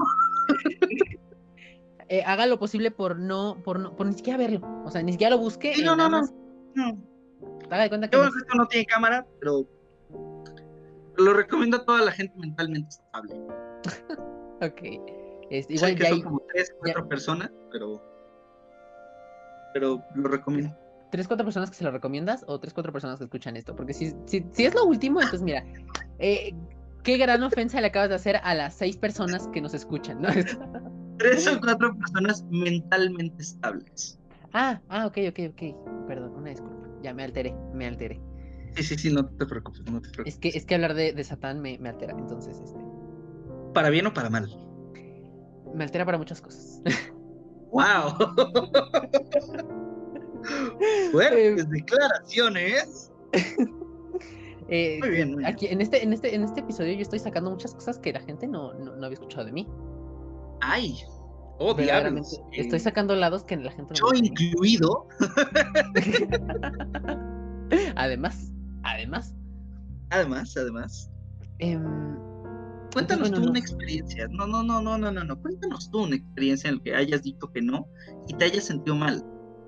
eh, 2.09 2.23
haga 2.25 2.45
lo 2.45 2.59
posible 2.59 2.91
por 2.91 3.17
no, 3.17 3.57
por 3.63 3.79
no, 3.79 3.95
por 3.95 4.05
ni 4.07 4.13
siquiera 4.13 4.37
verlo. 4.37 4.61
O 4.85 4.91
sea, 4.91 5.01
ni 5.01 5.13
siquiera 5.13 5.35
lo 5.35 5.41
busque. 5.41 5.73
Sí, 5.73 5.81
eh, 5.81 5.85
no, 5.85 5.95
no, 5.95 6.09
no. 6.09 6.21
no. 6.75 6.97
Haga 7.69 7.83
de 7.83 7.89
cuenta 7.89 8.09
que 8.09 8.17
Yo 8.17 8.23
no- 8.25 8.31
no 8.55 8.67
tiene 8.67 8.85
cámara, 8.85 9.25
pero 9.39 9.65
lo 11.17 11.33
recomiendo 11.33 11.77
a 11.77 11.85
toda 11.85 12.01
la 12.01 12.11
gente 12.11 12.37
mentalmente 12.37 12.89
estable. 12.89 13.33
Ok. 14.61 14.81
Este, 15.51 15.73
Igual 15.73 15.95
que 15.95 16.03
ya 16.03 16.09
son 16.09 16.17
hay- 16.17 16.23
como 16.23 16.39
tres, 16.51 16.73
cuatro 16.79 17.07
personas, 17.09 17.51
pero 17.71 18.01
pero 19.73 20.01
lo 20.15 20.29
recomiendo. 20.29 20.73
¿Tres, 21.11 21.27
cuatro 21.27 21.45
personas 21.45 21.69
que 21.69 21.75
se 21.75 21.83
lo 21.83 21.91
recomiendas 21.91 22.43
o 22.47 22.59
tres, 22.59 22.73
cuatro 22.73 22.91
personas 22.93 23.17
que 23.17 23.25
escuchan 23.25 23.57
esto? 23.57 23.75
Porque 23.75 23.93
si, 23.93 24.13
si, 24.25 24.45
si 24.53 24.65
es 24.65 24.73
lo 24.73 24.85
último, 24.85 25.19
entonces 25.19 25.41
mira, 25.43 25.63
eh, 26.19 26.53
qué 27.03 27.17
gran 27.17 27.43
ofensa 27.43 27.79
le 27.81 27.87
acabas 27.87 28.09
de 28.09 28.15
hacer 28.15 28.37
a 28.43 28.55
las 28.55 28.73
seis 28.75 28.97
personas 28.97 29.47
que 29.49 29.61
nos 29.61 29.73
escuchan, 29.73 30.21
¿no? 30.21 30.29
Tres 31.19 31.47
o 31.47 31.59
cuatro 31.61 31.95
personas 31.97 32.43
mentalmente 32.49 33.43
estables. 33.43 34.17
Ah, 34.53 34.81
ah, 34.89 35.05
ok, 35.05 35.17
ok, 35.29 35.39
ok. 35.51 36.07
Perdón, 36.07 36.33
una 36.35 36.49
disculpa. 36.49 36.87
Ya 37.01 37.13
me 37.13 37.23
alteré, 37.23 37.53
me 37.73 37.85
alteré. 37.85 38.19
Sí, 38.75 38.83
sí, 38.83 38.97
sí, 38.97 39.13
no 39.13 39.25
te 39.25 39.45
preocupes, 39.45 39.81
no 39.91 40.01
te 40.01 40.09
preocupes. 40.09 40.33
Es 40.33 40.39
que, 40.39 40.49
es 40.49 40.65
que 40.65 40.75
hablar 40.75 40.93
de, 40.93 41.13
de 41.13 41.23
Satán 41.23 41.61
me, 41.61 41.77
me 41.79 41.89
altera, 41.89 42.13
entonces, 42.17 42.59
este. 42.59 42.79
¿Para 43.73 43.89
bien 43.89 44.05
o 44.07 44.13
para 44.13 44.29
mal? 44.29 44.49
Me 45.73 45.83
altera 45.83 46.05
para 46.05 46.17
muchas 46.17 46.41
cosas. 46.41 46.81
¡Wow! 47.71 48.17
Fuertes 51.11 51.69
declaraciones. 51.69 53.11
Eh, 54.69 54.97
Muy 54.99 55.09
bien, 55.09 55.29
muy 55.33 55.37
bien. 55.39 55.45
Aquí, 55.45 55.67
en 55.67 55.81
este, 55.81 56.03
en 56.03 56.13
este, 56.13 56.33
en 56.33 56.43
este 56.43 56.61
episodio 56.61 56.93
yo 56.93 57.01
estoy 57.01 57.19
sacando 57.19 57.51
muchas 57.51 57.75
cosas 57.75 57.99
que 57.99 58.13
la 58.13 58.21
gente 58.21 58.47
no, 58.47 58.73
no, 58.73 58.95
no 58.95 59.05
había 59.05 59.15
escuchado 59.15 59.45
de 59.45 59.51
mí. 59.51 59.67
¡Ay! 60.61 60.97
¡Oh, 61.59 61.73
diablos! 61.73 62.41
Estoy 62.51 62.77
Eh, 62.77 62.79
sacando 62.79 63.15
lados 63.15 63.43
que 63.43 63.57
la 63.57 63.71
gente 63.71 63.93
no 63.93 64.11
Yo 64.11 64.17
incluido. 64.17 65.07
además, 67.95 68.51
además. 68.85 69.35
Además, 70.09 70.55
además. 70.57 71.11
em, 71.59 72.15
Cuéntanos 72.93 73.29
bueno, 73.29 73.43
tú 73.43 73.49
una 73.49 73.59
experiencia. 73.59 74.27
No, 74.29 74.47
no, 74.47 74.63
no, 74.63 74.81
no, 74.81 74.97
no, 74.97 75.11
no, 75.11 75.23
no. 75.23 75.41
Cuéntanos 75.41 75.89
tú 75.91 76.03
una 76.03 76.15
experiencia 76.15 76.69
en 76.69 76.75
la 76.77 76.83
que 76.83 76.95
hayas 76.95 77.23
dicho 77.23 77.51
que 77.51 77.61
no 77.61 77.89
y 78.27 78.33
te 78.35 78.45
hayas 78.45 78.63
sentido 78.63 78.95
mal. 78.95 79.23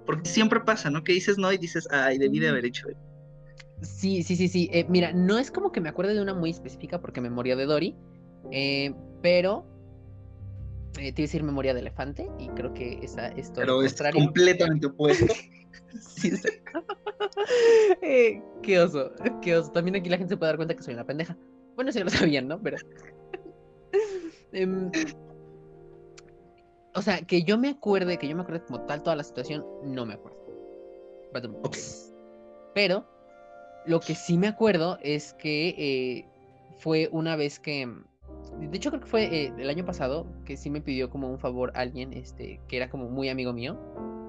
Porque 0.06 0.30
siempre 0.30 0.62
pasa, 0.62 0.90
¿no? 0.90 1.04
Que 1.04 1.12
dices 1.12 1.38
no 1.38 1.52
y 1.52 1.58
dices, 1.58 1.88
ay, 1.92 2.18
debí 2.18 2.40
de 2.40 2.48
haber 2.48 2.66
hecho 2.66 2.88
eso. 2.88 3.00
sí, 3.82 4.24
sí, 4.24 4.38
sí, 4.38 4.48
sí. 4.48 4.70
eh, 4.72 4.86
mira, 4.88 5.12
no 5.12 5.38
es 5.38 5.52
como 5.52 5.74
que 5.74 5.82
me 5.82 5.90
acuerde 5.90 6.14
de 6.14 6.22
una 6.22 6.34
muy 6.34 6.52
específica 6.52 7.02
porque 7.02 7.20
memoria 7.20 7.58
de 7.58 7.66
Dory, 7.66 7.96
eh, 8.52 8.94
pero 9.22 9.66
eh, 11.00 11.12
te 11.12 11.22
iba 11.22 11.26
a 11.26 11.28
decir 11.28 11.44
memoria 11.44 11.74
de 11.74 11.82
elefante 11.82 12.30
y 12.40 12.48
creo 12.50 12.74
que 12.74 13.00
esa 13.04 13.28
es 13.28 13.52
todo 13.52 13.62
Pero 13.62 13.82
es 13.84 13.96
completamente 14.14 14.88
opuesto. 14.88 15.34
Sí, 16.00 16.32
sí. 16.32 16.50
Eh, 18.02 18.42
qué 18.62 18.80
oso, 18.80 19.12
qué 19.42 19.56
oso. 19.58 19.72
También 19.72 19.96
aquí 19.96 20.10
la 20.10 20.18
gente 20.18 20.34
se 20.34 20.38
puede 20.38 20.52
dar 20.52 20.58
cuenta 20.58 20.76
que 20.76 20.84
soy 20.84 20.94
una 20.94 21.06
pendeja. 21.06 21.38
Bueno, 21.76 21.92
sí 21.92 22.00
lo 22.00 22.10
sabían, 22.10 22.48
¿no? 22.48 22.62
Pero. 22.62 22.78
Em, 24.52 24.90
o 26.96 27.02
sea, 27.02 27.22
que 27.22 27.44
yo 27.44 27.58
me 27.58 27.70
acuerde, 27.70 28.18
que 28.18 28.28
yo 28.28 28.36
me 28.36 28.42
acuerde 28.42 28.66
como 28.66 28.82
tal 28.82 29.04
toda 29.04 29.16
la 29.16 29.24
situación, 29.24 29.66
no 29.84 30.06
me 30.06 30.16
acuerdo. 30.16 30.38
Pero 32.74 33.06
lo 33.86 34.00
que 34.00 34.16
sí 34.16 34.38
me 34.38 34.48
acuerdo 34.48 34.98
es 35.02 35.34
que 35.34 35.70
eh, 35.78 36.26
fue 36.80 37.10
una 37.12 37.36
vez 37.36 37.60
que. 37.60 37.88
De 38.60 38.78
hecho, 38.78 38.90
creo 38.90 39.02
que 39.02 39.08
fue 39.08 39.24
eh, 39.26 39.54
el 39.58 39.70
año 39.70 39.86
pasado 39.86 40.26
que 40.46 40.58
sí 40.58 40.70
me 40.70 40.82
pidió 40.82 41.10
como 41.10 41.30
un 41.30 41.38
favor 41.38 41.72
alguien, 41.76 42.14
este, 42.14 42.60
que 42.68 42.78
era 42.78 42.90
como 42.90 43.10
muy 43.10 43.30
amigo 43.30 43.54
mío. 43.54 43.76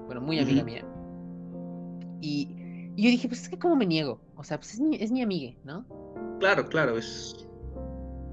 Bueno, 0.05 0.21
muy 0.21 0.39
amiga 0.39 0.63
mía. 0.63 0.85
Y, 2.21 2.49
y 2.95 3.03
yo 3.03 3.09
dije, 3.09 3.27
pues 3.27 3.43
es 3.43 3.49
que 3.49 3.57
como 3.59 3.75
me 3.75 3.85
niego. 3.85 4.21
O 4.35 4.43
sea, 4.43 4.57
pues 4.57 4.73
es 4.73 4.79
mi, 4.79 4.95
es 4.97 5.11
mi 5.11 5.21
amiga, 5.21 5.53
¿no? 5.63 5.85
Claro, 6.39 6.67
claro, 6.67 6.97
es. 6.97 7.47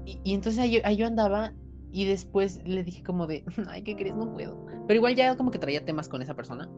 Y, 0.05 0.19
y 0.23 0.33
entonces 0.33 0.59
ahí, 0.61 0.71
yo- 0.71 0.81
ahí 0.83 0.95
yo 0.95 1.07
andaba 1.07 1.53
y 1.91 2.05
después 2.05 2.61
le 2.65 2.83
dije 2.83 3.03
como 3.03 3.27
de, 3.27 3.43
ay, 3.69 3.83
¿qué 3.83 3.95
crees? 3.95 4.15
No 4.15 4.31
puedo. 4.33 4.65
Pero 4.87 4.97
igual 4.97 5.15
ya 5.15 5.35
como 5.35 5.51
que 5.51 5.59
traía 5.59 5.83
temas 5.85 6.07
con 6.07 6.21
esa 6.21 6.33
persona. 6.35 6.69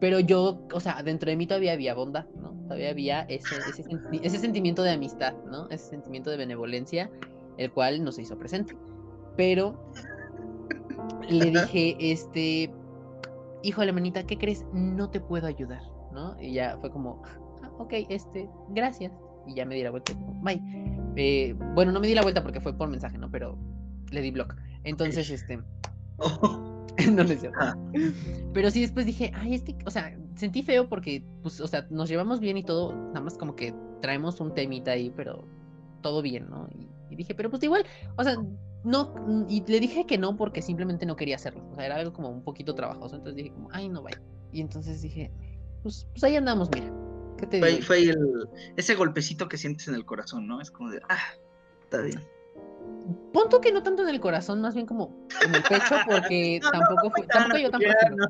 Pero 0.00 0.20
yo, 0.20 0.60
o 0.72 0.80
sea, 0.80 1.02
dentro 1.02 1.30
de 1.30 1.36
mí 1.36 1.46
todavía 1.46 1.72
había 1.72 1.94
bondad, 1.94 2.26
¿no? 2.40 2.52
Todavía 2.64 2.90
había 2.90 3.22
ese, 3.22 3.60
ese, 3.66 3.82
senti- 3.82 4.20
ese 4.22 4.38
sentimiento 4.38 4.82
de 4.82 4.90
amistad, 4.90 5.34
¿no? 5.50 5.68
Ese 5.70 5.86
sentimiento 5.88 6.28
de 6.30 6.36
benevolencia, 6.36 7.10
el 7.56 7.70
cual 7.72 8.04
no 8.04 8.12
se 8.12 8.22
hizo 8.22 8.36
presente. 8.38 8.76
Pero 9.36 9.90
le 11.30 11.50
dije, 11.50 11.96
este, 11.98 12.70
híjole, 13.62 13.92
manita, 13.92 14.24
¿qué 14.24 14.36
crees? 14.36 14.66
No 14.72 15.08
te 15.08 15.20
puedo 15.20 15.46
ayudar, 15.46 15.80
Y 16.40 16.54
ya 16.54 16.76
fue 16.80 16.90
como, 16.90 17.22
"Ah, 17.62 17.70
ok, 17.78 17.92
este, 18.08 18.48
gracias. 18.70 19.12
Y 19.46 19.54
ya 19.54 19.64
me 19.64 19.74
di 19.74 19.82
la 19.82 19.90
vuelta, 19.90 20.12
bye. 20.42 20.60
Eh, 21.16 21.54
bueno, 21.74 21.92
no 21.92 22.00
me 22.00 22.06
di 22.06 22.14
la 22.14 22.22
vuelta 22.22 22.42
porque 22.42 22.60
fue 22.60 22.72
por 22.72 22.88
mensaje, 22.88 23.16
¿no? 23.16 23.30
Pero 23.30 23.56
le 24.10 24.20
di 24.20 24.30
block. 24.30 24.54
Entonces, 24.84 25.30
este, 25.30 25.58
no 27.12 27.22
le. 27.22 27.38
Ah. 27.58 27.76
Pero 28.52 28.70
sí 28.70 28.80
después 28.80 29.06
dije, 29.06 29.32
ay, 29.34 29.54
es 29.54 29.62
que, 29.62 29.76
o 29.84 29.90
sea, 29.90 30.16
sentí 30.34 30.62
feo 30.62 30.88
porque, 30.88 31.22
pues, 31.42 31.60
o 31.60 31.66
sea, 31.66 31.86
nos 31.90 32.08
llevamos 32.08 32.40
bien 32.40 32.56
y 32.56 32.62
todo, 32.62 32.94
nada 32.94 33.20
más 33.20 33.36
como 33.36 33.54
que 33.56 33.74
traemos 34.00 34.40
un 34.40 34.54
temita 34.54 34.92
ahí, 34.92 35.12
pero 35.14 35.44
todo 36.02 36.22
bien, 36.22 36.48
¿no? 36.50 36.68
Y, 36.78 36.88
y 37.12 37.16
dije, 37.16 37.34
pero 37.34 37.50
pues 37.50 37.62
igual, 37.62 37.84
o 38.16 38.24
sea, 38.24 38.36
no, 38.84 39.14
mm, 39.26 39.46
y 39.48 39.64
le 39.66 39.80
dije 39.80 40.06
que 40.06 40.18
no 40.18 40.36
porque 40.36 40.62
simplemente 40.62 41.06
no 41.06 41.16
quería 41.16 41.36
hacerlo, 41.36 41.64
o 41.72 41.74
sea, 41.74 41.86
era 41.86 41.96
algo 41.96 42.12
como 42.12 42.28
un 42.28 42.42
poquito 42.42 42.74
trabajoso, 42.74 43.16
entonces 43.16 43.36
dije 43.36 43.50
como, 43.52 43.68
ay, 43.72 43.88
no 43.88 44.02
vaya. 44.02 44.20
Y 44.52 44.60
entonces 44.60 45.02
dije, 45.02 45.32
pues, 45.86 46.06
pues 46.12 46.24
ahí 46.24 46.34
andamos, 46.34 46.68
mira, 46.74 46.92
¿qué 47.38 47.46
te 47.46 47.60
Fue, 47.60 47.68
digo? 47.70 47.82
fue 47.86 48.02
el, 48.02 48.48
ese 48.76 48.96
golpecito 48.96 49.48
que 49.48 49.56
sientes 49.56 49.86
en 49.86 49.94
el 49.94 50.04
corazón, 50.04 50.48
¿no? 50.48 50.60
Es 50.60 50.72
como 50.72 50.90
de, 50.90 51.00
ah, 51.08 51.18
está 51.84 52.00
bien. 52.00 52.26
Pon 53.32 53.48
tú 53.48 53.60
que 53.60 53.70
no 53.70 53.84
tanto 53.84 54.02
en 54.02 54.08
el 54.08 54.20
corazón, 54.20 54.60
más 54.60 54.74
bien 54.74 54.84
como 54.86 55.16
en 55.44 55.54
el 55.54 55.62
pecho, 55.62 55.94
porque 56.10 56.58
No, 56.60 56.72
no, 56.72 56.78
tampoco 56.80 57.10
fue, 57.12 57.26
tampoco 57.28 57.58
yo 57.58 57.70
no. 57.70 58.26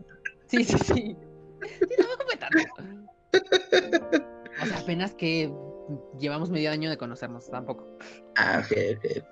Sí, 0.49 0.65
sí, 0.65 0.77
sí. 0.79 1.17
Sí, 1.63 1.97
tampoco 1.97 2.25
fue 2.27 2.37
tanto. 2.37 4.23
O 4.63 4.67
sea, 4.67 4.79
apenas 4.79 5.15
que 5.15 5.51
llevamos 6.19 6.51
medio 6.51 6.71
año 6.71 6.91
de 6.91 6.99
conocernos, 6.99 7.51
tampoco. 7.51 7.89
Ah, 8.37 8.63
ok, 8.63 8.77
ok. 8.99 9.25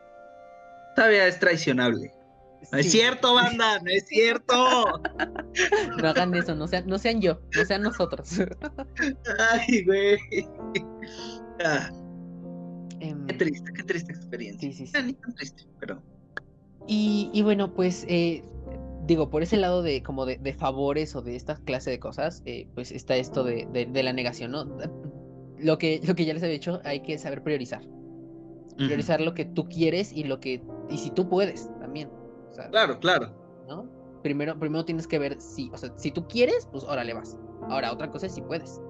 Todavía 0.96 1.26
es 1.26 1.38
traicionable. 1.38 2.10
No 2.72 2.78
es 2.78 2.90
cierto, 2.90 3.34
banda, 3.34 3.78
no 3.80 3.90
es 3.90 4.06
cierto. 4.06 4.54
No 6.02 6.08
hagan 6.08 6.34
eso, 6.34 6.54
no 6.56 6.66
sean, 6.66 6.86
no 6.88 6.98
sean 6.98 7.20
yo, 7.20 7.38
no 7.56 7.64
sean 7.64 7.82
nosotros. 7.82 8.28
Ay, 9.50 9.84
güey. 9.84 10.18
Ah, 11.64 11.88
Em, 13.00 13.26
qué 13.26 13.34
triste, 13.34 13.72
qué 13.72 13.82
triste 13.84 14.12
experiencia. 14.12 14.72
sí, 14.72 14.86
sí, 14.86 14.86
sí. 14.86 15.02
Ni 15.04 15.12
tan 15.14 15.34
triste, 15.34 15.62
pero. 15.78 16.02
Y, 16.88 17.30
y 17.32 17.42
bueno, 17.42 17.72
pues 17.74 18.04
eh, 18.08 18.42
digo, 19.06 19.30
por 19.30 19.42
ese 19.42 19.56
lado 19.56 19.82
de 19.82 20.02
como 20.02 20.26
de, 20.26 20.38
de 20.38 20.54
favores 20.54 21.14
o 21.14 21.22
de 21.22 21.36
esta 21.36 21.56
clase 21.56 21.90
de 21.90 21.98
cosas, 22.00 22.42
eh, 22.46 22.66
pues 22.74 22.90
está 22.92 23.16
esto 23.16 23.44
de, 23.44 23.68
de- 23.72 23.86
de 23.86 24.02
la 24.02 24.12
negación, 24.12 24.50
¿no? 24.52 24.64
Lo 25.58 25.78
que, 25.78 26.00
lo 26.04 26.14
que 26.14 26.24
ya 26.24 26.34
les 26.34 26.42
había 26.42 26.54
dicho, 26.54 26.80
hay 26.84 27.00
que 27.00 27.18
saber 27.18 27.42
priorizar. 27.42 27.82
Priorizar 28.76 29.20
lo 29.20 29.34
que 29.34 29.44
tú 29.44 29.68
quieres 29.68 30.12
y 30.12 30.24
lo 30.24 30.40
que. 30.40 30.60
y 30.90 30.98
si 30.98 31.10
tú 31.10 31.28
puedes. 31.28 31.68
O 32.54 32.56
sea, 32.56 32.70
Claro, 32.70 33.00
claro. 33.00 33.30
¿no? 33.68 33.88
Primero, 34.22 34.56
primero 34.58 34.84
tienes 34.84 35.08
que 35.08 35.18
ver 35.18 35.40
si, 35.40 35.70
o 35.72 35.76
sea, 35.76 35.92
si 35.96 36.12
tú 36.12 36.26
quieres, 36.28 36.68
pues 36.70 36.84
órale 36.84 37.12
vas. 37.12 37.36
Ahora, 37.68 37.92
otra 37.92 38.10
cosa 38.10 38.26
es 38.26 38.34
si 38.34 38.42
puedes. 38.42 38.80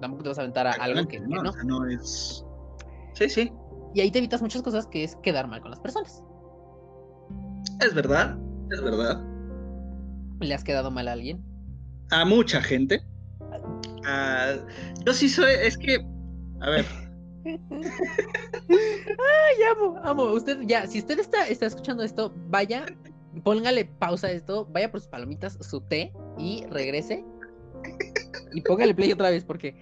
Tampoco 0.00 0.22
te 0.22 0.28
vas 0.30 0.38
a 0.38 0.40
aventar 0.42 0.66
a 0.66 0.72
algo 0.72 1.06
que, 1.06 1.18
que 1.18 1.20
no, 1.20 1.42
no. 1.42 1.50
o 1.50 1.52
sea, 1.52 1.62
no 1.64 1.86
es. 1.86 2.44
Sí, 3.12 3.28
sí. 3.28 3.52
Y 3.94 4.00
ahí 4.00 4.10
te 4.10 4.18
evitas 4.18 4.40
muchas 4.40 4.62
cosas 4.62 4.86
que 4.86 5.04
es 5.04 5.14
quedar 5.16 5.46
mal 5.46 5.60
con 5.60 5.70
las 5.70 5.80
personas. 5.80 6.22
Es 7.80 7.94
verdad. 7.94 8.36
Es 8.70 8.82
verdad. 8.82 9.22
¿Le 10.40 10.54
has 10.54 10.64
quedado 10.64 10.90
mal 10.90 11.06
a 11.08 11.12
alguien? 11.12 11.44
A 12.10 12.24
mucha 12.24 12.62
gente. 12.62 13.04
Ah, 14.06 14.54
yo 15.04 15.12
sí 15.12 15.28
soy. 15.28 15.52
Es 15.62 15.76
que. 15.76 16.04
A 16.60 16.70
ver. 16.70 16.86
Ay, 17.44 17.56
amo, 19.70 19.98
amo. 20.02 20.24
Usted, 20.32 20.60
ya, 20.62 20.86
si 20.86 21.00
usted 21.00 21.18
está, 21.18 21.48
está 21.48 21.66
escuchando 21.66 22.02
esto, 22.02 22.32
vaya, 22.48 22.86
póngale 23.42 23.84
pausa 23.84 24.28
a 24.28 24.32
esto, 24.32 24.66
vaya 24.70 24.90
por 24.90 25.00
sus 25.00 25.08
palomitas, 25.08 25.58
su 25.60 25.80
té 25.80 26.12
y 26.38 26.64
regrese. 26.70 27.24
Y 28.52 28.60
póngale 28.60 28.94
play 28.94 29.12
otra 29.12 29.30
vez 29.30 29.44
porque. 29.44 29.74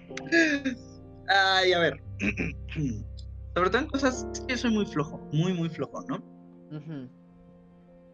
Ay, 1.27 1.73
a 1.73 1.79
ver. 1.79 2.01
Sobre 3.55 3.69
todo 3.69 3.81
en 3.81 3.87
cosas. 3.87 4.25
Es 4.33 4.39
que 4.41 4.53
yo 4.53 4.57
soy 4.57 4.71
muy 4.71 4.85
flojo. 4.85 5.19
Muy, 5.31 5.53
muy 5.53 5.69
flojo, 5.69 6.03
¿no? 6.07 6.23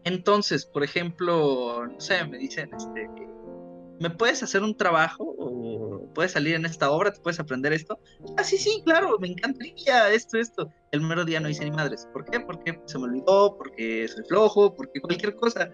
Entonces, 0.04 0.66
por 0.66 0.82
ejemplo, 0.82 1.86
no 1.86 2.00
sé, 2.00 2.24
me 2.24 2.38
dicen, 2.38 2.70
este, 2.74 3.08
¿me 4.00 4.10
puedes 4.10 4.42
hacer 4.42 4.62
un 4.62 4.76
trabajo? 4.76 5.24
¿O 5.38 5.57
puedes 6.08 6.32
salir 6.32 6.54
en 6.54 6.64
esta 6.64 6.90
obra? 6.90 7.12
¿Te 7.12 7.20
puedes 7.20 7.40
aprender 7.40 7.72
esto? 7.72 7.98
Ah, 8.36 8.44
sí, 8.44 8.56
sí, 8.56 8.82
claro, 8.84 9.18
me 9.18 9.28
encantaría 9.28 10.10
esto, 10.12 10.38
esto. 10.38 10.70
El 10.92 11.02
mero 11.02 11.24
día 11.24 11.40
no 11.40 11.48
hice 11.48 11.64
ni 11.64 11.70
madres. 11.70 12.06
¿Por 12.12 12.24
qué? 12.24 12.40
Porque 12.40 12.80
se 12.86 12.98
me 12.98 13.04
olvidó, 13.04 13.56
porque 13.56 14.08
soy 14.08 14.24
flojo, 14.24 14.74
porque 14.74 15.00
cualquier 15.00 15.34
cosa. 15.36 15.70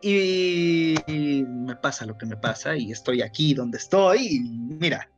Y 0.00 0.96
me 1.46 1.76
pasa 1.76 2.04
lo 2.04 2.18
que 2.18 2.26
me 2.26 2.36
pasa 2.36 2.76
y 2.76 2.90
estoy 2.90 3.22
aquí 3.22 3.54
donde 3.54 3.78
estoy. 3.78 4.36
Y 4.36 4.40
mira, 4.40 5.08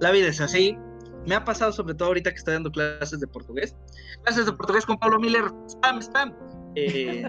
la 0.00 0.10
vida 0.10 0.28
es 0.28 0.40
así. 0.40 0.76
Me 1.26 1.34
ha 1.34 1.44
pasado 1.44 1.72
sobre 1.72 1.94
todo 1.94 2.08
ahorita 2.08 2.30
que 2.30 2.36
estoy 2.36 2.54
dando 2.54 2.70
clases 2.70 3.20
de 3.20 3.26
portugués. 3.26 3.76
Clases 4.24 4.46
de 4.46 4.52
portugués 4.52 4.84
con 4.84 4.98
Pablo 4.98 5.18
Miller. 5.18 5.44
Spam, 5.68 6.00
spam. 6.00 6.34
Eh, 6.74 7.24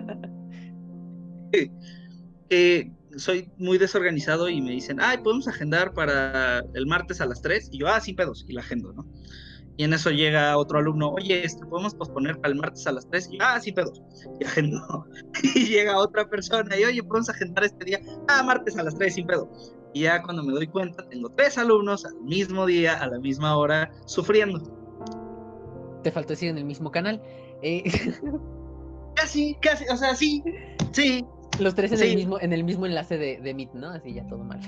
eh, 2.49 2.91
soy 3.17 3.51
muy 3.57 3.77
desorganizado 3.77 4.49
y 4.49 4.61
me 4.61 4.71
dicen, 4.71 4.99
ay, 5.01 5.17
podemos 5.19 5.47
agendar 5.47 5.93
para 5.93 6.59
el 6.73 6.85
martes 6.85 7.21
a 7.21 7.25
las 7.25 7.41
3. 7.41 7.69
Y 7.71 7.79
yo, 7.79 7.87
ah, 7.87 7.99
sin 7.99 8.15
pedos, 8.15 8.45
y 8.47 8.53
la 8.53 8.61
agendo, 8.61 8.93
¿no? 8.93 9.05
Y 9.75 9.83
en 9.83 9.93
eso 9.93 10.09
llega 10.09 10.57
otro 10.57 10.79
alumno, 10.79 11.11
oye, 11.11 11.45
este, 11.45 11.63
podemos 11.67 11.93
posponer 11.93 12.37
para 12.37 12.53
el 12.53 12.59
martes 12.59 12.87
a 12.87 12.91
las 12.91 13.07
3. 13.09 13.29
Y 13.31 13.37
yo, 13.37 13.45
ah, 13.45 13.59
sin 13.59 13.75
pedos, 13.75 14.01
y 14.39 14.45
agendo. 14.45 15.05
Y 15.55 15.65
llega 15.65 15.97
otra 15.97 16.27
persona 16.29 16.77
y, 16.77 16.83
oye, 16.83 17.03
podemos 17.03 17.29
agendar 17.29 17.63
este 17.63 17.85
día, 17.85 17.99
ah, 18.27 18.43
martes 18.43 18.77
a 18.77 18.83
las 18.83 18.95
3, 18.95 19.13
sin 19.13 19.27
pedo. 19.27 19.51
Y 19.93 20.01
ya 20.01 20.21
cuando 20.21 20.43
me 20.43 20.53
doy 20.53 20.67
cuenta, 20.67 21.07
tengo 21.09 21.29
tres 21.29 21.57
alumnos 21.57 22.05
al 22.05 22.15
mismo 22.21 22.65
día, 22.65 23.01
a 23.01 23.07
la 23.07 23.19
misma 23.19 23.57
hora, 23.57 23.91
sufriendo. 24.05 24.59
Te 26.03 26.11
faltó 26.11 26.33
decir 26.33 26.49
en 26.49 26.57
el 26.57 26.65
mismo 26.65 26.91
canal. 26.91 27.21
Eh... 27.61 27.83
Casi, 29.15 29.55
casi, 29.55 29.83
o 29.89 29.97
sea, 29.97 30.13
sí, 30.13 30.43
sí, 30.91 31.25
los 31.59 31.75
tres 31.75 31.91
en, 31.91 32.01
el, 32.01 32.15
mismo, 32.15 32.39
en 32.39 32.53
el 32.53 32.63
mismo 32.63 32.85
enlace 32.85 33.17
de, 33.17 33.39
de 33.41 33.53
Meet, 33.53 33.73
¿no? 33.73 33.89
Así 33.89 34.13
ya 34.13 34.25
todo 34.27 34.43
mal. 34.43 34.59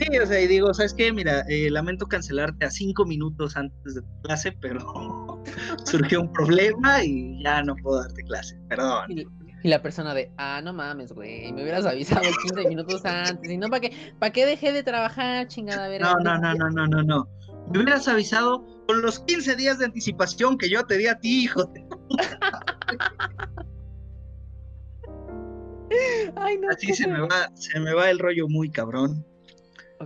Sí, 0.00 0.18
o 0.18 0.26
sea, 0.26 0.40
y 0.40 0.46
digo, 0.46 0.72
¿sabes 0.72 0.94
qué? 0.94 1.12
Mira, 1.12 1.44
eh, 1.48 1.70
lamento 1.70 2.06
cancelarte 2.06 2.64
a 2.64 2.70
cinco 2.70 3.04
minutos 3.04 3.54
antes 3.56 3.94
de 3.94 4.00
tu 4.00 4.22
clase, 4.22 4.52
pero 4.52 5.42
surgió 5.84 6.22
un 6.22 6.32
problema 6.32 7.04
y 7.04 7.42
ya 7.42 7.62
no 7.62 7.76
puedo 7.76 8.00
darte 8.00 8.22
clase, 8.24 8.58
perdón. 8.68 9.10
Y, 9.10 9.26
la 9.62 9.82
persona 9.82 10.14
de, 10.14 10.32
ah, 10.38 10.62
no 10.64 10.72
mames, 10.72 11.12
güey, 11.12 11.52
me 11.52 11.62
hubieras 11.62 11.84
avisado 11.84 12.22
15 12.22 12.66
minutos 12.66 13.04
antes, 13.04 13.50
y 13.50 13.58
no, 13.58 13.68
¿para 13.68 13.80
qué, 13.80 14.14
¿para 14.18 14.32
qué 14.32 14.46
dejé 14.46 14.72
de 14.72 14.82
trabajar, 14.82 15.48
chingada? 15.48 15.86
Ver, 15.86 16.00
no, 16.00 16.14
no, 16.14 16.38
no, 16.38 16.54
no, 16.54 16.70
no, 16.70 16.86
no, 16.86 17.02
no. 17.02 17.28
Me 17.70 17.80
hubieras 17.80 18.08
avisado 18.08 18.64
con 18.86 19.02
los 19.02 19.20
15 19.20 19.56
días 19.56 19.78
de 19.78 19.84
anticipación 19.84 20.56
que 20.56 20.70
yo 20.70 20.86
te 20.86 20.96
di 20.96 21.08
a 21.08 21.18
ti, 21.18 21.42
hijo. 21.42 21.70
Así 26.70 26.94
se 26.94 27.06
me 27.06 27.20
va, 27.20 27.50
se 27.54 27.80
me 27.80 27.92
va 27.92 28.10
el 28.10 28.18
rollo 28.18 28.48
muy 28.48 28.70
cabrón. 28.70 29.24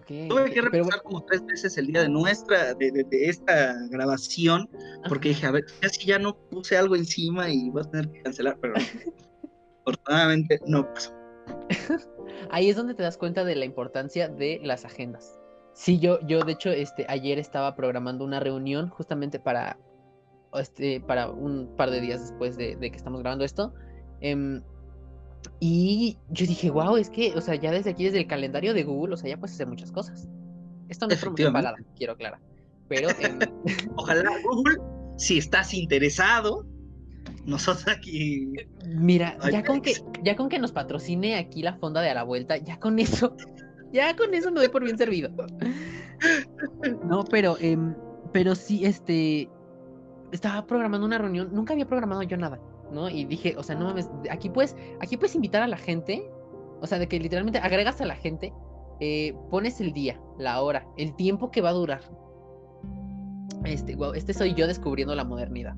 Tuve 0.07 0.51
que 0.51 0.61
repasar 0.61 1.03
como 1.03 1.25
tres 1.25 1.47
veces 1.47 1.79
el 1.79 1.87
día 1.87 2.03
de 2.03 2.09
nuestra, 2.09 2.75
de, 2.75 3.07
esta 3.11 3.77
grabación, 3.91 4.69
porque 5.09 5.29
dije, 5.29 5.47
a 5.47 5.53
ver, 5.53 5.65
casi 5.81 6.07
ya 6.07 6.19
no 6.19 6.37
puse 6.51 6.77
algo 6.77 6.97
encima 6.97 7.49
y 7.49 7.71
voy 7.71 7.83
a 7.83 7.91
tener 7.91 8.11
que 8.11 8.23
cancelar, 8.23 8.59
pero 8.61 8.75
afortunadamente 9.87 10.59
no 10.67 10.93
pasó. 10.93 11.13
Ahí 12.51 12.71
es 12.71 12.77
donde 12.77 12.95
te 12.95 13.05
das 13.05 13.17
cuenta 13.17 13.45
de 13.45 13.55
la 13.55 13.67
importancia 13.67 14.29
de 14.29 14.61
las 14.65 14.85
agendas. 14.85 15.39
Sí, 15.75 16.01
yo, 16.01 16.19
yo 16.27 16.41
de 16.41 16.53
hecho, 16.53 16.71
este, 16.71 17.07
ayer 17.09 17.39
estaba 17.39 17.77
programando 17.77 18.25
una 18.25 18.41
reunión 18.41 18.89
justamente 18.89 19.39
para, 19.39 19.79
este, 20.55 21.01
para 21.01 21.31
un 21.31 21.73
par 21.77 21.91
de 21.91 22.01
días 22.01 22.21
después 22.21 22.57
de, 22.57 22.77
que 22.79 22.97
estamos 22.97 23.21
grabando 23.21 23.45
esto. 23.45 23.73
Em, 24.21 24.61
y 25.61 26.19
yo 26.31 26.47
dije, 26.47 26.71
wow, 26.71 26.97
es 26.97 27.11
que, 27.11 27.33
o 27.35 27.41
sea, 27.41 27.55
ya 27.55 27.71
desde 27.71 27.91
aquí, 27.91 28.05
desde 28.05 28.21
el 28.21 28.27
calendario 28.27 28.75
de 28.75 28.85
Google, 28.85 29.15
o 29.15 29.17
sea, 29.17 29.31
ya 29.31 29.37
puedes 29.37 29.55
hacer 29.55 29.67
muchas 29.67 29.93
cosas. 29.93 30.29
Esto 30.89 31.07
no 31.07 31.15
es 31.15 31.21
promoción 31.21 31.53
balada, 31.53 31.77
quiero 31.97 32.13
aclarar. 32.13 32.41
Pero. 32.89 33.09
Ojalá 33.97 34.31
Google, 34.43 34.77
si 35.17 35.39
estás 35.39 35.75
interesado, 35.75 36.67
nosotros 37.47 37.89
aquí. 37.89 38.53
Mira, 38.87 39.39
ya 39.51 39.65
con, 39.65 39.81
que, 39.81 39.95
ya 40.23 40.37
con 40.37 40.49
que 40.49 40.59
nos 40.59 40.73
patrocine 40.73 41.37
aquí 41.37 41.63
la 41.63 41.75
fonda 41.75 42.01
de 42.01 42.11
a 42.11 42.15
la 42.15 42.23
vuelta, 42.23 42.57
ya 42.57 42.79
con 42.79 42.99
eso, 42.99 43.37
ya 43.93 44.15
con 44.17 44.35
eso 44.35 44.51
me 44.51 44.61
doy 44.61 44.69
por 44.69 44.85
bien 44.85 44.99
servido. 44.99 45.31
No, 47.05 47.25
pero, 47.25 47.57
em, 47.61 47.95
pero 48.33 48.55
sí, 48.55 48.85
este. 48.85 49.49
Estaba 50.33 50.67
programando 50.67 51.07
una 51.07 51.19
reunión, 51.19 51.51
nunca 51.53 51.75
había 51.75 51.87
programado 51.87 52.23
yo 52.25 52.37
nada. 52.37 52.59
¿No? 52.91 53.09
Y 53.09 53.25
dije, 53.25 53.55
o 53.57 53.63
sea, 53.63 53.75
no 53.75 53.87
mames, 53.87 54.09
aquí 54.31 54.49
puedes, 54.49 54.77
aquí 55.01 55.17
puedes 55.17 55.35
invitar 55.35 55.63
a 55.63 55.67
la 55.67 55.77
gente, 55.77 56.31
o 56.81 56.87
sea, 56.87 56.99
de 56.99 57.09
que 57.09 57.19
literalmente 57.19 57.59
agregas 57.59 58.01
a 58.01 58.05
la 58.05 58.17
gente, 58.17 58.53
eh, 59.01 59.35
pones 59.51 59.81
el 59.81 59.93
día, 59.93 60.21
la 60.39 60.61
hora, 60.63 60.87
el 60.97 61.15
tiempo 61.17 61.51
que 61.51 61.61
va 61.61 61.71
a 61.71 61.73
durar. 61.73 62.01
Este, 63.65 63.97
wow, 63.97 64.13
este 64.13 64.35
soy 64.35 64.55
yo 64.55 64.67
descubriendo 64.67 65.15
la 65.15 65.25
modernidad. 65.25 65.75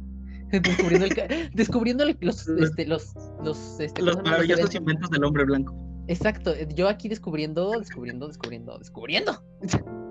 descubriendo, 0.51 1.07
el, 1.07 1.51
descubriendo 1.55 2.05
los, 2.21 2.49
este, 2.49 2.87
los, 2.87 3.15
los, 3.43 3.81
este, 3.81 4.03
los 4.03 4.23
maravillosos 4.23 4.75
inventos 4.75 5.11
del 5.11 5.25
hombre 5.25 5.45
blanco. 5.45 5.75
Exacto, 6.09 6.55
yo 6.75 6.89
aquí 6.89 7.09
descubriendo, 7.09 7.73
descubriendo, 7.73 8.29
descubriendo, 8.29 8.79
descubriendo. 8.79 9.43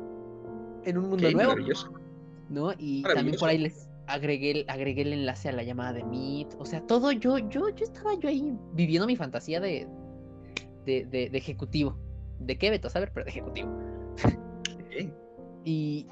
en 0.85 0.97
un 0.97 1.09
mundo 1.09 1.31
nuevo. 1.31 1.55
¿No? 2.49 2.71
Y 2.77 3.03
también 3.03 3.37
por 3.37 3.49
ahí 3.49 3.57
les, 3.57 3.89
agregué, 4.07 4.65
agregué 4.67 5.03
el 5.03 5.13
enlace 5.13 5.49
a 5.49 5.51
la 5.51 5.63
llamada 5.63 5.93
de 5.93 6.03
Meet. 6.03 6.55
O 6.59 6.65
sea, 6.65 6.81
todo 6.81 7.11
yo, 7.11 7.37
yo, 7.37 7.69
yo 7.69 7.83
estaba 7.83 8.13
yo 8.15 8.29
ahí 8.29 8.53
viviendo 8.73 9.07
mi 9.07 9.15
fantasía 9.15 9.59
de, 9.59 9.87
de, 10.85 11.05
de, 11.05 11.29
ejecutivo. 11.37 11.97
¿De 12.39 12.57
qué, 12.57 12.69
Beto? 12.69 12.87
A 12.87 12.91
saber, 12.91 13.11
pero 13.13 13.25
de 13.25 13.31
ejecutivo. 13.31 13.69
y, 15.63 16.07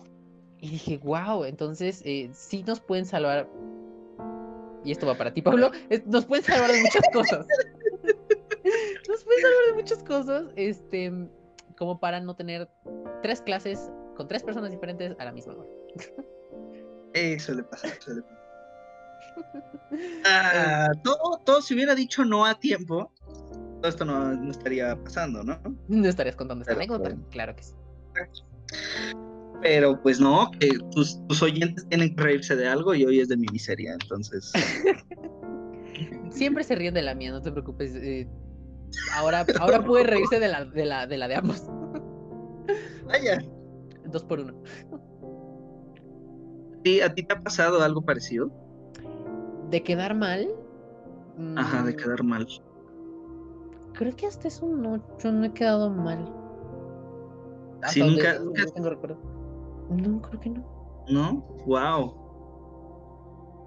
y 0.59 0.69
dije, 0.69 0.97
wow, 1.03 1.43
entonces 1.43 2.01
eh, 2.05 2.29
sí 2.33 2.63
nos 2.63 2.79
pueden 2.79 3.05
salvar. 3.05 3.49
Y 4.85 4.91
esto 4.91 5.07
va 5.07 5.15
para 5.15 5.33
ti, 5.33 5.41
Pablo. 5.41 5.71
Nos 6.05 6.25
pueden 6.25 6.43
salvar 6.43 6.71
de 6.71 6.81
muchas 6.81 7.03
cosas. 7.13 7.47
nos 9.07 9.23
pueden 9.23 9.41
salvar 9.41 9.65
de 9.67 9.73
muchas 9.75 10.03
cosas. 10.03 10.45
Este, 10.55 11.11
como 11.77 11.99
para 11.99 12.19
no 12.19 12.35
tener 12.35 12.69
tres 13.21 13.41
clases 13.41 13.91
con 14.15 14.27
tres 14.27 14.43
personas 14.43 14.71
diferentes 14.71 15.15
a 15.19 15.25
la 15.25 15.31
misma 15.31 15.53
hora. 15.53 15.69
Suele 17.39 17.63
pasar, 17.63 17.91
suele 17.99 18.21
pasar. 18.21 18.43
Ah, 20.25 20.91
todo, 21.03 21.39
todo 21.45 21.61
si 21.61 21.75
hubiera 21.75 21.93
dicho 21.93 22.25
no 22.25 22.45
a 22.45 22.55
tiempo, 22.55 23.11
todo 23.83 23.89
esto 23.89 24.05
no, 24.05 24.49
estaría 24.49 24.95
pasando, 25.03 25.43
¿no? 25.43 25.59
No 25.87 26.07
estarías 26.07 26.35
contando 26.35 26.63
esta 26.63 26.73
anécdota, 26.73 27.15
claro 27.29 27.55
que 27.55 27.63
sí. 27.63 27.73
Pero 29.61 30.01
pues 30.01 30.19
no, 30.19 30.49
que 30.59 30.69
tus, 30.91 31.19
oyentes 31.41 31.87
tienen 31.89 32.15
que 32.15 32.23
reírse 32.23 32.55
de 32.55 32.67
algo 32.67 32.95
y 32.95 33.05
hoy 33.05 33.19
es 33.19 33.27
de 33.27 33.37
mi 33.37 33.47
miseria, 33.51 33.93
entonces. 33.93 34.51
Siempre 36.31 36.63
se 36.63 36.75
ríen 36.75 36.93
de 36.93 37.01
la 37.01 37.13
mía, 37.13 37.31
no 37.31 37.41
te 37.41 37.51
preocupes. 37.51 37.93
Eh, 37.95 38.27
ahora, 39.13 39.45
ahora 39.59 39.83
puede 39.83 40.05
reírse 40.05 40.39
de 40.39 40.47
la 40.47 40.65
de, 40.65 40.85
la, 40.85 41.05
de, 41.05 41.17
la 41.17 41.27
de 41.27 41.35
ambos. 41.35 41.63
Vaya. 43.05 43.43
Dos 44.05 44.23
por 44.23 44.39
uno. 44.39 44.53
¿A 47.01 47.13
ti 47.13 47.23
te 47.23 47.33
ha 47.33 47.39
pasado 47.39 47.81
algo 47.81 48.01
parecido? 48.01 48.51
¿De 49.69 49.81
quedar 49.81 50.15
mal? 50.15 50.47
Ajá, 51.55 51.83
de 51.83 51.93
mm. 51.93 51.95
quedar 51.95 52.23
mal. 52.23 52.47
Creo 53.93 54.15
que 54.15 54.27
hasta 54.27 54.47
eso 54.47 54.67
no, 54.67 55.01
yo 55.19 55.31
no 55.31 55.45
he 55.45 55.53
quedado 55.53 55.89
mal. 55.89 56.31
sí, 57.89 58.01
nunca, 58.01 58.39
No, 58.39 59.97
no, 59.97 60.21
creo 60.21 60.39
que 60.39 60.49
no. 60.49 61.03
¿No? 61.09 61.41
Wow. 61.65 62.21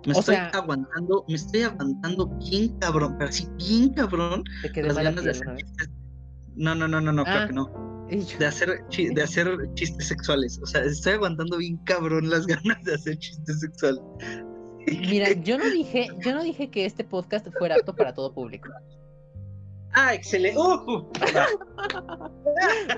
Me 0.07 0.13
estoy 0.13 0.37
aguantando, 0.37 1.25
me 1.29 1.35
estoy 1.35 1.63
aguantando 1.63 2.27
bien 2.39 2.79
cabrón, 2.79 3.17
pero 3.19 3.33
sí 3.33 3.49
bien 3.57 3.93
cabrón. 3.95 4.45
las 4.75 4.97
ganas 4.97 5.25
de 5.25 5.31
hacer 5.31 5.59
No, 6.55 6.75
no, 6.75 6.87
no, 6.87 7.01
no, 7.01 7.13
no, 7.13 7.25
creo 7.25 7.43
ah. 7.43 7.47
que 7.49 7.53
no 7.53 7.86
de 8.09 8.47
hacer, 8.47 8.85
de 8.89 9.23
hacer 9.23 9.49
chistes 9.75 10.09
sexuales. 10.09 10.59
O 10.63 10.67
sea, 10.67 10.83
estoy 10.83 11.15
aguantando 11.15 11.59
bien 11.59 11.77
cabrón 11.85 12.31
las 12.31 12.47
ganas 12.47 12.83
de 12.85 12.95
hacer 12.95 13.19
chistes 13.19 13.61
sexuales. 13.61 14.03
Mira, 14.87 15.33
yo 15.33 15.59
no 15.59 15.65
dije, 15.71 16.09
yo 16.25 16.35
no 16.35 16.43
dije 16.43 16.71
que 16.71 16.85
este 16.85 17.05
podcast 17.05 17.47
fuera 17.59 17.77
apto 17.77 17.95
para 17.95 18.15
todo 18.15 18.33
público. 18.33 18.69
Ah, 19.93 20.15
excelente. 20.15 20.59
Uh, 20.59 20.91
uh. 20.91 21.11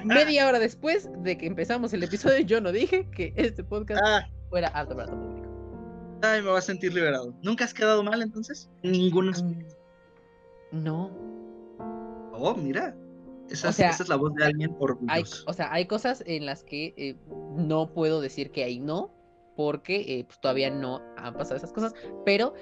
Media 0.04 0.48
hora 0.48 0.58
después 0.58 1.08
de 1.22 1.38
que 1.38 1.46
empezamos 1.46 1.92
el 1.92 2.02
episodio, 2.02 2.40
yo 2.40 2.60
no 2.60 2.72
dije 2.72 3.08
que 3.14 3.32
este 3.36 3.62
podcast 3.62 4.02
ah. 4.04 4.28
fuera 4.50 4.68
apto 4.68 4.96
para 4.96 5.06
todo 5.08 5.20
público. 5.20 5.48
Ay, 6.22 6.42
me 6.42 6.48
voy 6.48 6.58
a 6.58 6.62
sentir 6.62 6.92
liberado. 6.92 7.32
¿Nunca 7.42 7.64
has 7.64 7.72
quedado 7.72 8.02
mal 8.02 8.20
entonces? 8.20 8.68
Ninguna. 8.82 9.30
Mm, 9.30 10.82
no. 10.82 11.10
Oh, 12.32 12.54
mira. 12.54 12.96
Esa, 13.50 13.70
es 13.70 14.08
la 14.08 14.16
voz 14.16 14.34
de 14.34 14.44
alguien 14.44 14.74
por 14.74 14.98
hay, 15.08 15.24
O 15.46 15.52
sea, 15.52 15.72
hay 15.72 15.86
cosas 15.86 16.22
en 16.26 16.46
las 16.46 16.64
que 16.64 16.94
eh, 16.96 17.16
no 17.56 17.92
puedo 17.94 18.20
decir 18.20 18.50
que 18.50 18.64
hay 18.64 18.78
no, 18.78 19.14
porque 19.56 20.00
eh, 20.00 20.24
pues, 20.24 20.38
todavía 20.40 20.70
no 20.70 21.00
han 21.16 21.34
pasado 21.34 21.56
esas 21.56 21.72
cosas, 21.72 21.94
pero 22.26 22.52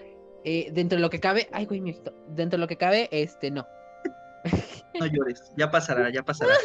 eh, 0.45 0.70
dentro 0.72 0.97
de 0.97 1.03
lo 1.03 1.11
que 1.11 1.18
cabe, 1.18 1.49
ay, 1.53 1.66
güey, 1.66 1.80
mi 1.80 1.91
ojito, 1.91 2.14
dentro 2.28 2.57
de 2.57 2.61
lo 2.61 2.68
que 2.68 2.76
cabe, 2.76 3.09
este, 3.11 3.51
no. 3.51 3.66
No 4.99 5.07
llores, 5.07 5.53
ya 5.57 5.70
pasará, 5.70 6.11
ya 6.11 6.22
pasará. 6.22 6.55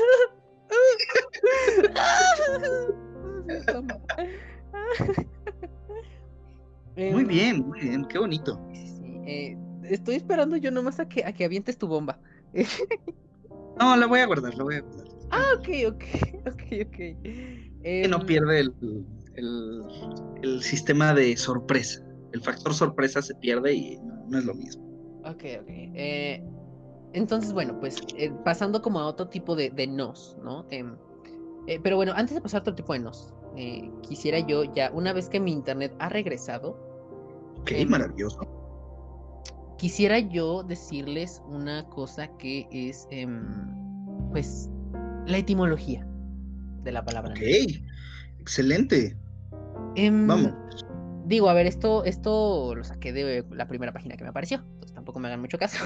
muy 6.96 7.26
bien, 7.26 7.68
muy 7.68 7.82
bien, 7.82 8.06
qué 8.06 8.20
bonito. 8.20 8.62
estoy 9.84 10.16
esperando 10.16 10.58
yo 10.58 10.70
nomás 10.70 11.00
a 11.00 11.10
que, 11.10 11.26
a 11.26 11.34
que 11.34 11.44
avientes 11.44 11.76
tu 11.78 11.88
bomba. 11.88 12.20
No, 13.80 13.96
la 13.96 14.06
voy 14.08 14.20
a 14.20 14.26
guardar, 14.26 14.56
la 14.56 14.64
voy 14.64 14.76
a 14.76 14.82
guardar. 14.82 15.08
Ah, 15.32 15.54
ok, 15.58 15.70
ok, 15.88 16.04
ok, 16.48 16.88
ok. 16.88 16.96
que 16.96 18.08
no 18.10 18.18
em, 18.18 18.26
pierde 18.26 18.60
el, 18.60 18.76
el, 20.44 20.62
sistema 20.62 21.14
de 21.14 21.36
sorpresa. 21.38 22.02
El 22.34 22.42
factor 22.42 22.74
sorpresa 22.74 23.22
se 23.22 23.36
pierde 23.36 23.74
y 23.74 23.98
no, 24.28 24.38
es 24.38 24.46
lo 24.46 24.54
mismo. 24.54 24.84
Ok, 25.26 25.44
ok. 25.62 25.70
Eh, 25.70 26.44
entonces, 27.14 27.54
bueno, 27.54 27.80
pues 27.80 28.02
eh, 28.18 28.32
pasando 28.44 28.82
como 28.82 29.00
a 29.00 29.06
otro 29.08 29.28
tipo 29.28 29.56
de, 29.56 29.70
de 29.70 29.88
nos, 29.88 30.38
¿no? 30.44 30.66
Em, 30.70 30.96
eh, 31.68 31.80
pero 31.82 31.96
bueno, 31.96 32.14
antes 32.16 32.36
de 32.36 32.42
pasar 32.42 32.60
a 32.60 32.62
otro 32.62 32.76
tipo 32.76 32.94
de 32.94 33.00
nos, 33.00 33.34
eh, 33.58 33.90
quisiera 34.02 34.40
yo 34.40 34.64
ya, 34.74 34.92
una 34.92 35.14
vez 35.14 35.30
que 35.30 35.40
mi 35.40 35.52
internet 35.52 35.94
ha 36.00 36.10
regresado, 36.10 36.92
Ok, 37.62 37.72
Em, 37.72 37.90
maravilloso. 37.90 38.40
Quisiera 39.82 40.20
yo 40.20 40.62
decirles 40.62 41.42
una 41.48 41.84
cosa 41.90 42.28
que 42.38 42.68
es, 42.72 43.08
em, 43.10 43.42
pues, 44.30 44.70
la 45.26 45.40
etimología 45.40 46.08
de 46.84 46.92
la 46.92 47.04
palabra. 47.04 47.32
Ok, 47.32 47.42
excelente. 48.38 49.18
Em, 49.96 50.28
Vamos. 50.28 50.54
Digo, 51.26 51.50
a 51.50 51.56
ver, 51.56 51.66
esto, 51.66 52.04
esto 52.04 52.76
lo 52.76 52.84
saqué 52.84 53.12
de 53.12 53.44
la 53.50 53.68
primera 53.68 53.92
página 53.92 54.16
que 54.18 54.24
me 54.24 54.30
apareció, 54.30 54.60
entonces 54.74 54.94
tampoco 54.94 55.20
me 55.20 55.30
hagan 55.30 55.42
mucho 55.42 55.58
caso. 55.58 55.84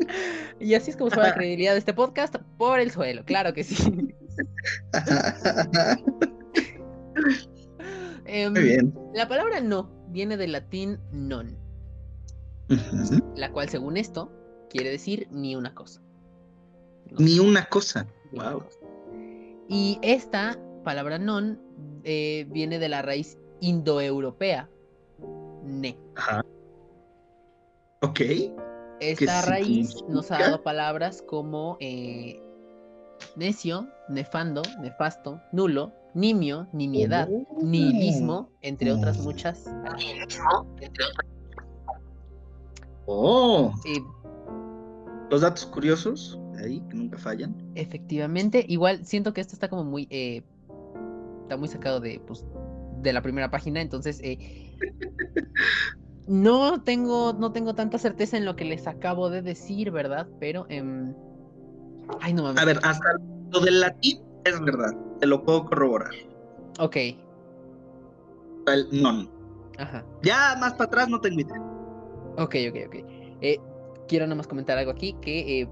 y 0.58 0.74
así 0.74 0.90
es 0.90 0.96
como 0.96 1.10
se 1.10 1.16
va 1.16 1.28
la 1.28 1.34
credibilidad 1.34 1.74
de 1.74 1.78
este 1.78 1.94
podcast 1.94 2.34
por 2.58 2.80
el 2.80 2.90
suelo, 2.90 3.24
claro 3.24 3.54
que 3.54 3.62
sí. 3.62 3.76
Em, 8.26 8.52
Muy 8.52 8.62
bien. 8.62 8.94
La 9.14 9.28
palabra 9.28 9.60
no 9.60 9.92
viene 10.08 10.36
del 10.38 10.52
latín 10.52 10.98
non, 11.12 11.58
La 13.36 13.50
cual 13.52 13.68
según 13.68 13.96
esto 13.96 14.30
quiere 14.70 14.90
decir 14.90 15.28
ni 15.30 15.54
una 15.56 15.74
cosa. 15.74 16.00
No, 17.10 17.18
Ni 17.18 17.38
una 17.38 17.66
cosa. 17.66 18.06
ni 18.32 18.38
una 18.38 18.50
Wow. 18.50 18.62
cosa. 18.64 18.78
Y 19.68 19.98
esta 20.02 20.58
palabra 20.84 21.18
non 21.18 21.58
eh, 22.04 22.46
viene 22.50 22.78
de 22.78 22.88
la 22.88 23.02
raíz 23.02 23.38
indoeuropea, 23.60 24.68
ne. 25.64 25.98
Ajá. 26.16 26.44
Ok. 28.02 28.20
Esta 29.00 29.42
raíz 29.42 30.02
nos 30.08 30.30
ha 30.30 30.38
dado 30.38 30.62
palabras 30.62 31.22
como 31.22 31.76
eh, 31.80 32.40
necio, 33.36 33.88
nefando, 34.08 34.62
nefasto, 34.80 35.40
nulo, 35.52 35.92
nimio, 36.14 36.68
nimiedad, 36.72 37.28
nihilismo, 37.62 38.50
entre 38.60 38.92
otras 38.92 39.18
muchas. 39.18 39.64
Oh, 43.06 43.72
los 45.30 45.40
datos 45.40 45.66
curiosos 45.66 46.38
ahí 46.58 46.80
que 46.88 46.96
nunca 46.96 47.18
fallan. 47.18 47.54
efectivamente, 47.74 48.64
igual 48.68 49.04
siento 49.04 49.32
que 49.34 49.40
esto 49.40 49.54
está 49.54 49.68
como 49.68 49.84
muy, 49.84 50.06
eh, 50.10 50.42
está 51.42 51.56
muy 51.56 51.68
sacado 51.68 52.00
de, 52.00 52.20
pues, 52.26 52.44
de 53.02 53.12
la 53.12 53.20
primera 53.22 53.50
página, 53.50 53.80
entonces 53.82 54.20
eh, 54.22 54.38
no 56.26 56.82
tengo, 56.82 57.32
no 57.34 57.52
tengo 57.52 57.74
tanta 57.74 57.98
certeza 57.98 58.36
en 58.36 58.44
lo 58.44 58.56
que 58.56 58.64
les 58.64 58.86
acabo 58.86 59.28
de 59.28 59.42
decir, 59.42 59.90
¿verdad? 59.90 60.26
Pero, 60.40 60.66
em, 60.70 61.14
ay, 62.20 62.32
no 62.32 62.44
mames. 62.44 62.62
A 62.62 62.64
ver, 62.64 62.78
hasta 62.82 63.06
lo 63.50 63.60
del 63.60 63.80
latín 63.80 64.20
es 64.44 64.60
verdad. 64.60 64.92
Te 65.20 65.26
lo 65.26 65.42
puedo 65.44 65.64
corroborar. 65.66 66.12
Ok, 66.78 66.96
El 68.66 68.88
non. 69.02 69.30
ajá. 69.78 70.04
Ya 70.22 70.56
más 70.58 70.72
para 70.74 70.84
atrás 70.84 71.08
no 71.08 71.20
tengo 71.20 71.40
idea. 71.40 71.63
Ok, 72.36 72.56
ok, 72.68 72.76
ok. 72.86 72.94
Eh, 73.40 73.58
quiero 74.08 74.26
nada 74.26 74.36
más 74.36 74.46
comentar 74.46 74.78
algo 74.78 74.90
aquí, 74.90 75.16
que 75.20 75.60
eh, 75.60 75.68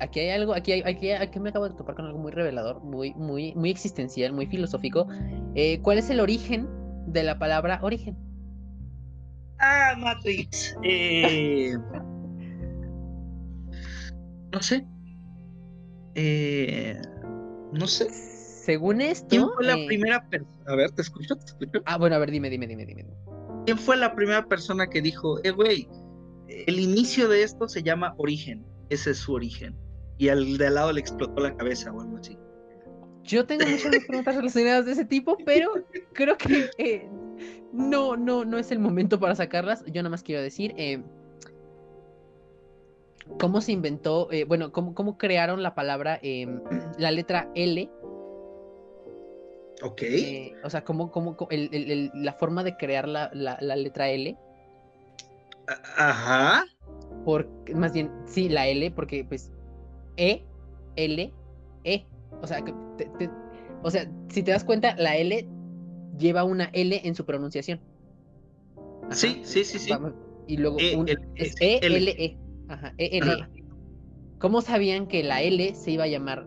aquí 0.00 0.20
hay 0.20 0.30
algo, 0.30 0.54
aquí, 0.54 0.72
hay, 0.72 0.82
aquí, 0.82 1.10
aquí 1.10 1.40
me 1.40 1.50
acabo 1.50 1.68
de 1.68 1.74
topar 1.74 1.94
con 1.94 2.06
algo 2.06 2.18
muy 2.18 2.32
revelador, 2.32 2.82
muy, 2.82 3.14
muy, 3.14 3.54
muy 3.54 3.70
existencial, 3.70 4.32
muy 4.32 4.46
filosófico. 4.46 5.06
Eh, 5.54 5.80
¿Cuál 5.82 5.98
es 5.98 6.10
el 6.10 6.20
origen 6.20 6.68
de 7.06 7.22
la 7.22 7.38
palabra 7.38 7.80
origen? 7.82 8.16
Ah, 9.58 9.94
Matrix. 9.98 10.76
Eh... 10.82 11.76
No 14.52 14.60
sé. 14.60 14.86
Eh... 16.14 17.00
No 17.72 17.86
sé. 17.86 18.08
Según 18.10 19.00
esto... 19.00 19.28
¿Quién 19.28 19.48
fue 19.54 19.64
la 19.64 19.76
primera 19.86 20.28
persona? 20.28 20.50
A 20.66 20.74
ver, 20.74 20.90
¿te 20.90 21.02
escucho? 21.02 21.36
¿Te 21.36 21.44
escucho? 21.46 21.82
Ah, 21.84 21.96
bueno, 21.98 22.16
a 22.16 22.18
ver, 22.18 22.30
dime, 22.30 22.50
dime, 22.50 22.66
dime, 22.66 22.84
dime. 22.84 23.06
¿Quién 23.64 23.78
fue 23.78 23.96
la 23.96 24.14
primera 24.14 24.46
persona 24.46 24.88
que 24.88 25.00
dijo, 25.00 25.38
eh, 25.44 25.50
güey, 25.50 25.88
el 26.48 26.78
inicio 26.80 27.28
de 27.28 27.42
esto 27.42 27.68
se 27.68 27.82
llama 27.82 28.14
origen? 28.18 28.64
Ese 28.88 29.10
es 29.10 29.18
su 29.18 29.32
origen. 29.34 29.74
Y 30.18 30.28
al 30.28 30.56
de 30.58 30.66
al 30.66 30.74
lado 30.74 30.92
le 30.92 31.00
explotó 31.00 31.40
la 31.42 31.56
cabeza 31.56 31.92
o 31.92 32.00
algo 32.00 32.16
así. 32.18 32.38
Yo 33.24 33.44
tengo 33.46 33.64
muchas 33.68 34.04
preguntas 34.06 34.36
relacionadas 34.36 34.86
de 34.86 34.92
ese 34.92 35.04
tipo, 35.04 35.36
pero 35.44 35.72
creo 36.12 36.38
que 36.38 36.70
eh, 36.78 37.08
no, 37.72 38.16
no, 38.16 38.44
no 38.44 38.58
es 38.58 38.70
el 38.70 38.78
momento 38.78 39.18
para 39.18 39.34
sacarlas. 39.34 39.84
Yo 39.86 40.02
nada 40.02 40.10
más 40.10 40.22
quiero 40.22 40.40
decir 40.42 40.72
eh, 40.76 41.02
cómo 43.38 43.60
se 43.60 43.72
inventó, 43.72 44.30
eh, 44.32 44.44
bueno, 44.44 44.72
cómo, 44.72 44.94
cómo 44.94 45.18
crearon 45.18 45.62
la 45.62 45.74
palabra, 45.74 46.18
eh, 46.22 46.46
la 46.98 47.10
letra 47.10 47.50
L, 47.54 47.90
Ok. 49.82 50.02
o 50.64 50.70
sea, 50.70 50.84
cómo, 50.84 51.10
cómo, 51.10 51.36
co- 51.36 51.48
el- 51.50 51.68
el- 51.72 51.90
el- 51.90 52.10
la 52.14 52.32
forma 52.32 52.64
de 52.64 52.76
crear 52.76 53.06
la, 53.08 53.30
la- 53.34 53.58
la 53.60 53.76
letra 53.76 54.08
L, 54.08 54.36
Ajá. 55.96 56.64
por, 57.24 57.48
más 57.74 57.92
bien, 57.92 58.10
sí, 58.26 58.48
la 58.48 58.66
L, 58.68 58.90
porque 58.92 59.24
pues 59.24 59.50
E, 60.16 60.44
L, 60.96 61.32
E, 61.84 62.06
o 62.42 62.46
sea, 62.46 62.62
que 62.62 62.72
te- 62.96 63.06
te- 63.18 63.30
o 63.82 63.90
sea, 63.90 64.10
si 64.28 64.42
te 64.42 64.50
das 64.52 64.64
cuenta, 64.64 64.94
la 64.96 65.16
L 65.16 65.48
lleva 66.18 66.44
una 66.44 66.70
L 66.72 67.00
en 67.04 67.14
su 67.14 67.24
pronunciación. 67.24 67.80
Ajá. 69.04 69.14
Sí, 69.14 69.40
sí, 69.44 69.64
sí, 69.64 69.78
sí. 69.78 69.90
Vamos, 69.90 70.12
Y 70.46 70.56
luego 70.58 70.78
E, 70.80 70.96
un- 70.96 71.08
L, 71.08 71.18
es 71.36 71.54
sí, 71.56 71.64
E, 71.64 71.78
L. 71.82 71.96
L, 71.96 72.10
E. 72.16 72.38
Ajá, 72.68 72.94
E, 72.98 73.18
L, 73.18 73.32
Ajá. 73.32 73.50
E. 73.54 73.64
¿Cómo 74.38 74.60
sabían 74.60 75.06
que 75.08 75.22
la 75.22 75.42
L 75.42 75.74
se 75.74 75.90
iba 75.92 76.04
a 76.04 76.08
llamar 76.08 76.46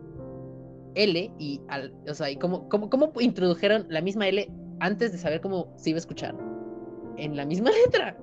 L 0.95 1.31
y 1.39 1.61
al, 1.67 1.93
o 2.07 2.13
sea, 2.13 2.29
y 2.29 2.37
cómo, 2.37 2.69
cómo, 2.69 2.89
cómo 2.89 3.11
introdujeron 3.19 3.85
la 3.89 4.01
misma 4.01 4.27
L 4.27 4.49
antes 4.79 5.11
de 5.11 5.17
saber 5.17 5.41
cómo 5.41 5.73
se 5.77 5.89
iba 5.91 5.97
a 5.97 5.99
escuchar? 5.99 6.35
En 7.17 7.35
la 7.35 7.45
misma 7.45 7.69
letra. 7.85 8.17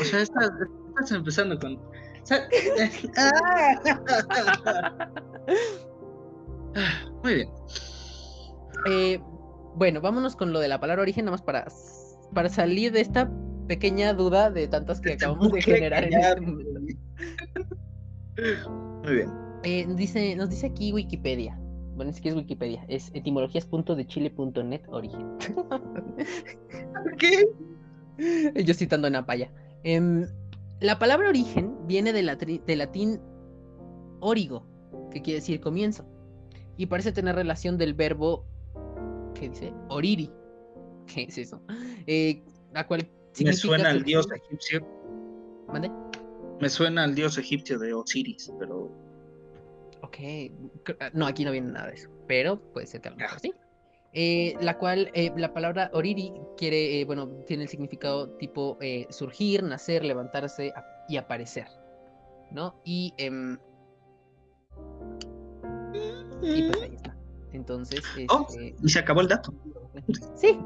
O 0.00 0.04
sea, 0.04 0.20
estás, 0.20 0.50
estás 0.88 1.12
empezando 1.12 1.58
con. 1.58 1.76
o 1.76 2.24
sea. 2.24 2.48
Muy 7.22 7.34
bien. 7.34 7.48
Eh, 8.86 9.20
bueno, 9.74 10.00
vámonos 10.00 10.36
con 10.36 10.52
lo 10.52 10.60
de 10.60 10.68
la 10.68 10.80
palabra 10.80 11.02
origen, 11.02 11.24
nada 11.24 11.32
más 11.32 11.42
para, 11.42 11.66
para 12.34 12.48
salir 12.48 12.92
de 12.92 13.00
esta 13.00 13.30
pequeña 13.66 14.14
duda 14.14 14.50
de 14.50 14.68
tantas 14.68 15.00
que 15.00 15.12
acabamos 15.12 15.52
de 15.52 15.62
generar 15.62 16.04
en 16.04 16.14
este 16.14 16.40
momento. 16.40 16.80
Muy 19.04 19.14
bien. 19.14 19.30
Eh, 19.62 19.86
dice, 19.94 20.34
nos 20.36 20.50
dice 20.50 20.66
aquí 20.66 20.92
Wikipedia. 20.92 21.56
Bueno, 21.94 22.10
es 22.10 22.20
que 22.20 22.30
es 22.30 22.34
Wikipedia, 22.34 22.84
es 22.88 23.10
etimologías.dechile.net 23.14 24.82
origen. 24.88 25.36
¿Qué? 27.18 27.46
Yo 28.64 28.74
citando 28.74 29.06
a 29.06 29.10
Napaya. 29.10 29.50
Em, 29.84 30.26
la 30.80 30.98
palabra 30.98 31.28
origen 31.28 31.76
viene 31.86 32.12
de, 32.12 32.22
latri- 32.22 32.64
de 32.64 32.76
latín 32.76 33.20
origo, 34.20 34.66
que 35.10 35.22
quiere 35.22 35.40
decir 35.40 35.60
comienzo, 35.60 36.04
y 36.76 36.86
parece 36.86 37.12
tener 37.12 37.34
relación 37.34 37.76
del 37.78 37.94
verbo, 37.94 38.44
¿qué 39.34 39.48
dice? 39.48 39.72
Oriri. 39.88 40.30
¿Qué 41.06 41.24
es 41.24 41.38
eso? 41.38 41.60
Eh, 42.06 42.42
la 42.72 42.86
cual 42.86 43.08
Me 43.42 43.52
suena 43.52 43.90
al 43.90 44.02
dios 44.04 44.28
egipcio. 44.32 44.86
¿Mande? 45.68 45.90
Me 46.60 46.68
suena 46.68 47.04
al 47.04 47.14
dios 47.14 47.38
egipcio 47.38 47.78
de 47.78 47.92
Osiris, 47.94 48.52
pero. 48.58 48.90
Ok, 50.02 50.16
no, 51.14 51.26
aquí 51.26 51.44
no 51.44 51.52
viene 51.52 51.72
nada 51.72 51.88
de 51.88 51.94
eso, 51.94 52.10
pero 52.26 52.58
puede 52.72 52.86
ser 52.86 53.00
que 53.00 53.08
a 53.08 53.10
lo 53.12 53.16
mejor 53.18 53.36
Ah. 53.36 53.40
sí. 53.40 53.52
Eh, 54.12 54.56
la 54.60 54.76
cual, 54.76 55.10
eh, 55.14 55.30
la 55.36 55.52
palabra 55.54 55.88
oriri 55.94 56.32
quiere, 56.56 57.00
eh, 57.00 57.04
bueno, 57.04 57.28
tiene 57.46 57.62
el 57.62 57.68
significado 57.68 58.28
tipo 58.38 58.76
eh, 58.80 59.06
surgir, 59.10 59.62
nacer, 59.62 60.04
levantarse 60.04 60.72
y 61.08 61.16
aparecer, 61.16 61.66
¿no? 62.50 62.74
Y, 62.84 63.14
em, 63.18 63.56
y 66.42 66.62
pues 66.70 66.82
ahí 66.82 66.94
está. 66.96 67.16
Entonces, 67.52 68.00
Oh. 68.30 68.46
este, 68.48 68.74
Y 68.82 68.88
se 68.88 68.98
acabó 68.98 69.20
el 69.20 69.28
dato. 69.28 69.52
sí, 70.36 70.58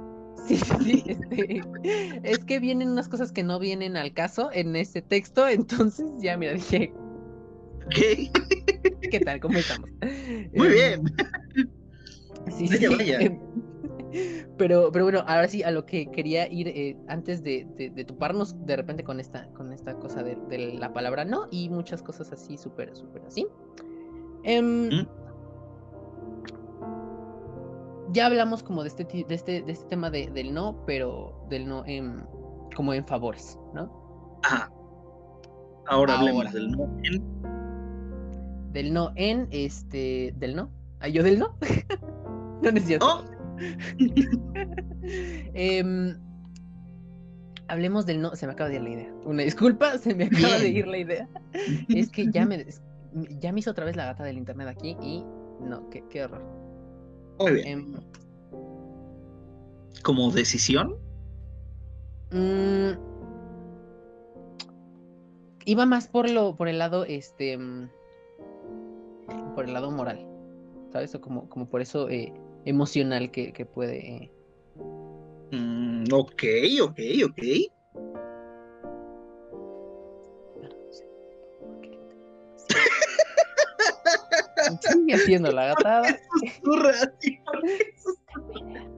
sí, 0.47 0.57
sí, 0.57 0.75
sí, 0.83 1.05
este, 1.07 1.61
es 2.23 2.45
que 2.47 2.61
vienen 2.61 2.89
unas 2.91 3.09
cosas 3.09 3.31
que 3.31 3.43
no 3.43 3.59
vienen 3.59 3.97
al 3.99 4.13
caso 4.15 4.51
en 4.53 4.75
este 4.77 5.03
texto, 5.03 5.47
entonces 5.49 6.07
ya, 6.19 6.37
mira, 6.39 6.55
dije, 6.55 6.95
¿Qué? 7.95 8.31
¿qué 9.11 9.21
tal? 9.21 9.41
¿Cómo 9.41 9.59
estamos? 9.59 9.91
Muy 10.55 10.69
Em, 10.69 10.73
bien. 10.73 11.05
Sí, 12.51 12.69
Vaya, 12.69 12.91
vaya. 12.91 13.19
Pero, 14.57 14.93
pero 14.93 15.05
bueno, 15.07 15.25
ahora 15.27 15.49
sí, 15.49 15.65
a 15.65 15.73
lo 15.73 15.85
que 15.87 16.07
quería 16.07 16.47
ir 16.47 16.69
eh, 16.69 16.97
antes 17.09 17.43
de, 17.43 17.67
de- 17.77 17.91
de 17.91 18.05
toparnos 18.05 18.55
de 18.65 18.77
repente 18.77 19.03
con 19.03 19.19
esta, 19.19 19.49
con 19.55 19.73
esta 19.73 19.95
cosa 19.99 20.23
de, 20.23 20.37
de 20.49 20.75
la 20.75 20.93
palabra 20.93 21.25
no 21.25 21.49
y 21.51 21.69
muchas 21.69 22.01
cosas 22.01 22.31
así, 22.31 22.57
súper, 22.57 22.95
súper 22.95 23.23
así. 23.27 23.49
Em, 24.45 24.87
¿Mm? 24.87 25.07
Ya 28.13 28.27
hablamos 28.27 28.63
como 28.63 28.83
de 28.85 28.89
este, 28.91 29.05
de 29.05 29.35
este, 29.35 29.63
de 29.63 29.73
este 29.73 29.87
tema 29.89 30.11
de- 30.11 30.31
del 30.31 30.55
no, 30.55 30.85
pero 30.87 31.45
del 31.51 31.67
no 31.67 31.83
en, 31.87 32.25
como 32.77 32.95
en 32.95 33.05
favores, 33.05 33.59
¿no? 33.75 34.39
Ajá. 34.45 34.71
Ahora, 35.89 36.15
Ahora. 36.15 36.19
hablemos 36.21 36.53
del 36.53 36.71
no 36.71 36.85
en. 37.03 38.73
Del 38.73 38.93
no 38.95 39.11
en, 39.17 39.49
este, 39.51 40.33
del 40.39 40.55
no. 40.55 40.71
¿Ah, 41.01 41.09
yo 41.09 41.25
del 41.25 41.41
no? 41.41 41.57
no, 42.65 42.73
no 42.73 42.79
es 42.79 42.85
cierto. 42.85 43.07
Oh, 43.07 43.25
Em, 45.55 46.17
hablemos 47.69 48.07
del 48.07 48.21
no. 48.21 48.35
Se 48.35 48.47
me 48.47 48.53
acaba 48.53 48.71
de 48.71 48.77
ir 48.77 48.83
la 48.83 48.91
idea. 48.91 49.15
Una 49.25 49.43
disculpa, 49.43 49.99
se 49.99 50.15
me 50.15 50.25
acaba 50.25 50.59
de 50.59 50.69
ir 50.69 50.87
la 50.87 50.99
idea. 50.99 51.29
Es 51.89 52.11
que 52.11 52.31
ya 52.33 52.47
me, 52.47 52.67
ya 53.41 53.53
me 53.53 53.61
hizo 53.61 53.71
otra 53.71 53.85
vez 53.85 53.97
la 53.97 54.07
gata 54.07 54.25
del 54.25 54.39
internet 54.39 54.69
aquí 54.69 54.97
y 55.01 55.25
no, 55.61 55.89
qué, 55.91 56.03
qué 56.11 56.25
horror. 56.25 56.43
Muy 57.39 57.53
bien. 57.53 57.69
Em, 57.69 57.95
Como 60.03 60.31
decisión. 60.31 60.97
mm, 62.33 62.93
iba 65.67 65.87
más 65.87 66.09
por 66.09 66.29
lo, 66.31 66.57
por 66.57 66.69
el 66.69 66.79
lado, 66.79 67.05
este, 67.05 67.57
mm, 67.57 67.89
por 69.55 69.65
el 69.67 69.73
lado 69.73 69.91
moral, 69.91 70.27
¿sabes? 70.93 71.15
O 71.15 71.21
como, 71.21 71.49
como 71.49 71.67
por 71.69 71.81
eso 71.81 72.09
eh, 72.11 72.33
emocional 72.65 73.31
que, 73.31 73.53
que 73.53 73.67
puede. 73.67 74.31
Mm, 75.51 76.05
ok, 76.13 76.43
ok, 76.83 77.01
ok. 77.27 77.39
Sigue 84.81 85.15
haciendo 85.15 85.53
la 85.53 85.67
gatada. 85.67 86.19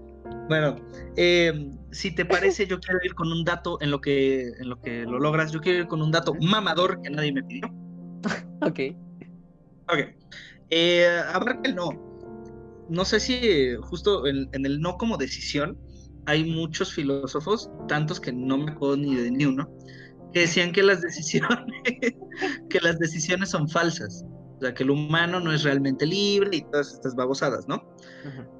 Bueno, 0.49 0.77
eh, 1.17 1.71
si 1.91 2.15
te 2.15 2.25
parece, 2.25 2.67
yo 2.67 2.79
quiero 2.79 3.01
ir 3.03 3.15
con 3.15 3.33
un 3.33 3.45
dato 3.45 3.79
en 3.81 3.91
lo 3.91 4.01
que 4.01 4.49
en 4.59 4.69
lo 4.69 4.81
que 4.81 5.03
lo 5.03 5.19
logras. 5.19 5.51
Yo 5.51 5.61
quiero 5.61 5.81
ir 5.81 5.87
con 5.89 6.03
un 6.03 6.13
dato 6.13 6.35
mamador 6.35 7.01
que 7.03 7.11
nadie 7.11 7.33
me 7.33 7.43
pidió. 7.43 7.67
Ok. 8.63 8.81
Ok. 9.89 10.15
Eh, 10.71 11.21
abarca 11.33 11.61
el 11.65 11.75
no. 11.75 12.06
No 12.89 13.05
sé 13.05 13.21
si 13.21 13.35
eh, 13.43 13.77
justo 13.81 14.27
en, 14.27 14.49
en 14.53 14.67
el 14.67 14.81
no 14.81 14.97
como 14.97 15.17
decisión 15.17 15.79
hay 16.27 16.45
muchos 16.45 16.93
filósofos, 16.93 17.71
tantos 17.89 18.21
que 18.21 18.33
no 18.33 18.59
me 18.59 18.73
acuerdo 18.73 18.97
ni 18.97 19.15
de 19.15 19.31
ni 19.31 19.47
uno, 19.47 19.69
que 20.33 20.41
decían 20.41 20.73
que 20.73 20.83
las 20.83 21.01
decisiones, 21.03 21.83
que 22.69 22.81
las 22.81 22.99
decisiones 22.99 23.51
son 23.51 23.69
falsas. 23.69 24.25
O 24.57 24.61
sea, 24.61 24.73
que 24.73 24.85
el 24.85 24.91
humano 24.91 25.39
no 25.39 25.53
es 25.53 25.65
realmente 25.65 26.07
libre 26.07 26.57
y 26.57 26.63
todas 26.63 26.95
estas 26.95 27.15
babosadas, 27.15 27.69
¿no? 27.69 27.83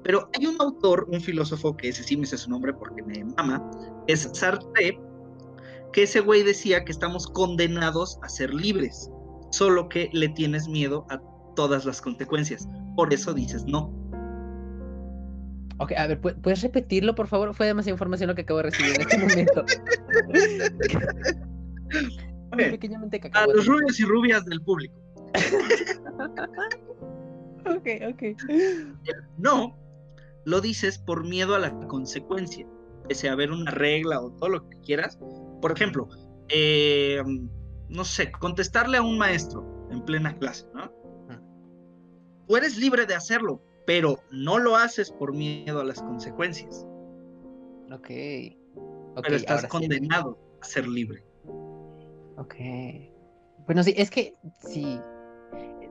Pero 0.03 0.29
hay 0.37 0.45
un 0.45 0.55
autor, 0.61 1.07
un 1.11 1.19
filósofo, 1.19 1.75
que 1.75 1.89
ese 1.89 2.03
sí 2.03 2.15
me 2.15 2.27
sé 2.27 2.37
su 2.37 2.51
nombre 2.51 2.71
porque 2.71 3.01
me 3.01 3.25
mama, 3.35 3.67
es 4.05 4.29
Sartre, 4.33 4.99
que 5.93 6.03
ese 6.03 6.19
güey 6.19 6.43
decía 6.43 6.85
que 6.85 6.91
estamos 6.91 7.25
condenados 7.25 8.19
a 8.21 8.29
ser 8.29 8.53
libres, 8.53 9.09
solo 9.51 9.89
que 9.89 10.11
le 10.13 10.29
tienes 10.29 10.67
miedo 10.67 11.07
a 11.09 11.19
todas 11.55 11.83
las 11.83 11.99
consecuencias. 11.99 12.67
Por 12.95 13.11
eso 13.11 13.33
dices 13.33 13.65
no. 13.65 13.91
Ok, 15.79 15.91
a 15.95 16.07
ver, 16.07 16.19
¿pu- 16.21 16.35
¿puedes 16.41 16.61
repetirlo, 16.61 17.13
por 17.15 17.27
favor? 17.27 17.53
Fue 17.53 17.67
demasiada 17.67 17.93
información 17.93 18.27
lo 18.29 18.35
que 18.35 18.41
acabo 18.41 18.57
de 18.57 18.63
recibir 18.63 18.95
en 18.95 19.01
este 19.01 19.17
momento. 19.17 19.65
Que 22.57 22.89
A 23.33 23.45
los 23.45 23.65
rubios 23.67 23.99
y 23.99 24.03
rubias 24.05 24.45
del 24.45 24.61
público. 24.61 24.95
Ok, 27.67 27.85
ok. 28.09 28.23
No, 29.37 29.77
lo 30.45 30.61
dices 30.61 30.97
por 30.97 31.25
miedo 31.27 31.53
a 31.53 31.59
la 31.59 31.77
consecuencia, 31.87 32.65
pese 33.09 33.27
a 33.27 33.33
haber 33.33 33.51
una 33.51 33.71
regla 33.71 34.21
o 34.21 34.31
todo 34.31 34.47
lo 34.49 34.69
que 34.69 34.79
quieras. 34.79 35.19
Por 35.61 35.73
ejemplo, 35.73 36.07
eh, 36.47 37.21
no 37.89 38.05
sé, 38.05 38.31
contestarle 38.31 38.97
a 38.97 39.01
un 39.01 39.17
maestro 39.17 39.85
en 39.91 40.01
plena 40.05 40.33
clase, 40.37 40.65
¿no? 40.73 40.89
Tú 42.47 42.55
eres 42.55 42.77
libre 42.77 43.05
de 43.05 43.15
hacerlo, 43.15 43.61
pero 43.87 44.19
no 44.31 44.59
lo 44.59 44.75
haces 44.75 45.09
por 45.09 45.33
miedo 45.33 45.79
a 45.79 45.85
las 45.85 46.01
consecuencias. 46.01 46.85
Ok. 47.89 48.09
Ok, 49.15 49.23
pero 49.23 49.35
estás 49.37 49.61
sí. 49.61 49.67
condenado 49.69 50.37
a 50.61 50.65
ser 50.65 50.85
libre. 50.85 51.23
Ok. 52.35 52.55
Bueno, 53.65 53.81
sí, 53.83 53.93
es 53.95 54.11
que 54.11 54.35
sí. 54.59 54.99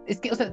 Es 0.06 0.20
que, 0.20 0.30
o 0.30 0.34
sea, 0.34 0.52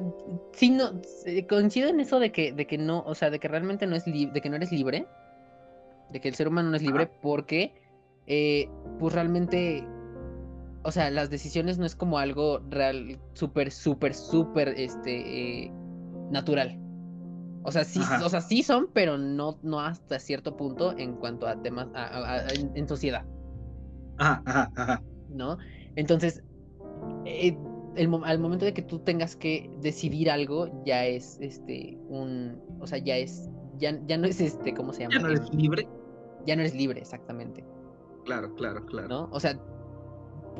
sí 0.53 0.69
no 0.69 1.01
coincido 1.49 1.89
en 1.89 1.99
eso 1.99 2.17
de 2.17 2.31
que, 2.31 2.53
de 2.53 2.65
que 2.65 2.77
no, 2.77 3.03
o 3.05 3.13
sea, 3.13 3.29
de 3.29 3.39
que 3.39 3.49
realmente 3.49 3.87
no 3.87 3.97
es 3.97 4.07
libre, 4.07 4.33
de 4.33 4.41
que 4.41 4.49
no 4.49 4.55
eres 4.55 4.71
libre, 4.71 5.05
de 6.11 6.21
que 6.21 6.29
el 6.29 6.35
ser 6.35 6.47
humano 6.47 6.69
no 6.69 6.77
es 6.77 6.81
libre, 6.81 7.11
porque 7.21 7.73
eh, 8.25 8.69
pues 8.99 9.13
realmente, 9.13 9.85
o 10.83 10.91
sea, 10.93 11.11
las 11.11 11.29
decisiones 11.29 11.77
no 11.77 11.85
es 11.85 11.93
como 11.93 12.19
algo 12.19 12.59
real, 12.69 13.19
súper, 13.33 13.69
súper, 13.69 14.13
súper, 14.15 14.69
este, 14.69 15.65
eh, 15.65 15.71
natural. 16.31 16.82
O 17.63 17.71
sea, 17.71 17.83
sí, 17.85 17.99
Ajá. 18.01 18.25
o 18.25 18.29
sea, 18.29 18.41
sí 18.41 18.61
son, 18.63 18.89
pero 18.93 19.17
no, 19.17 19.57
no 19.61 19.79
hasta 19.79 20.19
cierto 20.19 20.55
punto 20.57 20.93
en 20.97 21.15
cuanto 21.15 21.47
a 21.47 21.61
temas 21.61 21.87
a- 21.93 22.03
a- 22.05 22.33
a- 22.35 22.47
en- 22.49 22.71
en 22.75 22.87
sociedad. 22.87 23.25
Ajá, 24.17 24.41
ajá, 24.45 24.71
ajá. 24.75 25.03
¿no? 25.29 25.57
Entonces, 25.95 26.43
eh, 27.25 27.57
el 27.95 28.09
al 28.25 28.39
momento 28.39 28.65
de 28.65 28.73
que 28.73 28.81
tú 28.81 28.99
tengas 28.99 29.35
que 29.35 29.69
decidir 29.81 30.29
algo, 30.29 30.83
ya 30.85 31.05
es 31.05 31.37
este 31.39 31.97
un, 32.09 32.59
o 32.79 32.87
sea, 32.87 32.97
ya 32.97 33.15
es, 33.17 33.49
ya, 33.77 33.97
ya 34.07 34.17
no 34.17 34.27
es 34.27 34.41
este, 34.41 34.73
¿cómo 34.73 34.93
se 34.93 35.01
llama? 35.03 35.15
Ya 35.15 35.21
no 35.21 35.27
eres 35.29 35.53
libre. 35.53 35.87
ya 36.45 36.55
no 36.55 36.61
eres 36.61 36.75
libre, 36.75 36.99
exactamente, 36.99 37.63
Claro, 38.25 38.53
claro, 38.55 38.85
claro. 38.85 39.07
¿no? 39.07 39.29
O 39.31 39.39
sea, 39.39 39.57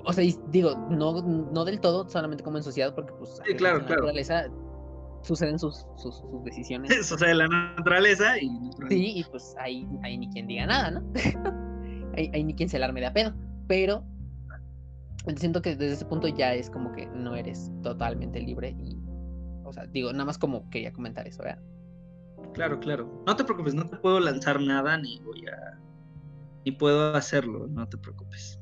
o 0.06 0.14
sea, 0.14 0.24
digo, 0.50 0.76
no, 0.90 1.22
no 1.22 1.66
del 1.66 1.80
todo, 1.80 2.08
solamente 2.10 2.44
como 2.44 2.58
en 2.58 2.64
sociedad, 2.64 2.94
porque 2.96 3.14
pues 3.14 3.42
Sí, 3.46 3.54
claro, 3.56 3.78
en 3.78 3.82
la 3.84 3.88
claro. 3.88 4.02
naturaleza 4.04 4.48
suceden 5.24 5.58
sus, 5.58 5.86
sus, 5.98 6.18
sus 6.20 6.44
decisiones. 6.44 6.92
Eso 7.00 7.18
sea 7.18 7.30
de 7.30 7.36
la 7.36 7.48
naturaleza 7.48 8.38
y 8.40 8.50
Sí, 8.90 9.20
y 9.20 9.24
pues 9.24 9.56
ahí, 9.60 9.88
ahí 10.04 10.18
ni 10.18 10.30
quien 10.30 10.48
diga 10.48 10.66
nada, 10.66 10.92
¿no? 10.92 11.04
ahí, 12.18 12.30
ahí 12.34 12.44
ni 12.44 12.54
quien 12.54 12.70
se 12.70 12.78
alarme 12.78 13.00
de 13.00 13.08
a 13.08 13.14
pedo. 13.14 13.34
Pero 13.68 14.04
siento 15.38 15.62
que 15.62 15.76
desde 15.76 15.94
ese 15.94 16.06
punto 16.06 16.28
ya 16.28 16.54
es 16.54 16.70
como 16.70 16.92
que 16.92 17.08
no 17.08 17.36
eres 17.36 17.72
totalmente 17.82 18.40
libre 18.42 18.76
y, 18.78 18.98
o 19.64 19.72
sea, 19.72 19.86
digo, 19.88 20.12
nada 20.12 20.26
más 20.26 20.38
como 20.38 20.70
quería 20.70 20.92
comentar 20.92 21.28
eso, 21.28 21.44
¿verdad? 21.44 21.62
Claro, 22.54 22.80
claro. 22.80 23.24
No 23.26 23.36
te 23.36 23.44
preocupes, 23.44 23.74
no 23.74 23.88
te 23.88 23.98
puedo 23.98 24.20
lanzar 24.20 24.60
nada 24.62 24.98
ni 24.98 25.20
voy 25.22 25.46
a. 25.48 25.80
ni 26.66 26.72
puedo 26.74 27.16
hacerlo, 27.16 27.68
no 27.68 27.88
te 27.88 27.98
preocupes. 27.98 28.60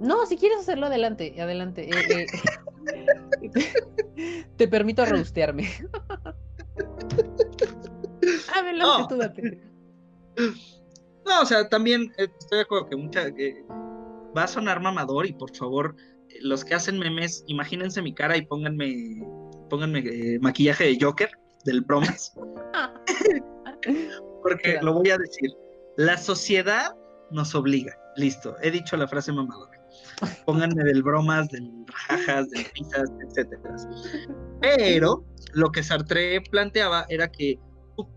No, 0.00 0.26
si 0.26 0.36
quieres 0.36 0.58
hacerlo, 0.60 0.86
adelante, 0.86 1.34
adelante. 1.40 1.88
eh, 1.88 2.22
eh, 2.22 2.26
te 4.56 4.68
permito 4.68 5.04
rostearme. 5.04 5.68
adelante, 8.54 8.84
No. 8.84 9.08
tú 9.08 9.16
date. 9.16 9.60
No, 11.26 11.40
o 11.42 11.46
sea, 11.46 11.68
también 11.68 12.12
eh, 12.18 12.28
estoy 12.38 12.58
de 12.58 12.62
acuerdo 12.62 12.88
que 12.88 12.96
mucha. 12.96 13.32
que 13.34 13.64
va 14.36 14.44
a 14.44 14.48
sonar 14.48 14.80
mamador 14.80 15.26
y 15.26 15.32
por 15.32 15.54
favor, 15.56 15.96
eh, 16.28 16.34
los 16.42 16.64
que 16.64 16.74
hacen 16.74 16.98
memes, 16.98 17.44
imagínense 17.46 18.02
mi 18.02 18.14
cara 18.14 18.36
y 18.36 18.42
pónganme. 18.46 19.22
pónganme 19.70 20.00
eh, 20.00 20.38
maquillaje 20.40 20.84
de 20.84 20.98
Joker, 21.00 21.30
del 21.64 21.80
bromas. 21.82 22.32
Porque 24.42 24.72
Claro. 24.72 24.86
lo 24.86 24.92
voy 24.94 25.10
a 25.10 25.18
decir. 25.18 25.50
La 25.96 26.16
sociedad 26.18 26.94
nos 27.30 27.54
obliga. 27.54 27.96
Listo, 28.16 28.56
he 28.62 28.70
dicho 28.70 28.96
la 28.96 29.06
frase 29.08 29.32
mamadora. 29.32 29.73
Pónganme 30.46 30.84
del 30.84 31.02
bromas, 31.02 31.48
del 31.48 31.70
jajas, 31.92 32.50
del 32.50 32.64
risas, 32.74 33.10
etcétera. 33.26 33.76
Pero 34.60 35.24
lo 35.52 35.70
que 35.70 35.82
Sartre 35.82 36.40
planteaba 36.50 37.06
era 37.08 37.30
que 37.30 37.58
tú 37.96 38.08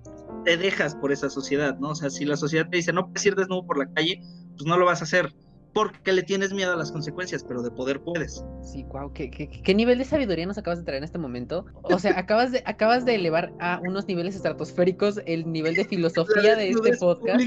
te 0.44 0.58
dejas 0.58 0.96
por 0.96 1.12
esa 1.12 1.30
sociedad, 1.30 1.78
¿no? 1.80 1.90
O 1.90 1.96
sea, 1.96 2.10
si 2.10 2.26
la 2.26 2.38
sociedad 2.38 2.68
te 2.70 2.78
dice 2.78 2.94
no 2.94 3.06
puedes 3.06 3.26
ir 3.26 3.36
desnudo 3.36 3.66
por 3.66 3.78
la 3.78 3.92
calle, 3.94 4.22
pues 4.56 4.66
no 4.66 4.78
lo 4.78 4.86
vas 4.86 5.02
a 5.02 5.06
hacer 5.06 5.34
porque 5.74 6.12
le 6.12 6.24
tienes 6.24 6.54
miedo 6.54 6.74
a 6.74 6.76
las 6.76 6.92
consecuencias, 6.92 7.44
pero 7.44 7.62
de 7.62 7.70
poder 7.72 8.02
puedes. 8.02 8.44
Sí, 8.64 8.84
wow, 8.86 9.14
¿qué, 9.14 9.30
qué, 9.30 9.48
qué 9.50 9.76
nivel 9.76 9.98
de 10.00 10.06
sabiduría 10.06 10.46
nos 10.46 10.58
acabas 10.58 10.80
de 10.80 10.86
traer 10.86 10.98
en 11.00 11.04
este 11.04 11.18
momento? 11.20 11.66
O 11.84 12.00
sea, 12.00 12.14
acabas 12.20 12.52
de, 12.52 12.64
acabas 12.66 13.06
de 13.06 13.16
elevar 13.16 13.54
a 13.60 13.80
unos 13.84 14.08
niveles 14.08 14.36
estratosféricos 14.36 15.22
el 15.26 15.52
nivel 15.52 15.76
de 15.76 15.86
filosofía 15.86 16.56
de 16.56 16.70
este 16.70 16.98
podcast. 16.98 17.42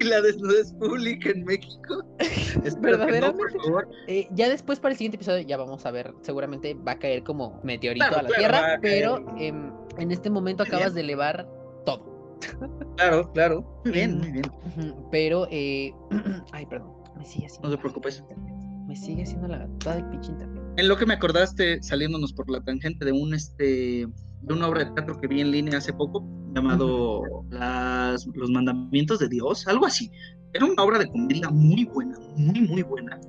y 0.00 0.04
la 0.04 0.20
desnudez 0.20 0.72
pública 0.74 1.30
en 1.30 1.44
México. 1.44 2.04
Que 2.62 2.70
no, 2.70 2.80
Verdaderamente. 2.80 3.38
por 3.38 3.62
favor. 3.62 3.88
Eh, 4.06 4.28
ya 4.32 4.48
después 4.48 4.78
para 4.78 4.92
el 4.92 4.98
siguiente 4.98 5.16
episodio 5.16 5.40
ya 5.46 5.56
vamos 5.56 5.84
a 5.86 5.90
ver, 5.90 6.12
seguramente 6.22 6.74
va 6.74 6.92
a 6.92 6.98
caer 6.98 7.22
como 7.24 7.58
meteorito 7.64 8.04
Claro, 8.06 8.18
a 8.20 8.22
la 8.22 8.28
claro, 8.28 8.40
Tierra, 8.40 8.74
a 8.74 8.80
pero 8.80 9.24
em, 9.38 9.72
en 9.98 10.10
este 10.12 10.28
momento 10.30 10.62
acabas 10.62 10.94
de 10.94 11.00
elevar 11.00 11.48
todo. 11.86 12.38
Claro, 12.96 13.32
claro. 13.32 13.80
Muy 13.84 13.92
bien, 13.92 14.16
Mm. 14.16 14.20
muy 14.20 14.30
bien. 14.32 14.44
Pero, 15.10 15.46
eh, 15.50 15.92
ay, 16.52 16.66
perdón, 16.66 16.92
me 17.16 17.24
sigue 17.24 17.46
haciendo. 17.46 17.68
No 17.68 17.74
te 17.74 17.80
preocupes. 17.80 18.24
Me 18.86 18.96
sigue 18.96 19.22
haciendo 19.22 19.48
la 19.48 19.58
gatada 19.58 19.96
del 19.96 20.06
pinche 20.10 20.32
internet. 20.32 20.62
En 20.76 20.88
lo 20.88 20.96
que 20.96 21.06
me 21.06 21.14
acordaste, 21.14 21.82
saliéndonos 21.82 22.32
por 22.32 22.50
la 22.50 22.60
tangente 22.62 23.04
de 23.04 23.12
un 23.12 23.34
este 23.34 24.08
de 24.42 24.54
una 24.54 24.68
obra 24.68 24.84
de 24.84 24.90
teatro 24.90 25.20
que 25.20 25.28
vi 25.28 25.40
en 25.40 25.52
línea 25.52 25.78
hace 25.78 25.92
poco, 25.92 26.24
llamado 26.52 27.44
Las, 27.50 28.26
Los 28.34 28.50
Mandamientos 28.50 29.20
de 29.20 29.28
Dios, 29.28 29.66
algo 29.68 29.86
así. 29.86 30.10
Era 30.52 30.66
una 30.66 30.82
obra 30.82 30.98
de 30.98 31.08
comedia 31.08 31.48
muy 31.48 31.84
buena, 31.84 32.18
muy, 32.36 32.60
muy 32.62 32.82
buena, 32.82 33.20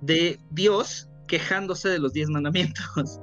de 0.00 0.38
Dios 0.50 1.08
quejándose 1.26 1.88
de 1.88 1.98
los 1.98 2.12
diez 2.12 2.28
mandamientos. 2.28 3.20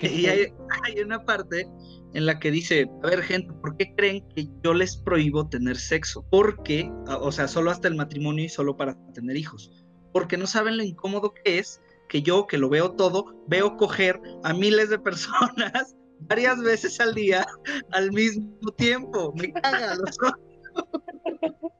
Y 0.00 0.26
hay, 0.26 0.52
hay 0.84 1.00
una 1.00 1.24
parte 1.24 1.68
en 2.14 2.26
la 2.26 2.38
que 2.38 2.50
dice, 2.50 2.90
a 3.02 3.06
ver 3.06 3.22
gente, 3.22 3.52
¿por 3.60 3.76
qué 3.76 3.94
creen 3.94 4.26
que 4.34 4.48
yo 4.62 4.74
les 4.74 4.96
prohíbo 4.96 5.48
tener 5.48 5.76
sexo? 5.76 6.24
Porque, 6.30 6.90
o 7.20 7.32
sea, 7.32 7.48
solo 7.48 7.70
hasta 7.70 7.88
el 7.88 7.94
matrimonio 7.94 8.44
y 8.44 8.48
solo 8.48 8.76
para 8.76 8.96
tener 9.14 9.36
hijos. 9.36 9.84
Porque 10.12 10.36
no 10.36 10.46
saben 10.46 10.76
lo 10.76 10.82
incómodo 10.82 11.32
que 11.32 11.58
es 11.58 11.80
que 12.08 12.22
yo, 12.22 12.46
que 12.46 12.58
lo 12.58 12.68
veo 12.68 12.92
todo, 12.92 13.44
veo 13.46 13.76
coger 13.76 14.20
a 14.42 14.52
miles 14.52 14.90
de 14.90 14.98
personas 14.98 15.96
varias 16.20 16.60
veces 16.60 17.00
al 17.00 17.14
día 17.14 17.46
al 17.92 18.10
mismo 18.12 18.72
tiempo. 18.76 19.32
Me 19.36 19.52
caga 19.52 19.94
los. 19.94 20.16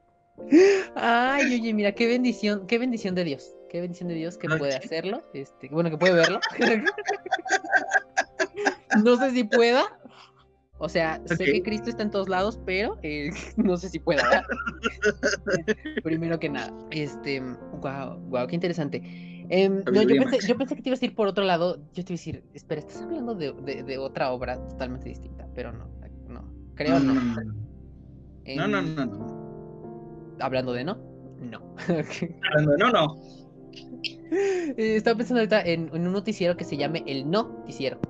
Ay, 0.95 1.61
oye, 1.61 1.74
mira, 1.74 1.93
qué 1.93 2.07
bendición, 2.07 2.66
qué 2.66 2.78
bendición 2.78 3.14
de 3.14 3.24
Dios. 3.24 3.55
Qué 3.68 3.81
bendición 3.81 4.09
de 4.09 4.16
Dios 4.16 4.37
que 4.37 4.49
Ah, 4.51 4.59
puede 4.59 4.74
hacerlo. 4.74 5.22
Este, 5.33 5.68
bueno, 5.68 5.91
que 5.91 5.99
puede 5.99 6.14
verlo. 6.14 6.41
no 9.05 9.16
sé 9.16 9.31
si 9.31 9.45
pueda. 9.45 9.99
O 10.83 10.89
sea, 10.89 11.20
sé 11.26 11.45
que 11.45 11.62
Cristo 11.62 11.91
está 11.91 12.03
en 12.03 12.11
todos 12.11 12.28
lados, 12.28 12.59
pero 12.64 12.97
eh, 13.03 13.31
no 13.57 13.76
sé 13.76 13.89
si 13.91 13.99
pueda. 13.99 14.45
Primero 16.03 16.39
que 16.41 16.49
nada. 16.49 16.72
Este, 16.91 17.41
wow, 17.83 18.18
wow, 18.28 18.47
qué 18.47 18.55
interesante. 18.55 19.03
Em, 19.51 19.83
no, 19.93 20.03
yo 20.03 20.09
pensé, 20.09 20.20
yo 20.20 20.55
máxima. 20.55 20.59
pensé 20.59 20.76
que 20.76 20.83
te 20.83 20.89
ibas 20.89 21.03
a 21.03 21.05
ir 21.05 21.14
por 21.14 21.26
otro 21.28 21.45
lado. 21.45 21.76
Yo 21.93 22.03
te 22.05 22.12
iba 22.12 22.16
a 22.16 22.18
decir, 22.18 22.45
espera, 22.55 22.81
estás 22.81 23.03
hablando 23.03 23.35
de, 23.35 23.53
de- 23.53 23.83
de 23.83 23.99
otra 23.99 24.33
obra 24.33 24.57
totalmente 24.68 25.09
distinta, 25.09 25.47
pero 25.55 25.70
no, 25.72 25.87
no, 26.28 26.51
creo 26.74 26.99
no. 26.99 27.14
no, 27.14 27.20
no, 27.20 27.35
no, 27.35 27.43
no, 27.45 27.55
Em, 28.45 28.95
no, 28.97 29.07
no. 29.07 30.37
Hablando 30.41 30.72
de 30.72 30.85
no, 30.85 30.97
no. 31.41 31.74
No, 32.66 32.76
no, 32.78 32.91
no. 32.91 33.16
Eh, 34.33 34.97
Estaba 34.97 35.16
pensando 35.18 35.41
ahorita 35.41 35.61
en, 35.62 35.91
en 35.95 36.07
un 36.07 36.12
noticiero 36.12 36.57
que 36.57 36.64
se 36.64 36.76
llame 36.76 37.03
El 37.07 37.31
Noticiero. 37.31 38.01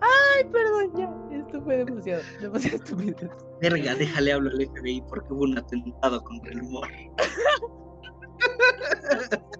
Ay, 0.00 0.44
perdón, 0.50 0.92
ya. 0.96 1.10
Esto 1.38 1.62
fue 1.62 1.84
demasiado, 1.84 2.22
demasiado 2.40 2.76
estúpido. 2.76 3.30
Verga, 3.60 3.94
déjale 3.94 4.32
hablar 4.32 4.54
al 4.54 4.66
FBI 4.66 5.02
porque 5.08 5.32
hubo 5.32 5.44
un 5.44 5.58
atentado 5.58 6.22
contra 6.22 6.52
el 6.52 6.62
humor. 6.62 6.88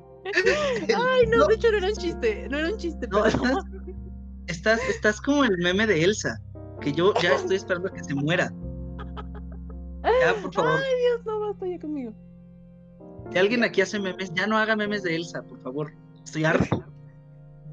Ay, 0.96 1.26
no, 1.26 1.46
de 1.46 1.54
hecho 1.54 1.70
no 1.70 1.78
era 1.78 1.88
un 1.88 1.94
chiste, 1.94 2.48
no 2.48 2.58
era 2.58 2.70
un 2.70 2.76
chiste, 2.76 3.06
No, 3.08 3.26
estás, 3.26 3.64
estás, 4.46 4.80
estás 4.88 5.20
como 5.20 5.44
el 5.44 5.56
meme 5.58 5.86
de 5.86 6.02
Elsa, 6.02 6.40
que 6.80 6.92
yo 6.92 7.12
ya 7.20 7.34
estoy 7.34 7.56
esperando 7.56 7.88
a 7.88 7.92
que 7.92 8.02
se 8.02 8.14
muera. 8.14 8.52
Ya, 10.02 10.34
por 10.42 10.52
favor. 10.52 10.72
Ay, 10.72 11.00
Dios, 11.00 11.24
no 11.24 11.40
basta 11.40 11.66
ya 11.66 11.78
conmigo. 11.78 12.12
Si 13.30 13.38
alguien 13.38 13.64
aquí 13.64 13.80
hace 13.80 13.98
memes, 13.98 14.32
ya 14.34 14.46
no 14.46 14.58
haga 14.58 14.76
memes 14.76 15.02
de 15.02 15.16
Elsa, 15.16 15.42
por 15.42 15.58
favor. 15.60 15.92
Estoy 16.24 16.44
harto. 16.44 16.84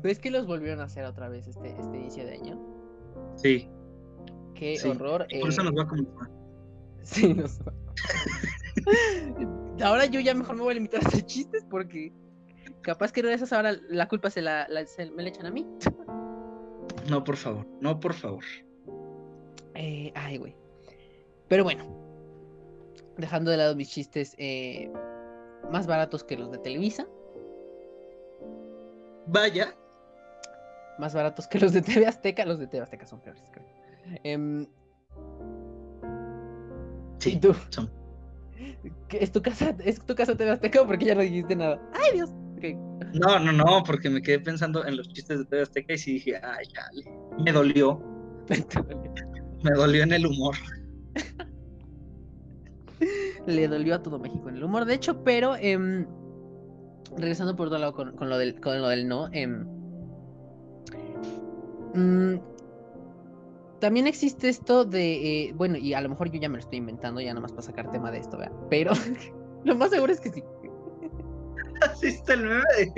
¿Ves 0.01 0.19
que 0.19 0.31
los 0.31 0.47
volvieron 0.47 0.79
a 0.79 0.85
hacer 0.85 1.05
otra 1.05 1.29
vez 1.29 1.47
este, 1.47 1.69
este 1.79 1.97
inicio 1.97 2.25
de 2.25 2.33
año? 2.33 2.59
Sí, 3.35 3.69
Qué 4.55 4.77
Sí, 4.77 4.89
horror. 4.89 5.25
por 5.39 5.49
eso 5.49 5.61
eh, 5.61 5.65
nos 5.65 5.73
va 5.73 5.83
nos 5.95 6.07
va. 6.07 6.29
Sí, 7.03 7.33
nos 7.33 7.59
va. 7.61 7.73
ahora 9.83 10.05
yo 10.05 10.19
ya 10.19 10.33
mejor 10.35 10.55
me 10.55 10.61
voy 10.61 10.71
a 10.71 10.75
limitar 10.75 11.03
a 11.03 11.07
hacer 11.07 11.25
chistes 11.25 11.65
porque 11.69 12.11
capaz 12.81 13.11
que 13.11 13.21
una 13.21 13.29
de 13.29 13.35
esas 13.35 13.51
ahora 13.53 13.73
la 13.89 14.07
culpa 14.07 14.29
se 14.29 14.41
la, 14.41 14.67
la- 14.69 14.85
se- 14.85 15.09
me 15.11 15.23
la 15.23 15.29
echan 15.29 15.45
a 15.47 15.51
mí. 15.51 15.67
No, 17.09 17.23
por 17.23 17.35
favor, 17.37 17.65
no, 17.79 17.99
por 17.99 18.13
favor. 18.13 18.43
Eh, 19.75 20.11
ay, 20.15 20.37
güey. 20.37 20.55
Pero 21.47 21.63
bueno, 21.63 21.85
dejando 23.17 23.49
de 23.51 23.57
lado 23.57 23.75
mis 23.75 23.89
chistes 23.89 24.35
eh, 24.37 24.91
más 25.71 25.87
baratos 25.87 26.23
que 26.23 26.37
los 26.37 26.51
de 26.51 26.59
Televisa, 26.59 27.07
Vaya, 29.27 29.75
más 31.01 31.13
baratos 31.15 31.47
que 31.47 31.59
los 31.59 31.73
de 31.73 31.81
TV 31.81 32.05
Azteca, 32.05 32.45
los 32.45 32.59
de 32.59 32.67
TV 32.67 32.83
Azteca 32.83 33.05
son 33.07 33.19
peores, 33.21 33.43
creo. 33.51 33.65
Em, 34.23 34.61
¿Y 37.19 37.23
sí, 37.23 37.37
tú? 37.39 37.53
son. 37.69 37.89
¿Qué- 39.09 39.17
¿Es 39.23 39.31
tu 39.31 39.41
casa, 39.41 39.75
es 39.83 39.99
tu 40.05 40.15
casa 40.15 40.35
TV 40.35 40.51
Azteca 40.51 40.81
o 40.81 40.87
porque 40.87 41.05
ya 41.05 41.15
no 41.15 41.21
dijiste 41.21 41.55
nada? 41.55 41.81
¡Ay, 41.93 42.13
Dios! 42.17 42.31
No, 43.13 43.39
no, 43.39 43.51
no, 43.51 43.83
porque 43.83 44.09
me 44.11 44.21
quedé 44.21 44.39
pensando 44.39 44.85
en 44.85 44.95
los 44.95 45.07
chistes 45.09 45.39
de 45.39 45.45
TV 45.45 45.63
Azteca 45.63 45.93
y 45.93 45.97
sí 45.97 46.13
dije, 46.13 46.39
ay, 46.43 46.65
chale. 46.67 47.03
Me 47.43 47.51
dolió, 47.57 47.99
me 49.63 49.71
dolió 49.71 50.03
en 50.03 50.13
el 50.13 50.25
humor. 50.27 50.55
Le 53.47 53.67
dolió 53.67 53.95
a 53.95 54.03
todo 54.03 54.19
México 54.19 54.49
en 54.49 54.57
el 54.57 54.63
humor, 54.63 54.85
de 54.85 54.93
hecho, 54.93 55.23
pero 55.23 55.55
em, 55.55 56.05
regresando 57.17 57.55
por 57.55 57.67
otro 57.67 57.79
lado 57.79 57.93
con, 57.93 58.15
con 58.15 58.29
lo, 58.29 58.37
del, 58.37 58.61
con 58.61 58.79
lo 58.79 58.87
del 58.89 59.07
no, 59.07 59.27
em, 59.33 59.65
mm, 61.93 62.35
también 63.79 64.07
existe 64.07 64.47
esto 64.49 64.85
de, 64.85 65.45
eh, 65.49 65.53
bueno, 65.55 65.77
y 65.77 65.93
a 65.93 66.01
lo 66.01 66.09
mejor 66.09 66.29
yo 66.31 66.39
ya 66.39 66.49
me 66.49 66.55
lo 66.57 66.61
estoy 66.61 66.77
inventando, 66.77 67.19
ya 67.21 67.29
nada 67.29 67.41
más 67.41 67.51
para 67.51 67.63
sacar 67.63 67.89
tema 67.91 68.11
de 68.11 68.19
esto, 68.19 68.37
¿verdad? 68.37 68.55
Pero 68.69 68.91
lo 69.65 69.75
más 69.75 69.89
seguro 69.89 70.13
es 70.13 70.19
que 70.19 70.29
sí. 70.31 70.43
Así 71.81 72.07
está 72.07 72.33
el 72.35 72.43
meme 72.43 72.63
de 72.77 72.93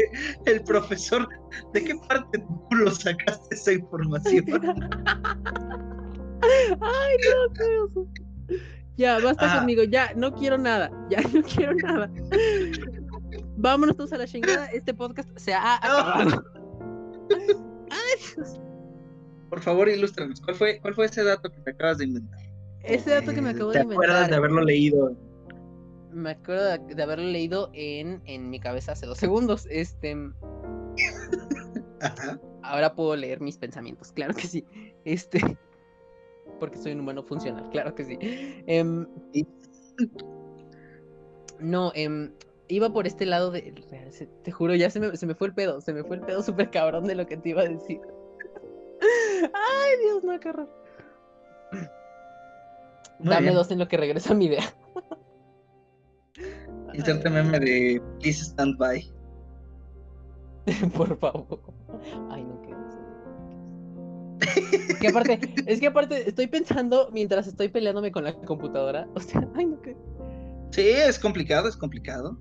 el 0.52 0.62
profesor. 0.64 1.26
¿De 1.74 1.84
qué 1.86 1.96
parte 2.10 2.38
tu 2.39 2.68
culo 2.68 2.91
sacaste 2.91 3.56
esa 3.56 3.72
información? 3.72 4.44
Ay, 6.82 7.16
no, 7.24 7.54
qué. 7.54 8.60
Ya, 8.98 9.20
basta 9.20 9.54
Ah. 9.54 9.60
conmigo, 9.60 9.84
ya, 9.84 10.12
no 10.16 10.34
quiero 10.34 10.58
nada, 10.58 10.91
ya 11.10 11.22
no 11.34 11.41
quiero 11.44 11.74
nada. 11.76 12.12
Vámonos 13.56 13.96
todos 13.96 14.12
a 14.14 14.18
la 14.18 14.28
chingada, 14.28 14.66
este 14.68 14.94
podcast 14.94 15.30
se 15.38 15.54
ha 15.54 15.78
acabado. 15.78 16.44
Ay, 17.89 18.20
Dios. 18.36 18.60
Por 19.54 19.62
favor, 19.62 19.88
ilústranos. 19.88 20.41
¿Cuál 20.41 20.56
fue, 20.56 20.80
¿Cuál 20.82 20.95
fue 20.95 21.06
ese 21.06 21.24
dato 21.24 21.51
que 21.51 21.60
te 21.60 21.70
acabas 21.70 21.99
de 21.99 22.06
inventar? 22.06 22.39
Ese 22.82 23.12
dato 23.12 23.36
que 23.36 23.39
me 23.39 23.51
acabo 23.51 23.70
¿Te 23.72 23.78
de 23.78 23.84
acuerdas 23.84 24.06
inventar, 24.08 24.30
de 24.32 24.36
haberlo 24.36 24.62
leído? 24.64 25.16
me 26.12 26.32
acuerdo 26.32 26.66
de, 26.66 26.95
de 26.95 27.04
haberlo 27.04 27.26
leído 27.26 27.70
en, 27.74 28.24
en 28.26 28.49
mi 28.49 28.60
cabeza 28.60 28.93
hace 28.93 29.06
dos 29.06 29.20
segundos. 29.20 29.68
Este, 29.70 30.18
Ajá. 32.01 32.39
ahora 32.64 32.95
puedo 32.95 33.16
leer 33.16 33.41
mis 33.41 33.60
pensamientos, 33.60 34.12
claro 34.12 34.34
que 34.34 34.47
sí. 34.47 34.66
Este, 35.06 35.39
porque 36.60 36.80
soy 36.80 36.93
un 36.93 37.01
humano 37.01 37.22
funcional, 37.22 37.70
claro 37.70 37.93
que 37.93 38.06
sí. 38.06 38.18
Em, 38.66 39.06
Sí. 39.34 39.47
no, 41.60 41.91
em, 41.93 42.32
iba 42.70 42.91
por 42.91 43.06
este 43.06 43.28
lado 43.28 43.51
de. 43.51 43.72
Te 44.43 44.51
juro, 44.51 44.74
ya 44.74 44.89
se 44.89 44.99
me, 44.99 45.16
se 45.16 45.28
me 45.28 45.36
fue 45.36 45.45
el 45.49 45.54
pedo, 45.54 45.80
se 45.80 45.93
me 45.93 46.04
fue 46.04 46.16
el 46.16 46.24
pedo 46.24 46.41
súper 46.41 46.72
cabrón 46.72 47.04
de 47.04 47.14
lo 47.14 47.28
que 47.28 47.38
te 47.38 47.49
iba 47.49 47.62
a 47.62 47.70
decir. 47.70 48.01
Ay, 49.54 49.91
Dios, 50.04 50.24
no, 50.24 50.39
qué 50.39 50.50
horror. 50.50 50.70
Muy 53.20 53.30
Dame 53.30 53.41
bien. 53.41 53.54
dos 53.56 53.72
en 53.72 53.80
lo 53.80 53.88
que 53.88 53.98
regresa 53.98 54.34
mi 54.34 54.46
idea. 54.46 54.64
Inserte 56.94 57.30
meme 57.30 57.60
de 57.60 58.02
Please 58.20 58.44
Stand 58.44 58.78
By. 58.78 59.12
Por 60.96 61.18
favor. 61.18 61.60
Ay, 62.30 62.44
no, 62.44 62.62
qué 62.62 62.74
Es 64.89 65.00
que 65.00 65.08
aparte, 65.08 65.39
es 65.68 65.80
que 65.80 65.88
aparte 65.88 66.30
estoy 66.30 66.48
pensando 66.48 67.10
mientras 67.12 67.48
estoy 67.48 67.70
peleándome 67.70 68.12
con 68.12 68.24
la 68.24 68.34
computadora. 68.34 69.08
O 69.16 69.20
sea, 69.20 69.48
ay, 69.56 69.66
no, 69.66 69.82
qué. 69.82 69.96
Sí, 70.72 70.88
es 70.88 71.20
complicado, 71.20 71.68
es 71.68 71.78
complicado. 71.78 72.38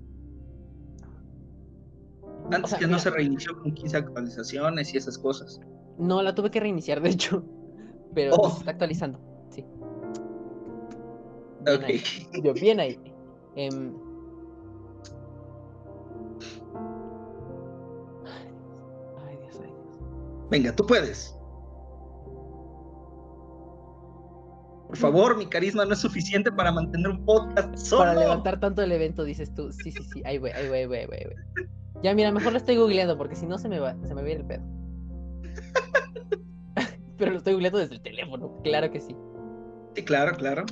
Antes 2.51 2.71
sea, 2.71 2.79
que 2.79 2.87
no 2.87 2.99
se 2.99 3.09
reinició 3.09 3.57
con 3.59 3.73
15 3.73 3.97
actualizaciones 3.97 4.93
y 4.93 4.97
esas 4.97 5.17
cosas. 5.17 5.61
No, 5.97 6.21
la 6.21 6.33
tuve 6.35 6.49
que 6.51 6.59
reiniciar, 6.59 7.01
de 7.01 7.09
hecho. 7.09 7.43
Pero 8.13 8.35
Oh. 8.35 8.49
se 8.49 8.59
está 8.59 8.71
actualizando. 8.71 9.19
Sí. 9.49 9.65
Bien 11.65 11.77
Ok. 11.77 11.83
ahí. 11.83 12.01
Yo, 12.43 12.53
bien 12.53 12.79
ahí. 12.79 12.99
Em, 13.55 13.93
Ay, 18.25 19.37
Dios, 19.37 19.55
ay, 19.61 19.67
Dios. 19.71 19.99
Venga, 20.49 20.75
tú 20.75 20.85
puedes. 20.85 21.35
Por 24.87 24.97
favor, 24.97 25.37
mi 25.37 25.47
carisma 25.47 25.85
no 25.85 25.93
es 25.93 25.99
suficiente 25.99 26.51
para 26.51 26.71
mantener 26.71 27.07
un 27.09 27.25
podcast 27.25 27.75
solo. 27.77 28.03
Para 28.03 28.19
levantar 28.19 28.59
tanto 28.59 28.83
el 28.83 28.91
evento, 28.91 29.23
dices 29.23 29.53
tú. 29.55 29.71
Sí, 29.71 29.91
sí, 29.91 30.03
sí. 30.13 30.21
Ahí 30.23 30.37
voy, 30.37 30.51
ahí 30.51 30.67
voy, 30.67 30.77
ahí 30.79 30.85
voy, 30.85 30.97
ahí 30.97 31.05
voy, 31.07 31.17
ahí 31.17 31.25
voy. 31.25 31.69
Ya, 32.03 32.13
mira, 32.13 32.31
mejor 32.31 32.51
lo 32.51 32.57
estoy 32.59 32.77
googleando 32.77 33.17
porque 33.17 33.35
si 33.35 33.47
no 33.47 33.57
se 33.57 33.69
me 33.69 33.79
va, 33.79 33.95
se 34.03 34.13
me 34.13 34.21
va 34.21 34.27
a 34.27 34.31
ir 34.31 34.37
el 34.37 34.45
pedo. 34.45 34.61
Pero 37.17 37.31
lo 37.31 37.37
estoy 37.37 37.53
googleando 37.53 37.79
desde 37.79 37.95
el 37.95 38.01
teléfono, 38.01 38.59
claro 38.63 38.91
que 38.91 38.99
sí. 38.99 39.15
Sí, 39.95 40.03
claro, 40.03 40.35
claro. 40.35 40.65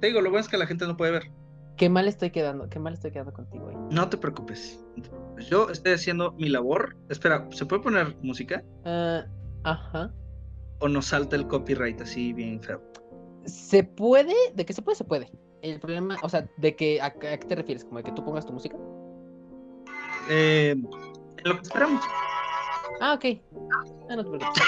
Te 0.00 0.08
digo, 0.08 0.20
lo 0.20 0.30
bueno 0.30 0.42
es 0.42 0.48
que 0.48 0.58
la 0.58 0.66
gente 0.66 0.86
no 0.86 0.96
puede 0.96 1.12
ver. 1.12 1.30
Qué 1.76 1.88
mal 1.88 2.08
estoy 2.08 2.30
quedando, 2.30 2.68
qué 2.68 2.78
mal 2.78 2.94
estoy 2.94 3.10
quedando 3.10 3.32
contigo. 3.32 3.70
No 3.90 4.08
te 4.08 4.16
preocupes. 4.16 4.80
no 4.96 5.02
te 5.02 5.08
preocupes. 5.10 5.48
Yo 5.48 5.68
estoy 5.70 5.92
haciendo 5.92 6.32
mi 6.32 6.48
labor. 6.48 6.96
Espera, 7.08 7.46
¿se 7.50 7.66
puede 7.66 7.82
poner 7.82 8.16
música? 8.22 8.62
Ah, 8.84 9.24
ajá. 9.64 10.10
¿O 10.80 10.88
nos 10.88 11.06
salta 11.06 11.36
el 11.36 11.46
copyright 11.46 12.00
así 12.00 12.32
bien 12.32 12.60
feo? 12.62 12.82
Se 13.44 13.84
puede, 13.84 14.34
de 14.54 14.64
que 14.64 14.72
se 14.72 14.82
puede, 14.82 14.96
se 14.96 15.04
puede. 15.04 15.30
el 15.62 15.80
problema, 15.80 16.16
o 16.22 16.28
sea, 16.28 16.48
de 16.56 16.76
que 16.76 17.00
a, 17.00 17.06
a 17.06 17.10
qué 17.10 17.38
te 17.38 17.54
refieres, 17.54 17.84
como 17.84 17.98
de 17.98 18.04
que 18.04 18.12
tú 18.12 18.24
pongas 18.24 18.46
tu 18.46 18.52
música. 18.52 18.76
Eh, 20.28 20.74
lo 21.44 21.56
que 21.56 21.62
esperamos. 21.62 22.02
Ah, 23.00 23.14
ok. 23.14 23.24
Ah, 24.08 24.16
no 24.16 24.24
te 24.24 24.30
preocupes. 24.30 24.62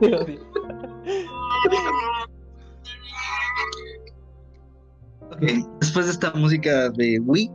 Te 0.00 0.14
odio. 0.14 0.40
Ok, 5.30 5.42
Después 5.80 6.06
de 6.06 6.12
esta 6.12 6.32
música 6.32 6.90
de 6.90 7.20
Wii, 7.20 7.50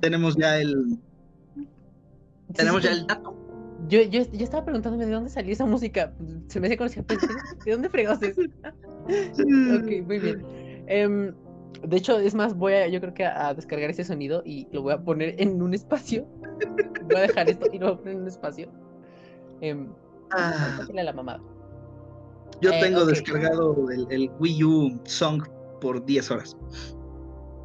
tenemos 0.00 0.36
ya 0.36 0.58
el. 0.58 0.98
Tenemos 2.54 2.82
Sí, 2.82 2.88
ya 2.88 2.94
sí, 2.94 3.00
el 3.00 3.06
dato. 3.06 3.47
Yo, 3.86 4.02
yo, 4.02 4.22
yo 4.32 4.44
estaba 4.44 4.64
preguntándome 4.64 5.06
de 5.06 5.12
dónde 5.12 5.30
salió 5.30 5.52
esa 5.52 5.64
música. 5.64 6.12
Se 6.48 6.58
me 6.58 6.66
hacía 6.66 6.76
conocida. 6.76 7.04
pensé, 7.04 7.26
¿De 7.64 7.72
dónde 7.72 7.88
fregados 7.88 8.22
es? 8.22 8.36
Ok, 9.08 10.06
muy 10.06 10.18
bien. 10.18 10.44
Em, 10.86 11.32
de 11.82 11.96
hecho, 11.96 12.18
es 12.18 12.34
más, 12.34 12.54
voy 12.54 12.72
a, 12.74 12.88
yo 12.88 13.00
creo 13.00 13.14
que 13.14 13.24
a, 13.24 13.48
a 13.48 13.54
descargar 13.54 13.88
ese 13.88 14.04
sonido 14.04 14.42
y 14.44 14.68
lo 14.72 14.82
voy 14.82 14.92
a 14.92 14.98
poner 15.02 15.34
en 15.40 15.62
un 15.62 15.72
espacio. 15.74 16.26
Voy 17.04 17.16
a 17.16 17.20
dejar 17.20 17.48
esto 17.48 17.66
y 17.72 17.78
lo 17.78 17.86
voy 17.86 17.94
a 17.94 17.98
poner 17.98 18.14
en 18.14 18.20
un 18.22 18.28
espacio. 18.28 18.68
Em, 19.60 19.88
Ah, 20.30 20.78
a 20.86 21.02
la 21.02 21.12
mamada. 21.14 21.40
yo 22.60 22.70
Eh, 22.70 22.80
tengo 22.80 23.06
descargado 23.06 23.90
el, 23.90 24.06
el 24.10 24.30
Wii 24.38 24.64
U 24.64 25.00
Song 25.04 25.42
por 25.80 26.04
10 26.04 26.30
horas. 26.30 26.54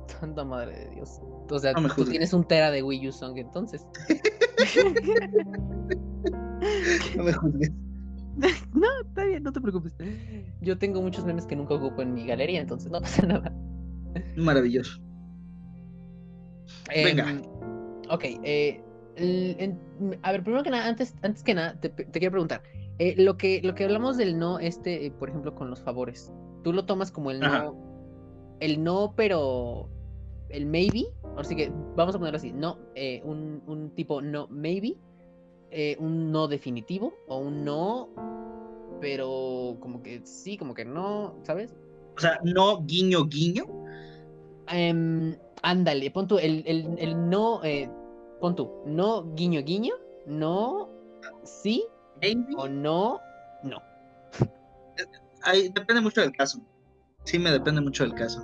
Santa 0.08 0.46
madre 0.46 0.78
de 0.86 0.90
Dios. 0.92 1.20
O 1.50 1.60
sea, 1.60 1.74
No 1.74 1.82
tú 1.82 1.90
juzgues. 1.96 2.10
tienes 2.12 2.32
un 2.34 2.46
tera 2.46 2.72
de 2.72 2.82
Wii 2.84 3.10
U 3.10 3.12
Song 3.12 3.38
entonces. 3.38 3.86
No 7.18 7.24
me 7.24 7.34
juzgues. 7.34 7.72
No, 8.74 8.88
está 9.08 9.26
bien, 9.26 9.44
no 9.44 9.52
te 9.52 9.62
preocupes. 9.62 9.94
Yo 10.62 10.78
tengo 10.80 11.02
muchos 11.02 11.24
memes 11.24 11.46
que 11.46 11.56
nunca 11.56 11.76
ocupo 11.76 12.02
en 12.02 12.14
mi 12.16 12.26
galería, 12.26 12.62
entonces 12.62 12.92
no 12.92 13.00
pasa 13.02 13.26
nada. 13.28 13.54
Maravilloso. 14.36 15.00
Venga. 16.94 17.30
Em, 17.30 17.42
ok, 18.10 18.24
eh, 18.44 18.84
en- 19.16 19.80
a 20.24 20.32
ver, 20.32 20.44
primero 20.44 20.64
que 20.64 20.72
nada, 20.72 20.88
antes, 20.88 21.16
antes 21.22 21.44
que 21.44 21.54
nada, 21.54 21.80
te, 21.80 21.90
te 21.90 22.20
quiero 22.20 22.32
preguntar. 22.32 22.64
eh, 23.00 23.14
lo, 23.18 23.38
que, 23.38 23.62
lo 23.64 23.76
que 23.76 23.84
hablamos 23.84 24.18
del 24.18 24.38
no, 24.40 24.60
este, 24.60 25.06
eh, 25.06 25.12
por 25.12 25.30
ejemplo, 25.30 25.54
con 25.56 25.70
los 25.70 25.82
favores, 25.82 26.32
¿tú 26.64 26.74
lo 26.74 26.86
tomas 26.86 27.12
como 27.12 27.30
el 27.32 27.44
Ajá. 27.44 27.66
no? 27.66 28.58
El 28.60 28.84
no, 28.84 29.14
pero 29.16 29.90
el 30.50 30.66
maybe. 30.66 31.06
Así 31.38 31.56
que 31.56 31.72
vamos 31.96 32.16
a 32.16 32.20
ponerlo 32.20 32.38
así, 32.38 32.52
no, 32.52 32.78
un, 33.24 33.62
un 33.68 33.90
tipo 33.96 34.22
no 34.22 34.48
maybe, 34.48 34.96
eh, 35.76 35.98
un 36.00 36.32
no 36.32 36.48
definitivo 36.48 37.16
o 37.28 37.40
un 37.40 37.66
no, 37.66 38.10
pero 39.02 39.76
como 39.80 40.04
que 40.04 40.22
sí, 40.24 40.56
como 40.56 40.76
que 40.76 40.86
no, 40.86 41.36
¿sabes? 41.42 41.76
O 42.16 42.20
sea, 42.20 42.40
no 42.44 42.84
guiño 42.84 43.26
guiño. 43.26 43.66
Em, 44.68 45.36
ándale, 45.64 46.12
pon 46.12 46.28
tú, 46.28 46.38
el, 46.38 46.64
el, 46.68 46.96
el 47.00 47.30
no, 47.30 47.64
eh, 47.64 47.90
pon 48.40 48.56
tú, 48.56 48.72
no 48.86 49.34
guiño 49.34 49.64
guiño, 49.64 49.96
no 50.28 50.90
sí 51.44 51.84
Maybe. 52.22 52.54
o 52.56 52.68
no, 52.68 53.20
no. 53.64 53.82
Ahí 55.42 55.70
depende 55.70 56.02
mucho 56.02 56.22
del 56.22 56.32
caso. 56.32 56.60
Sí, 57.24 57.40
me 57.40 57.52
depende 57.52 57.82
mucho 57.82 58.04
del 58.04 58.14
caso. 58.14 58.42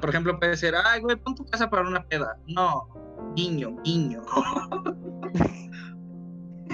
Por 0.00 0.10
ejemplo, 0.10 0.38
puede 0.38 0.56
ser, 0.56 0.74
ay, 0.76 1.00
güey, 1.00 1.16
pon 1.16 1.34
tu 1.34 1.44
casa 1.46 1.68
para 1.68 1.88
una 1.88 2.06
peda. 2.06 2.38
No, 2.46 2.88
guiño, 3.34 3.76
guiño. 3.82 4.22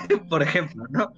por 0.30 0.42
ejemplo, 0.42 0.84
¿no? 0.90 1.10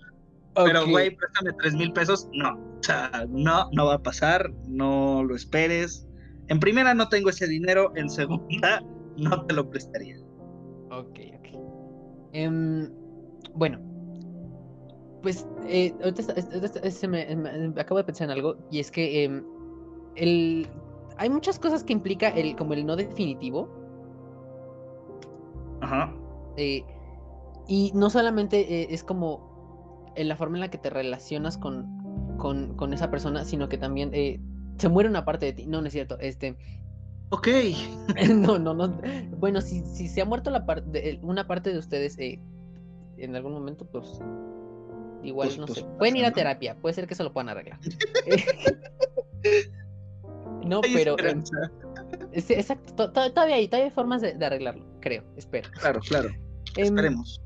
Pero, 0.55 0.87
güey, 0.87 1.14
préstame 1.14 1.53
tres 1.59 1.74
mil 1.74 1.93
pesos. 1.93 2.28
No, 2.32 2.51
o 2.55 2.82
sea, 2.82 3.11
no, 3.28 3.68
no 3.72 3.87
va 3.87 3.95
a 3.95 4.03
pasar. 4.03 4.51
No 4.66 5.22
lo 5.22 5.34
esperes. 5.37 6.07
En 6.49 6.61
primera, 6.61 6.95
no 6.95 7.09
tengo 7.09 7.28
ese 7.30 7.47
dinero. 7.47 7.93
En 7.95 8.09
segunda, 8.09 8.82
no 9.16 9.45
te 9.47 9.55
lo 9.55 9.68
prestaría. 9.68 10.16
ok, 10.91 11.18
ok. 11.39 11.49
Em, 12.32 12.91
bueno, 13.55 13.78
pues 15.22 15.47
eh, 15.66 15.95
ahorita 16.03 16.22
se 16.91 17.09
me, 17.09 17.34
me- 17.37 17.68
me 17.68 17.80
acabo 17.80 17.99
de 17.99 18.05
pensar 18.05 18.26
en 18.26 18.30
algo 18.32 18.57
y 18.70 18.80
es 18.80 18.91
que 18.91 19.24
em, 19.24 19.45
el, 20.14 20.66
hay 21.18 21.28
muchas 21.30 21.59
cosas 21.59 21.82
que 21.84 21.93
implica 21.93 22.28
el, 22.28 22.57
como 22.57 22.72
el 22.74 22.87
no 22.87 22.97
definitivo. 22.97 23.68
Ajá. 25.80 26.12
eh, 26.57 26.82
y 27.69 27.93
no 27.95 28.11
solamente 28.11 28.83
eh, 28.83 28.89
es 28.91 29.03
como 29.05 30.12
en 30.17 30.29
la 30.29 30.37
forma 30.37 30.57
en 30.57 30.61
la 30.61 30.71
que 30.71 30.79
te 30.79 30.91
relacionas 30.91 31.59
con, 31.59 32.37
con, 32.39 32.75
con 32.77 32.93
esa 32.93 33.11
persona, 33.11 33.45
sino 33.45 33.69
que 33.69 33.79
también 33.79 34.11
eh, 34.14 34.41
se 34.79 34.89
muere 34.89 35.09
una 35.09 35.25
parte 35.25 35.47
de 35.47 35.53
ti. 35.53 35.67
No, 35.67 35.81
no 35.81 35.87
es 35.89 35.93
cierto. 35.93 36.19
Este, 36.21 36.57
Ok. 37.31 37.49
no, 38.35 38.59
no, 38.59 38.73
no. 38.73 39.01
Bueno, 39.39 39.61
si, 39.61 39.81
si 39.85 40.09
se 40.09 40.21
ha 40.23 40.25
muerto 40.25 40.51
la 40.51 40.64
parte 40.64 40.89
de, 40.91 41.19
una 41.23 41.47
parte 41.47 41.73
de 41.73 41.79
ustedes 41.79 42.19
eh, 42.19 42.41
en 43.19 43.35
algún 43.35 43.53
momento, 43.53 43.85
pues 43.85 44.21
igual 45.23 45.49
Pues- 45.49 45.59
no 45.59 45.67
pues 45.67 45.79
sé. 45.81 45.85
Pueden 45.99 46.17
ir 46.17 46.25
a 46.25 46.31
terapia, 46.33 46.77
puede 46.77 46.95
ser 46.95 47.07
que 47.07 47.14
se 47.14 47.25
lo 47.25 47.33
puedan 47.33 47.49
arreglar. 47.49 47.79
no, 50.64 50.81
pero 50.81 51.17
sí, 52.35 52.55
exacto, 52.55 52.95
to- 52.95 53.12
to- 53.12 53.33
todavía 53.33 53.57
hay, 53.57 53.69
todavía 53.69 53.87
hay 53.87 53.91
formas 53.93 54.23
de, 54.23 54.35
de 54.35 54.47
arreglarlo, 54.47 54.85
creo, 55.01 55.25
espero. 55.37 55.69
Claro, 55.81 56.01
claro. 56.01 56.29
Em, 56.77 56.85
Esperemos. 56.85 57.41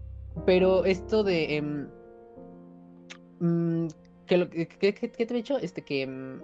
Pero 0.46 0.84
esto 0.84 1.22
de. 1.24 1.56
em, 1.56 1.88
mm, 3.40 3.86
que 4.26 4.36
lo, 4.36 4.48
que, 4.50 4.68
que- 4.68 4.94
que- 4.94 5.10
¿Qué 5.10 5.26
te 5.26 5.34
he 5.34 5.36
dicho? 5.36 5.58
Este 5.58 5.82
que. 5.82 6.02
em, 6.02 6.40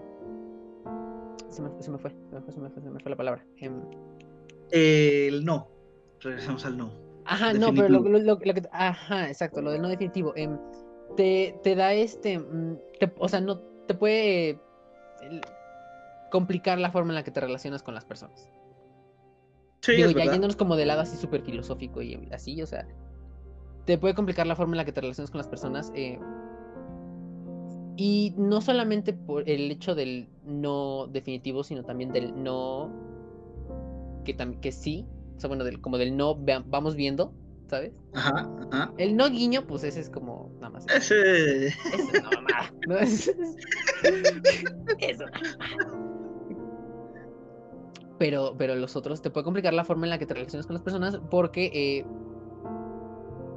se, 1.49 1.62
me, 1.62 1.70
se 1.80 1.91
me 1.91 1.99
fue, 1.99 2.11
se 2.11 2.34
me 2.34 2.41
fue, 2.43 2.53
se 2.53 2.61
me 2.61 2.70
fue, 2.70 2.82
se 2.82 2.91
me 2.91 3.01
fue 3.01 3.11
la 3.11 3.16
palabra. 3.16 3.45
Em, 3.59 3.80
El 4.70 5.45
no. 5.45 5.68
Regresamos 6.20 6.64
al 6.64 6.76
no. 6.76 6.91
ajá, 7.24 7.53
no, 7.55 7.72
pero 7.74 7.89
lo, 7.89 8.01
lo- 8.01 8.18
lo- 8.18 8.39
que. 8.39 8.62
Ajá, 8.72 9.28
exacto, 9.28 9.61
lo 9.62 9.70
del 9.70 9.82
no 9.82 9.89
definitivo. 9.89 10.34
te, 11.16 11.59
te 11.62 11.74
da 11.74 11.93
este. 11.95 12.39
mm, 12.39 12.78
te- 12.99 13.12
o 13.18 13.28
sea, 13.28 13.41
no. 13.41 13.59
Te 13.87 13.95
puede. 13.95 14.59
complicar 16.30 16.78
la 16.78 16.91
forma 16.91 17.12
en 17.12 17.14
la 17.14 17.22
que 17.22 17.30
te 17.30 17.41
relacionas 17.41 17.82
con 17.82 17.95
las 17.95 18.05
personas. 18.05 18.49
Sí, 19.82 19.93
Digo, 19.93 20.11
ya 20.11 20.24
yéndonos 20.24 20.57
como 20.57 20.74
de 20.74 20.84
lado 20.84 21.01
así 21.03 21.16
súper 21.16 21.43
filosófico 21.43 22.03
y 22.03 22.28
así, 22.32 22.61
o 22.61 22.66
sea, 22.66 22.87
te 23.87 23.97
puede 23.99 24.14
complicar 24.14 24.47
la 24.47 24.55
forma 24.57 24.74
en 24.74 24.78
la 24.78 24.84
que 24.84 24.93
te 24.93 25.01
relacionas 25.01 25.30
con 25.30 25.39
las 25.39 25.49
personas. 25.49 25.91
eh, 25.95 26.18
y 27.99 28.34
no 28.37 28.61
solamente 28.61 29.14
por 29.14 29.49
el 29.49 29.70
hecho 29.70 29.95
del 29.95 30.28
no 30.45 31.07
definitivo, 31.07 31.64
sino 31.64 31.82
también 31.82 32.12
del 32.12 32.43
no 32.45 32.93
que, 34.24 34.37
que 34.61 34.70
sí, 34.72 35.07
o 35.37 35.41
sea, 35.41 35.49
bueno, 35.49 35.64
del, 35.64 35.80
como 35.80 35.97
del 35.97 36.14
no 36.14 36.37
vamos 36.66 36.95
viendo, 36.95 37.32
¿sabes? 37.68 37.93
Ajá, 38.12 38.51
ajá. 38.70 38.93
El 38.99 39.16
no 39.16 39.30
guiño, 39.30 39.66
pues 39.66 39.82
ese 39.84 40.01
es 40.01 40.11
como 40.11 40.51
nada 40.57 40.70
más. 40.70 40.87
Ese. 40.95 41.68
Eso 41.68 41.78
es 41.95 42.20
una 42.20 42.30
mamada, 42.30 42.72
¿no? 42.87 42.99
Es- 42.99 43.28
es 44.99 45.16
una 45.20 45.30
mamada. 45.30 46.07
Pero, 48.18 48.55
pero 48.59 48.74
los 48.74 48.97
otros 48.97 49.20
te 49.22 49.30
puede 49.30 49.45
complicar 49.45 49.74
la 49.74 49.84
forma 49.84 50.07
en 50.07 50.11
la 50.11 50.18
que 50.18 50.26
te 50.26 50.34
relacionas 50.34 50.66
con 50.66 50.74
las 50.74 50.82
personas 50.82 51.18
porque, 51.30 51.70
eh, 51.72 52.07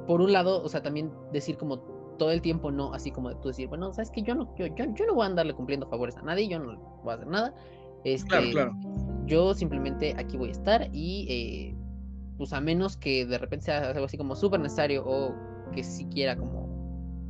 por 0.06 0.20
un 0.20 0.32
lado, 0.32 0.62
o 0.62 0.68
sea, 0.68 0.82
también 0.82 1.10
decir 1.32 1.56
como 1.56 1.78
todo 2.18 2.30
el 2.30 2.42
tiempo 2.42 2.70
no, 2.70 2.92
así 2.92 3.10
como 3.10 3.34
tú 3.36 3.48
decir, 3.48 3.68
bueno, 3.68 3.92
sabes 3.94 4.10
que 4.10 4.22
yo 4.22 4.34
no, 4.34 4.54
yo, 4.56 4.66
yo, 4.66 4.84
yo 4.94 5.06
no 5.06 5.14
voy 5.14 5.24
a 5.24 5.26
andarle 5.26 5.54
cumpliendo 5.54 5.86
favores 5.88 6.16
a 6.16 6.22
nadie, 6.22 6.48
yo 6.48 6.58
no 6.58 6.76
voy 7.02 7.12
a 7.12 7.14
hacer 7.14 7.26
nada. 7.28 7.54
Este, 8.04 8.28
Claro, 8.28 8.50
claro. 8.50 8.72
Yo 9.26 9.54
simplemente 9.54 10.14
aquí 10.18 10.36
voy 10.36 10.48
a 10.48 10.52
estar 10.52 10.88
y, 10.92 11.26
eh, 11.30 11.76
pues 12.36 12.52
a 12.52 12.60
menos 12.60 12.96
que 12.96 13.26
de 13.26 13.38
repente 13.38 13.66
sea 13.66 13.90
algo 13.90 14.04
así 14.06 14.16
como 14.16 14.34
súper 14.34 14.60
necesario 14.60 15.04
o 15.06 15.34
que 15.72 15.84
si 15.84 16.06
quiera 16.06 16.36
como 16.36 16.68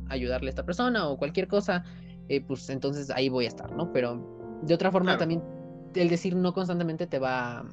ayudarle 0.09 0.47
a 0.47 0.51
esta 0.51 0.65
persona 0.65 1.07
o 1.07 1.17
cualquier 1.17 1.47
cosa, 1.47 1.83
eh, 2.27 2.41
pues 2.41 2.69
entonces 2.69 3.09
ahí 3.11 3.29
voy 3.29 3.45
a 3.45 3.49
estar, 3.49 3.71
¿no? 3.73 3.91
Pero 3.91 4.59
de 4.63 4.73
otra 4.73 4.91
forma 4.91 5.11
Claro. 5.11 5.19
también 5.19 5.43
el 5.95 6.09
decir 6.09 6.35
no 6.35 6.53
constantemente 6.53 7.07
te 7.07 7.19
va... 7.19 7.65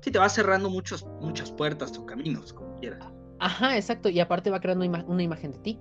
Sí, 0.00 0.10
te 0.12 0.18
va 0.18 0.28
cerrando 0.28 0.70
muchos, 0.70 1.04
muchas 1.20 1.50
puertas 1.50 1.96
o 1.98 2.06
caminos, 2.06 2.52
como 2.52 2.76
quieras. 2.76 3.04
Ajá, 3.40 3.76
exacto, 3.76 4.08
y 4.08 4.20
aparte 4.20 4.50
va 4.50 4.60
creando 4.60 4.84
ima- 4.84 5.04
una 5.06 5.22
imagen 5.22 5.52
de 5.52 5.58
ti, 5.58 5.78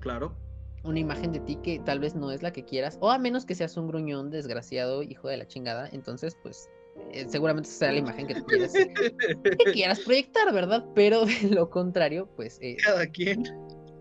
Claro. 0.00 0.34
una 0.82 0.98
imagen 0.98 1.30
de 1.32 1.40
ti 1.40 1.56
que 1.56 1.78
tal 1.80 2.00
vez 2.00 2.14
no 2.14 2.30
es 2.32 2.42
la 2.42 2.52
que 2.52 2.64
quieras, 2.64 2.98
o 3.00 3.10
a 3.10 3.18
menos 3.18 3.44
que 3.44 3.54
seas 3.54 3.76
un 3.76 3.86
gruñón, 3.86 4.30
desgraciado, 4.30 5.02
hijo 5.02 5.28
de 5.28 5.36
la 5.36 5.46
chingada, 5.46 5.88
entonces 5.92 6.36
pues 6.42 6.68
eh, 7.12 7.26
seguramente 7.28 7.68
será 7.68 7.92
la 7.92 7.98
imagen 7.98 8.26
que 8.26 8.34
tú 8.34 8.44
quieras, 8.46 8.72
que 8.72 9.56
quieras 9.72 10.00
proyectar, 10.00 10.52
¿verdad? 10.52 10.84
Pero 10.94 11.24
de 11.26 11.50
lo 11.50 11.68
contrario, 11.70 12.28
pues... 12.34 12.58
eh, 12.62 12.76
Cada 12.82 13.06
quien. 13.06 13.44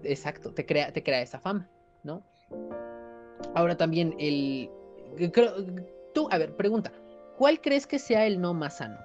Exacto, 0.03 0.53
te 0.53 0.65
crea, 0.65 0.91
te 0.93 1.03
crea 1.03 1.22
esa 1.22 1.39
fama, 1.39 1.70
¿no? 2.03 2.24
Ahora 3.53 3.76
también 3.78 4.15
el... 4.17 4.70
Creo, 5.34 5.53
tú, 6.13 6.28
a 6.32 6.38
ver, 6.38 6.55
pregunta. 6.55 6.91
¿cuál 7.38 7.61
crees 7.61 7.88
que 7.88 7.99
sea 7.99 8.26
el 8.26 8.39
no 8.41 8.53
más 8.53 8.78
sano? 8.78 8.97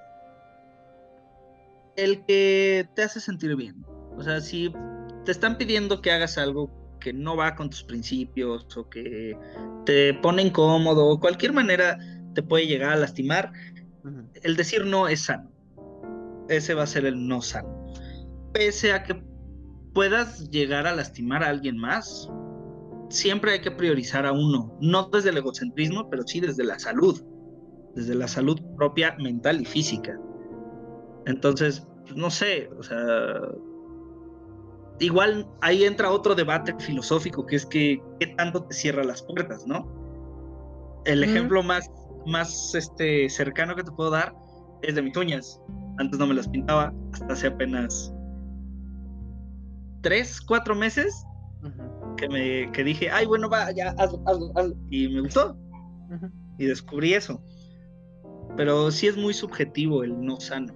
El 1.97 2.24
que 2.24 2.88
te 2.95 3.03
hace 3.03 3.20
sentir 3.20 3.55
bien. 3.57 3.84
O 4.16 4.22
sea, 4.22 4.40
si 4.40 4.72
te 5.24 5.32
están 5.32 5.57
pidiendo 5.59 6.01
que 6.01 6.11
hagas 6.11 6.38
algo 6.38 6.70
que 7.01 7.12
no 7.12 7.36
va 7.36 7.55
con 7.55 7.70
tus 7.70 7.84
principios 7.84 8.76
o 8.76 8.88
que 8.88 9.36
te 9.84 10.14
pone 10.14 10.42
incómodo 10.42 11.07
o 11.07 11.20
cualquier 11.20 11.53
manera 11.53 11.99
te 12.34 12.42
puede 12.42 12.66
llegar 12.66 12.92
a 12.92 12.97
lastimar, 12.97 13.53
el 14.42 14.57
decir 14.57 14.84
no 14.84 15.09
es 15.09 15.24
sano. 15.24 15.51
Ese 16.49 16.74
va 16.74 16.82
a 16.82 16.86
ser 16.86 17.07
el 17.07 17.26
no 17.26 17.42
sano. 17.42 17.92
Pese 18.53 18.92
a 18.92 19.03
que 19.03 19.22
puedas 19.92 20.51
llegar 20.51 20.86
a 20.86 20.95
lastimar 20.95 21.42
a 21.42 21.49
alguien 21.49 21.76
más, 21.76 22.28
siempre 23.09 23.53
hay 23.53 23.61
que 23.61 23.70
priorizar 23.70 24.26
a 24.26 24.32
uno, 24.32 24.76
no 24.80 25.09
desde 25.09 25.30
el 25.30 25.38
egocentrismo, 25.38 26.09
pero 26.11 26.24
sí 26.26 26.40
desde 26.40 26.64
la 26.64 26.78
salud, 26.78 27.22
desde 27.95 28.14
la 28.14 28.28
salud 28.28 28.61
propia 28.76 29.16
mental 29.18 29.61
y 29.61 29.64
física. 29.64 30.18
Entonces, 31.27 31.87
pues, 32.03 32.16
no 32.16 32.31
sé, 32.31 32.70
o 32.79 32.83
sea, 32.83 33.41
igual 35.01 35.47
ahí 35.61 35.85
entra 35.85 36.11
otro 36.11 36.35
debate 36.35 36.75
filosófico, 36.79 37.47
que 37.47 37.57
es 37.57 37.66
que 37.66 38.03
qué 38.20 38.29
tanto 38.29 38.64
te 38.64 38.75
cierra 38.75 39.05
las 39.05 39.22
puertas, 39.22 39.66
¿no? 39.66 39.89
El 41.05 41.22
ejemplo 41.22 41.62
más, 41.62 41.91
más 42.27 42.75
este, 42.75 43.29
cercano 43.29 43.77
que 43.77 43.85
te 43.85 43.91
puedo 43.91 44.11
dar 44.11 44.35
es 44.83 44.95
de 44.95 45.03
mis 45.03 45.16
uñas. 45.16 45.61
Antes 45.99 46.18
no 46.18 46.27
me 46.27 46.35
las 46.35 46.49
pintaba, 46.49 46.93
hasta 47.12 47.33
hace 47.33 47.47
apenas 47.49 48.12
tres, 50.01 50.41
cuatro 50.41 50.75
meses 50.75 51.25
que 52.16 52.29
me 52.29 52.70
que 52.72 52.85
dije, 52.85 53.11
ay, 53.11 53.27
bueno, 53.27 53.49
va, 53.49 53.70
ya, 53.72 53.91
hazlo, 53.99 54.22
hazlo, 54.27 54.53
hazlo. 54.55 54.77
Y 54.91 55.09
me 55.09 55.20
gustó. 55.22 55.57
Y 56.59 56.66
descubrí 56.66 57.14
eso. 57.14 57.43
Pero 58.57 58.91
sí 58.91 59.09
es 59.09 59.16
muy 59.16 59.35
subjetivo 59.35 60.05
el 60.05 60.20
no 60.20 60.39
sano. 60.39 60.72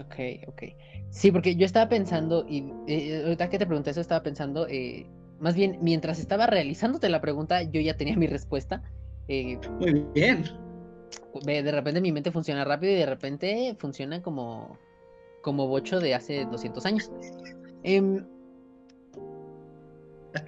Ok, 0.00 0.48
ok. 0.48 0.62
Sí, 1.10 1.30
porque 1.30 1.56
yo 1.56 1.66
estaba 1.66 1.88
pensando, 1.88 2.44
y 2.48 2.72
eh, 2.86 3.22
ahorita 3.24 3.48
que 3.48 3.58
te 3.58 3.66
pregunté 3.66 3.90
eso, 3.90 4.00
estaba 4.00 4.22
pensando, 4.22 4.66
eh, 4.68 5.06
más 5.40 5.54
bien, 5.54 5.78
mientras 5.80 6.18
estaba 6.18 6.46
realizándote 6.46 7.08
la 7.08 7.20
pregunta, 7.20 7.62
yo 7.62 7.80
ya 7.80 7.96
tenía 7.96 8.16
mi 8.16 8.26
respuesta. 8.26 8.82
Eh, 9.28 9.58
muy 9.80 10.04
bien. 10.14 10.44
De 11.44 11.70
repente 11.70 12.00
mi 12.00 12.12
mente 12.12 12.30
funciona 12.30 12.64
rápido 12.64 12.92
y 12.92 12.96
de 12.96 13.06
repente 13.06 13.76
funciona 13.78 14.22
como, 14.22 14.78
como 15.42 15.68
bocho 15.68 16.00
de 16.00 16.14
hace 16.14 16.46
200 16.46 16.86
años. 16.86 17.10
Em, 17.82 18.24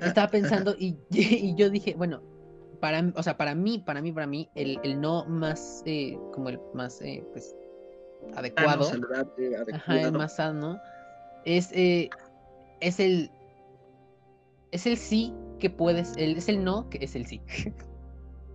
estaba 0.01 0.29
pensando 0.29 0.75
y, 0.79 0.97
y, 1.11 1.55
yo 1.57 1.71
dije, 1.71 1.95
bueno, 1.97 2.23
para, 2.81 3.13
o 3.15 3.23
sea, 3.23 3.37
para 3.37 3.55
mí, 3.55 3.83
para 3.85 4.01
mí, 4.01 4.13
para 4.13 4.27
mí, 4.27 4.49
el, 4.55 4.79
el 4.83 5.01
no 5.01 5.25
más, 5.27 5.83
eh, 5.85 6.19
como 6.33 6.49
el 6.49 6.59
más, 6.75 7.01
eh, 7.03 7.25
pues, 7.33 7.55
adecuado, 8.35 8.91
Ajá, 9.73 10.01
el 10.01 10.13
más 10.13 10.37
sano, 10.37 10.79
es, 11.45 11.71
eh, 11.73 12.11
es 12.81 13.01
el, 13.01 13.31
es 14.71 14.87
el 14.87 14.97
sí 14.97 15.35
que 15.59 15.71
puedes, 15.71 16.17
el, 16.17 16.37
es 16.37 16.49
el 16.49 16.65
no 16.65 16.89
que 16.91 16.99
es 17.03 17.17
el 17.17 17.27
sí. 17.27 17.41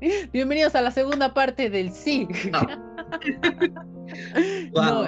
Bienvenidos 0.33 0.75
a 0.75 0.81
la 0.81 0.91
segunda 0.91 1.33
parte 1.33 1.69
del 1.69 1.91
sí. 1.91 2.27
No. 4.73 5.07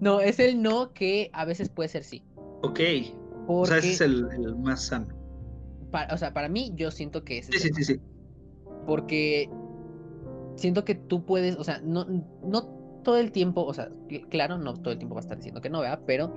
no, 0.00 0.20
es 0.20 0.38
el 0.38 0.62
no 0.62 0.92
que 0.92 1.30
a 1.32 1.44
veces 1.44 1.68
puede 1.68 1.88
ser 1.88 2.04
sí. 2.04 2.22
Ok. 2.62 2.80
O 3.46 3.66
sea, 3.66 3.78
ese 3.78 3.92
es 3.92 4.00
el, 4.00 4.28
el 4.32 4.56
más 4.56 4.86
sano 4.86 5.18
o 6.12 6.16
sea, 6.16 6.32
para 6.32 6.48
mí 6.48 6.72
yo 6.74 6.90
siento 6.90 7.24
que 7.24 7.38
es... 7.38 7.46
Sí, 7.46 7.58
sí, 7.58 7.70
sí, 7.74 7.84
sí. 7.84 8.00
Porque 8.86 9.50
siento 10.56 10.84
que 10.84 10.94
tú 10.94 11.24
puedes, 11.24 11.56
o 11.56 11.64
sea, 11.64 11.80
no, 11.82 12.06
no 12.42 12.77
todo 13.02 13.16
el 13.18 13.32
tiempo, 13.32 13.64
o 13.64 13.74
sea, 13.74 13.90
claro, 14.28 14.58
no 14.58 14.74
todo 14.74 14.92
el 14.92 14.98
tiempo 14.98 15.14
va 15.14 15.20
a 15.20 15.22
estar 15.22 15.36
diciendo 15.36 15.60
que 15.60 15.70
no, 15.70 15.80
vea, 15.80 16.00
pero 16.06 16.32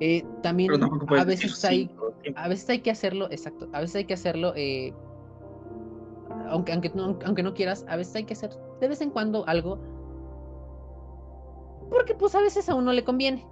eh, 0.00 0.24
también 0.42 0.70
a 1.08 1.24
veces 1.24 1.64
hay, 1.64 1.90
a 2.36 2.48
veces 2.48 2.68
hay 2.70 2.80
que 2.80 2.90
hacerlo, 2.90 3.28
exacto, 3.30 3.68
a 3.72 3.80
veces 3.80 3.96
hay 3.96 4.04
que 4.04 4.14
hacerlo, 4.14 4.52
eh, 4.56 4.92
aunque, 6.48 6.72
aunque, 6.72 6.90
no, 6.94 7.18
aunque 7.24 7.42
no 7.42 7.54
quieras, 7.54 7.84
a 7.88 7.96
veces 7.96 8.14
hay 8.16 8.24
que 8.24 8.34
hacer 8.34 8.50
de 8.80 8.88
vez 8.88 9.00
en 9.00 9.10
cuando 9.10 9.46
algo, 9.46 9.78
porque 11.90 12.14
pues 12.14 12.34
a 12.34 12.40
veces 12.40 12.68
a 12.68 12.74
uno 12.74 12.92
le 12.92 13.04
conviene, 13.04 13.46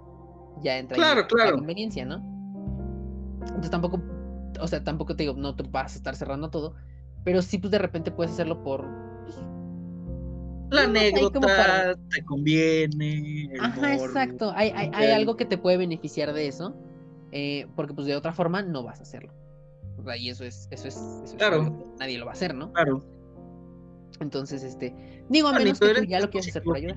ya 0.61 0.77
entra 0.77 0.95
claro, 0.95 1.27
claro. 1.27 1.51
la 1.51 1.57
conveniencia, 1.57 2.05
¿no? 2.05 2.15
Entonces 3.41 3.71
tampoco 3.71 4.01
o 4.59 4.67
sea, 4.67 4.83
tampoco 4.83 5.15
te 5.15 5.23
digo, 5.23 5.33
no 5.35 5.55
te 5.55 5.63
vas 5.63 5.93
a 5.93 5.97
estar 5.97 6.15
cerrando 6.15 6.49
todo, 6.49 6.75
pero 7.23 7.41
sí, 7.41 7.57
pues 7.57 7.71
de 7.71 7.79
repente 7.79 8.11
puedes 8.11 8.33
hacerlo 8.33 8.63
por. 8.63 8.85
Pues, 10.69 10.81
la 10.81 10.87
anécdota 10.87 11.95
te 12.09 12.23
conviene. 12.25 13.49
Ajá, 13.59 13.95
exacto. 13.95 14.51
Hay, 14.55 14.71
hay, 14.75 14.91
hay, 14.93 15.11
algo 15.11 15.35
que 15.35 15.45
te 15.45 15.57
puede 15.57 15.77
beneficiar 15.77 16.31
de 16.33 16.47
eso, 16.47 16.75
eh, 17.31 17.67
porque 17.75 17.93
pues 17.93 18.05
de 18.05 18.15
otra 18.15 18.33
forma 18.33 18.61
no 18.61 18.83
vas 18.83 18.99
a 18.99 19.03
hacerlo. 19.03 19.33
O 19.97 20.03
sea, 20.03 20.15
y 20.15 20.29
eso 20.29 20.43
es, 20.43 20.67
eso 20.71 20.87
es, 20.87 20.95
eso 21.23 21.35
claro. 21.37 21.95
nadie 21.99 22.19
lo 22.19 22.25
va 22.25 22.31
a 22.31 22.35
hacer, 22.35 22.53
¿no? 22.53 22.71
Claro. 22.73 23.03
Entonces, 24.19 24.63
este, 24.63 24.93
digo, 25.29 25.47
a 25.47 25.53
menos 25.53 25.79
que 25.79 25.93
tú 25.93 26.03
ya 26.05 26.19
lo 26.19 26.29
quieras 26.29 26.49
hacer 26.49 26.63
por 26.63 26.75
ayuda. 26.75 26.95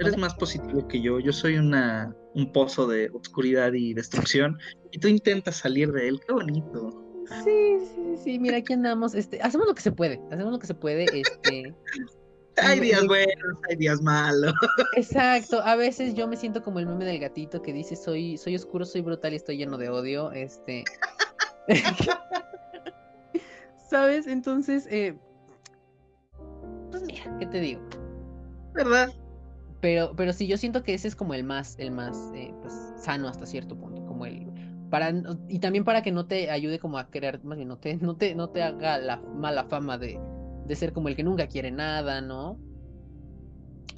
Eres 0.00 0.18
más 0.18 0.34
positivo 0.34 0.88
que 0.88 1.00
yo. 1.00 1.20
Yo 1.20 1.32
soy 1.32 1.56
una, 1.56 2.14
un 2.34 2.52
pozo 2.52 2.88
de 2.88 3.10
oscuridad 3.14 3.72
y 3.74 3.94
destrucción. 3.94 4.58
Y 4.90 4.98
tú 4.98 5.06
intentas 5.06 5.56
salir 5.56 5.92
de 5.92 6.08
él. 6.08 6.20
Qué 6.26 6.32
bonito. 6.32 6.90
Sí, 7.44 7.78
sí, 7.94 8.16
sí. 8.24 8.38
Mira, 8.40 8.56
aquí 8.56 8.72
andamos. 8.72 9.14
Este, 9.14 9.40
hacemos 9.40 9.68
lo 9.68 9.74
que 9.74 9.82
se 9.82 9.92
puede. 9.92 10.20
Hacemos 10.32 10.52
lo 10.52 10.58
que 10.58 10.66
se 10.66 10.74
puede. 10.74 11.04
Este. 11.20 11.72
Hay 12.56 12.80
días 12.80 13.06
buenos, 13.06 13.58
hay 13.68 13.76
días 13.76 14.00
malos. 14.00 14.54
Exacto. 14.96 15.60
A 15.62 15.76
veces 15.76 16.14
yo 16.14 16.28
me 16.28 16.36
siento 16.36 16.62
como 16.62 16.78
el 16.78 16.86
meme 16.86 17.04
del 17.04 17.18
gatito 17.18 17.62
que 17.62 17.72
dice 17.72 17.96
soy, 17.96 18.36
soy 18.36 18.56
oscuro, 18.56 18.84
soy 18.84 19.00
brutal 19.00 19.32
y 19.32 19.36
estoy 19.36 19.56
lleno 19.56 19.78
de 19.78 19.88
odio. 19.88 20.32
Este. 20.32 20.84
¿Sabes? 23.88 24.26
Entonces, 24.26 24.86
eh... 24.90 25.16
pues 26.90 27.02
mira, 27.02 27.36
¿qué 27.38 27.46
te 27.46 27.60
digo? 27.60 27.80
¿Verdad? 28.72 29.10
Pero, 29.80 30.14
pero 30.16 30.32
sí, 30.32 30.46
yo 30.46 30.56
siento 30.56 30.82
que 30.82 30.94
ese 30.94 31.08
es 31.08 31.14
como 31.14 31.34
el 31.34 31.44
más, 31.44 31.76
el 31.78 31.90
más 31.90 32.16
eh, 32.34 32.54
pues, 32.62 32.72
sano 32.96 33.28
hasta 33.28 33.46
cierto 33.46 33.76
punto. 33.76 34.04
Como 34.06 34.26
el. 34.26 34.46
Para, 34.90 35.12
y 35.48 35.58
también 35.58 35.84
para 35.84 36.02
que 36.02 36.12
no 36.12 36.26
te 36.26 36.50
ayude 36.50 36.78
como 36.78 36.98
a 36.98 37.10
crear, 37.10 37.42
más 37.44 37.56
bien 37.56 37.68
no 37.68 37.78
te, 37.78 37.96
no 37.96 38.16
te, 38.16 38.34
no 38.34 38.48
te 38.50 38.62
haga 38.62 38.98
la 38.98 39.16
mala 39.16 39.64
fama 39.64 39.98
de, 39.98 40.20
de 40.66 40.76
ser 40.76 40.92
como 40.92 41.08
el 41.08 41.16
que 41.16 41.22
nunca 41.22 41.46
quiere 41.46 41.70
nada, 41.70 42.20
¿no? 42.20 42.58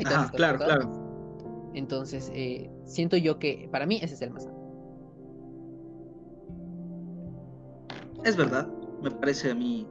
Ah, 0.04 0.30
claro, 0.34 0.58
claro. 0.58 1.70
Entonces, 1.74 2.30
eh, 2.34 2.70
siento 2.84 3.16
yo 3.16 3.38
que 3.38 3.68
para 3.70 3.86
mí 3.86 3.98
ese 4.02 4.14
es 4.14 4.22
el 4.22 4.30
más 4.30 4.44
sano. 4.44 4.56
Es 8.24 8.36
verdad, 8.36 8.68
me 9.02 9.10
parece 9.10 9.50
a 9.50 9.54
mí. 9.54 9.86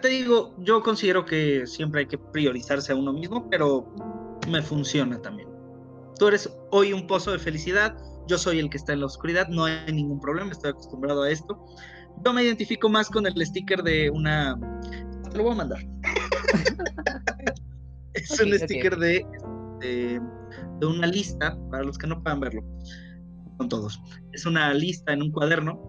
te 0.00 0.08
digo, 0.08 0.54
yo 0.58 0.82
considero 0.82 1.24
que 1.24 1.66
siempre 1.66 2.00
hay 2.00 2.06
que 2.06 2.18
priorizarse 2.18 2.92
a 2.92 2.96
uno 2.96 3.12
mismo, 3.12 3.48
pero 3.50 3.94
me 4.50 4.62
funciona 4.62 5.20
también. 5.20 5.48
Tú 6.18 6.28
eres 6.28 6.50
hoy 6.70 6.92
un 6.92 7.06
pozo 7.06 7.32
de 7.32 7.38
felicidad, 7.38 7.96
yo 8.26 8.38
soy 8.38 8.58
el 8.58 8.70
que 8.70 8.78
está 8.78 8.92
en 8.92 9.00
la 9.00 9.06
oscuridad, 9.06 9.48
no 9.48 9.64
hay 9.64 9.92
ningún 9.92 10.20
problema, 10.20 10.50
estoy 10.50 10.70
acostumbrado 10.70 11.22
a 11.22 11.30
esto. 11.30 11.62
Yo 12.24 12.32
me 12.32 12.42
identifico 12.42 12.88
más 12.88 13.08
con 13.10 13.26
el 13.26 13.46
sticker 13.46 13.82
de 13.82 14.10
una... 14.10 14.58
Te 15.34 15.38
lo 15.38 15.44
voy 15.46 15.54
a 15.54 15.56
mandar. 15.56 15.80
es 18.14 18.40
un 18.40 18.56
sticker 18.56 18.96
de, 18.96 19.26
de, 19.80 20.20
de, 20.78 20.86
una 20.86 21.08
lista, 21.08 21.58
para 21.72 21.82
los 21.82 21.98
que 21.98 22.06
no 22.06 22.22
puedan 22.22 22.38
verlo, 22.38 22.62
con 23.56 23.68
todos. 23.68 24.00
Es 24.32 24.46
una 24.46 24.72
lista 24.72 25.12
en 25.12 25.22
un 25.22 25.32
cuaderno 25.32 25.82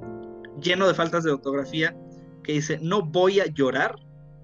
lleno 0.60 0.88
de 0.88 0.96
faltas 0.96 1.26
de 1.26 1.32
ortografía 1.32 1.96
que 2.44 2.54
dice, 2.54 2.80
no 2.82 3.06
voy 3.06 3.40
a 3.40 3.46
llorar 3.46 3.96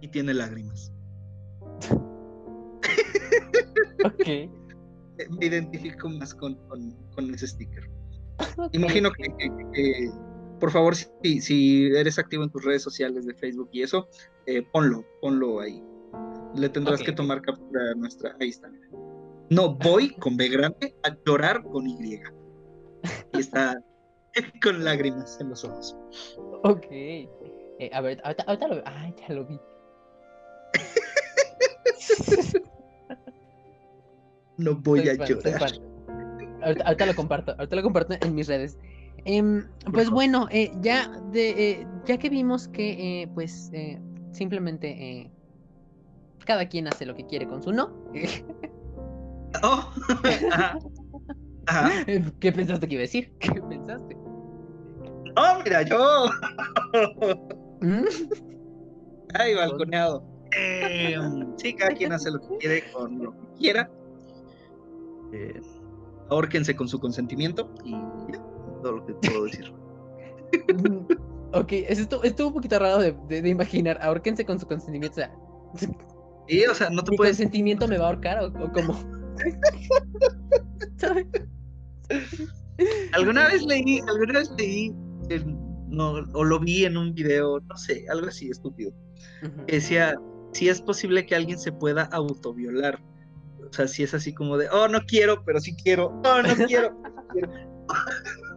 y 0.02 0.08
tiene 0.10 0.36
lágrimas. 0.36 0.94
Ok. 4.06 4.28
Me 5.32 5.46
identifico 5.48 6.10
más 6.10 6.36
con, 6.36 6.60
ese 7.34 7.48
sticker. 7.48 7.90
Imagino 8.72 9.12
que, 9.12 10.12
por 10.62 10.72
favor, 10.72 10.96
si, 10.96 11.42
si, 11.42 11.88
eres 11.88 12.20
activo 12.20 12.44
en 12.44 12.52
tus 12.52 12.64
redes 12.64 12.84
sociales 12.84 13.26
de 13.26 13.34
Facebook 13.34 13.70
y 13.74 13.82
eso, 13.82 14.08
eh, 14.46 14.62
ponlo, 14.72 15.04
ponlo 15.20 15.60
ahí. 15.60 15.84
Le 16.56 16.70
tendrás 16.70 17.02
que 17.02 17.12
tomar 17.12 17.42
captura 17.42 17.92
a 17.92 17.96
nuestra. 17.96 18.36
Ahí 18.40 18.50
está. 18.50 18.70
No 19.50 19.74
voy 19.76 20.12
con 20.16 20.38
B 20.38 20.50
grande 20.50 20.96
a 21.04 21.18
llorar 21.26 21.64
con 21.64 21.88
Y. 21.88 22.22
Y 23.34 23.40
está 23.40 23.84
con 24.62 24.84
lágrimas 24.84 25.42
en 25.42 25.50
los 25.50 25.66
ojos. 25.66 25.98
Ok. 26.64 26.86
Eh, 26.92 27.90
a 27.92 28.02
ver, 28.02 28.22
ahorita, 28.24 28.44
ahorita 28.44 28.68
lo 28.68 28.84
Ay, 28.86 29.16
ya 29.28 29.34
lo 29.34 29.46
vi. 29.46 29.60
No 34.58 34.76
voy 34.76 35.10
a 35.10 35.16
llorar. 35.16 35.72
Ahorita, 36.86 37.06
lo 37.08 37.16
comparto, 37.16 37.54
ahorita 37.54 37.76
lo 37.76 37.82
comparto 37.82 38.16
en 38.22 38.36
mis 38.36 38.48
redes. 38.48 38.78
Em, 39.26 39.68
pues 39.94 40.10
bueno, 40.10 40.48
eh, 40.52 40.72
ya 40.82 41.08
de 41.32 41.72
eh, 41.72 41.88
ya 42.06 42.18
que 42.18 42.30
vimos 42.30 42.68
que 42.68 43.22
eh, 43.22 43.28
pues 43.34 43.72
simplemente 44.32 45.32
cada 46.46 46.68
quien 46.68 46.88
hace 46.88 47.06
lo 47.06 47.16
que 47.16 47.26
quiere 47.28 47.48
con 47.48 47.62
su 47.62 47.72
no. 47.72 47.92
Oh. 49.64 49.92
Ajá. 50.52 50.80
Ajá. 51.68 51.92
¿Qué 52.40 52.52
pensaste 52.52 52.88
que 52.88 52.96
iba 52.96 53.02
a 53.02 53.04
decir? 53.04 53.32
¿Qué 53.40 53.62
pensaste? 53.62 54.16
No, 55.36 55.64
mira, 55.64 55.84
yo. 55.84 56.26
¿Mm? 57.82 58.06
Ay, 59.34 59.56
balconeado. 59.56 60.30
Eh, 60.54 61.16
sí, 61.56 61.74
cada 61.74 61.94
quien 61.94 62.12
hace 62.12 62.30
lo 62.30 62.42
que 62.42 62.58
quiere 62.58 62.92
con 62.92 63.24
lo 63.24 63.32
que 63.32 63.48
quiera. 63.58 63.90
Ahórquense 66.30 66.76
con 66.76 66.90
su 66.90 67.00
consentimiento 67.00 67.74
y 67.86 67.92
ya, 67.92 68.51
todo 68.82 68.98
lo 68.98 69.06
que 69.06 69.14
puedo 69.16 69.44
decir. 69.46 69.74
ok, 71.54 71.72
eso 71.88 72.02
estuvo, 72.24 72.48
un 72.50 72.54
poquito 72.54 72.78
raro 72.80 73.00
de, 73.00 73.16
de- 73.28 73.42
de 73.42 73.50
imaginar. 73.50 73.98
Ahórquense 74.02 74.46
con 74.46 74.60
su 74.60 74.68
consentimiento. 74.68 75.22
O 75.74 75.78
sea, 75.78 75.90
Sí, 76.48 76.66
o 76.66 76.76
sea, 76.76 76.90
no 76.90 77.04
te 77.04 77.12
¿mi 77.12 77.18
puedes. 77.18 77.38
consentimiento 77.38 77.88
me 77.88 77.98
va 77.98 78.06
a 78.06 78.08
ahorcar 78.10 78.40
o, 78.44 78.48
o 78.48 78.72
cómo? 78.74 79.00
Alguna 83.14 83.48
vez 83.48 83.64
leí, 83.66 84.00
alguna 84.08 84.40
vez 84.40 84.52
leí, 84.58 84.92
no, 85.88 86.14
o 86.34 86.44
lo 86.44 86.60
vi 86.60 86.86
en 86.86 86.98
un 86.98 87.14
video, 87.14 87.60
no 87.60 87.78
sé, 87.78 88.06
algo 88.10 88.28
así 88.28 88.50
estúpido. 88.50 88.92
Que 89.68 89.76
decía, 89.76 90.16
si 90.54 90.70
es 90.70 90.82
posible 90.82 91.26
que 91.26 91.36
alguien 91.36 91.60
se 91.60 91.72
pueda 91.72 92.04
autoviolar. 92.06 93.00
O 93.70 93.74
sea, 93.74 93.88
si 93.88 94.04
es 94.04 94.14
así 94.14 94.34
como 94.34 94.58
de, 94.58 94.68
oh, 94.70 94.88
no 94.88 95.00
quiero, 95.02 95.44
pero 95.46 95.60
sí 95.62 95.76
quiero, 95.76 96.08
oh, 96.26 96.42
no 96.42 96.66
quiero. 96.68 96.98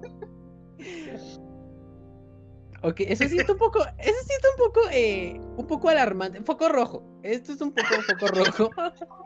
Ok, 2.83 3.01
eso 3.01 3.27
sí 3.27 3.39
está 3.39 3.53
un 3.53 3.59
poco, 3.59 3.81
eso 3.81 4.19
sí 4.27 4.33
está 4.37 4.49
un 4.51 4.57
poco, 4.59 4.81
eh, 4.93 5.41
un 5.57 5.67
poco 5.67 5.89
alarmante, 5.89 6.43
foco 6.43 6.69
rojo. 6.69 7.03
Esto 7.23 7.53
es 7.53 7.61
un 7.61 7.73
poco 7.73 7.89
foco 8.07 8.27
rojo. 8.29 8.71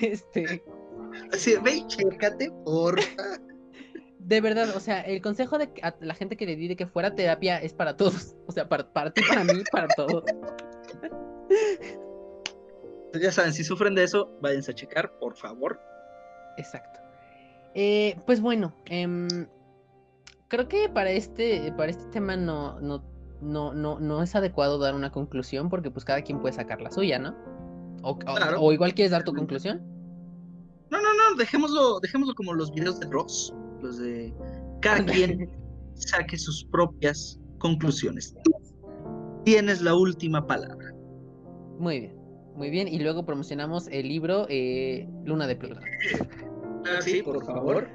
Este, 0.00 0.62
Así, 1.32 1.56
ve 1.56 1.76
y 1.76 1.86
chécate, 1.88 2.50
porfa. 2.64 3.40
de 4.20 4.40
verdad, 4.40 4.76
o 4.76 4.80
sea, 4.80 5.00
el 5.00 5.20
consejo 5.20 5.58
de 5.58 5.68
a 5.82 5.94
la 6.00 6.14
gente 6.14 6.36
que 6.36 6.46
le 6.46 6.54
di 6.54 6.68
de 6.68 6.76
que 6.76 6.86
fuera 6.86 7.14
terapia 7.14 7.58
es 7.58 7.72
para 7.72 7.96
todos. 7.96 8.36
O 8.46 8.52
sea, 8.52 8.68
para, 8.68 8.92
para 8.92 9.10
ti, 9.12 9.22
para 9.28 9.44
mí, 9.44 9.62
para 9.72 9.88
todos. 9.88 10.24
Ya 13.20 13.32
saben, 13.32 13.52
si 13.52 13.64
sufren 13.64 13.94
de 13.94 14.04
eso, 14.04 14.30
váyanse 14.40 14.70
a 14.72 14.74
checar, 14.74 15.18
por 15.18 15.36
favor. 15.36 15.80
Exacto. 16.56 17.00
Eh, 17.74 18.16
pues 18.26 18.40
bueno, 18.40 18.74
em, 18.86 19.46
creo 20.48 20.68
que 20.68 20.88
para 20.88 21.10
este, 21.10 21.72
para 21.76 21.90
este 21.90 22.04
tema 22.10 22.36
no, 22.36 22.80
no, 22.80 23.02
no, 23.40 23.72
no, 23.74 24.00
no 24.00 24.22
es 24.22 24.34
adecuado 24.34 24.78
dar 24.78 24.94
una 24.94 25.10
conclusión 25.12 25.68
porque 25.68 25.90
pues 25.90 26.04
cada 26.04 26.22
quien 26.22 26.40
puede 26.40 26.54
sacar 26.54 26.80
la 26.80 26.90
suya, 26.90 27.18
¿no? 27.18 27.34
O, 28.02 28.10
o- 28.12 28.18
Claro. 28.18 28.60
o 28.60 28.72
igual 28.72 28.94
quieres 28.94 29.10
dar 29.12 29.24
tu 29.24 29.32
conclusión. 29.34 29.80
No, 30.90 30.98
no, 31.02 31.08
no, 31.14 31.36
dejémoslo, 31.36 32.00
dejémoslo 32.00 32.34
como 32.34 32.54
los 32.54 32.72
videos 32.72 32.98
de 33.00 33.06
Ross, 33.08 33.54
los 33.82 33.98
de 33.98 34.34
cada 34.80 35.04
quien 35.04 35.50
saque 35.94 36.38
sus 36.38 36.64
propias 36.64 37.38
conclusiones. 37.58 38.34
Tú 38.44 38.52
tienes 39.44 39.82
la 39.82 39.94
última 39.94 40.46
palabra. 40.46 40.94
Muy 41.78 42.00
bien, 42.00 42.16
muy 42.54 42.70
bien. 42.70 42.88
Y 42.88 42.98
luego 43.00 43.24
promocionamos 43.26 43.86
el 43.88 44.08
libro 44.08 44.46
eh, 44.48 45.06
Luna 45.24 45.46
de 45.46 45.56
Plutón. 45.56 45.82
Ah, 46.86 47.00
Sí, 47.02 47.22
por 47.22 47.44
favor. 47.44 47.88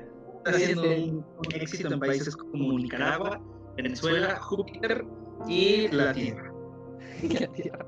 Está 0.45 0.59
siendo 0.59 0.83
un, 0.83 1.25
éxito 1.53 1.93
en 1.93 1.99
países 1.99 2.35
como 2.35 2.77
Nicaragua, 2.77 3.41
Venezuela, 3.77 4.35
Júpiter 4.41 5.05
y 5.47 5.87
la 5.89 6.13
Tierra. 6.13 6.51
la 7.39 7.47
Tierra. 7.47 7.85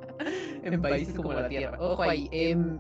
En 0.64 0.82
países 0.82 1.14
como 1.16 1.34
la 1.34 1.48
Tierra. 1.50 1.78
Ojo 1.80 2.02
ahí. 2.04 2.30
em, 2.32 2.80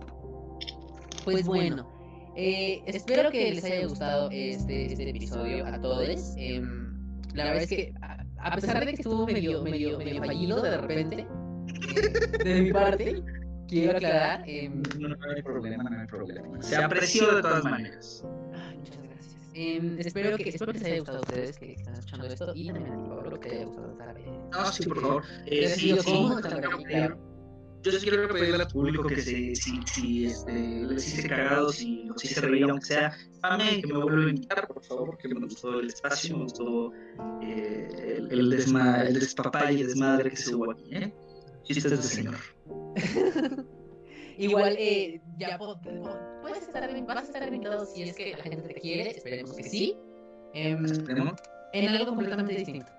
pues 1.25 1.45
bueno. 1.45 1.87
eh, 2.35 2.81
espero 2.85 3.29
que 3.31 3.51
les 3.53 3.63
haya 3.65 3.85
gustado 3.87 4.29
este, 4.31 4.91
este 4.93 5.09
episodio 5.09 5.65
a 5.65 5.79
todos. 5.81 6.33
Em, 6.37 7.21
la 7.33 7.45
verdad 7.45 7.63
es 7.63 7.69
que 7.69 7.93
a, 8.01 8.23
a 8.39 8.55
pesar 8.55 8.79
de 8.79 8.85
que 8.93 9.01
estuvo 9.01 9.25
medio, 9.25 9.61
medio, 9.63 9.97
medio 9.97 10.23
fallido 10.23 10.61
de 10.61 10.77
repente, 10.77 11.27
eh, 11.97 12.43
de 12.43 12.61
mi 12.61 12.71
parte, 12.71 13.23
quiero 13.67 13.97
aclarar. 13.97 14.43
em, 14.47 14.81
No, 14.99 15.09
no 15.09 15.15
hay 15.35 15.41
problema, 15.41 15.83
no 15.89 15.99
hay 15.99 16.07
problema. 16.07 16.61
Se 16.61 16.75
apreció 16.77 17.35
de 17.35 17.41
todas 17.41 17.63
maneras. 17.65 18.25
Em, 19.57 19.97
espero, 19.99 20.35
que, 20.35 20.49
espero 20.49 20.73
que 20.73 20.79
les 20.79 20.87
haya 20.87 20.97
gustado 20.97 21.19
a 21.19 21.21
ustedes 21.21 21.57
que 21.57 21.71
están 21.71 21.93
escuchando 21.93 22.27
esto 22.27 22.51
y 22.53 22.67
también 22.67 22.91
a 22.91 23.03
Pablo, 23.07 23.39
que 23.39 23.49
te 23.49 23.55
haya 23.55 23.65
gustado 23.65 23.91
esta 23.91 24.13
vez. 24.13 24.25
No, 24.51 24.71
sí, 24.71 24.83
por 24.83 25.01
favor. 25.01 25.23
Eh, 25.45 25.69
sí, 25.69 25.79
sido 25.79 26.03
sí, 26.03 26.11
yo. 26.11 27.17
Yo 27.81 27.91
sí 27.91 27.99
quiero 28.09 28.27
pedirle 28.27 28.63
a 28.63 28.67
tu 28.67 28.73
público 28.73 29.03
que 29.03 29.21
se, 29.21 29.55
si, 29.55 29.79
si 29.85 30.25
este, 30.25 30.51
les 30.51 31.07
hice 31.07 31.29
cagado, 31.29 31.71
si, 31.71 32.09
o 32.09 32.17
si 32.17 32.27
se 32.27 32.41
reía, 32.41 32.65
aunque 32.65 32.85
sea, 32.85 33.15
amén, 33.43 33.81
que 33.81 33.87
me 33.93 33.99
vuelva 33.99 34.25
a 34.25 34.29
invitar, 34.29 34.67
por 34.67 34.83
favor, 34.83 35.11
porque 35.11 35.27
me 35.29 35.39
gustó 35.39 35.79
el 35.79 35.87
espacio, 35.87 36.35
me 36.35 36.43
gustó 36.45 36.91
eh, 37.43 38.17
el, 38.17 38.39
el, 38.39 38.49
desma, 38.49 39.03
el 39.03 39.19
despapalle, 39.19 39.85
desmadre 39.85 40.31
que 40.31 40.35
se 40.35 40.53
hubo 40.53 40.71
aquí, 40.71 40.95
¿eh? 40.95 41.13
Chistes 41.63 41.91
de 41.91 41.97
señor. 41.97 42.35
Igual, 44.37 44.75
eh, 44.77 45.21
ya 45.37 45.57
po- 45.57 45.79
po- 45.81 46.19
puedes 46.41 46.63
estar, 46.63 46.89
vas 47.05 47.17
a 47.17 47.21
estar 47.21 47.47
invitado 47.47 47.85
si 47.85 48.03
es 48.03 48.15
que 48.15 48.31
la 48.37 48.43
gente 48.43 48.67
te 48.73 48.73
quiere, 48.75 49.09
esperemos 49.11 49.53
que 49.53 49.63
sí. 49.63 49.97
¿Tenemos? 50.53 51.33
en 51.73 51.89
algo 51.89 52.05
completamente 52.05 52.53
distinto. 52.55 52.91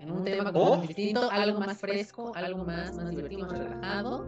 En 0.00 0.10
un 0.10 0.24
tema 0.24 0.50
Oh. 0.50 0.52
completamente 0.52 0.86
distinto, 0.88 1.30
algo 1.30 1.60
más 1.60 1.78
fresco, 1.78 2.32
algo 2.34 2.64
más, 2.64 2.94
más 2.94 3.10
divertido, 3.10 3.46
más 3.46 3.58
relajado. 3.58 4.26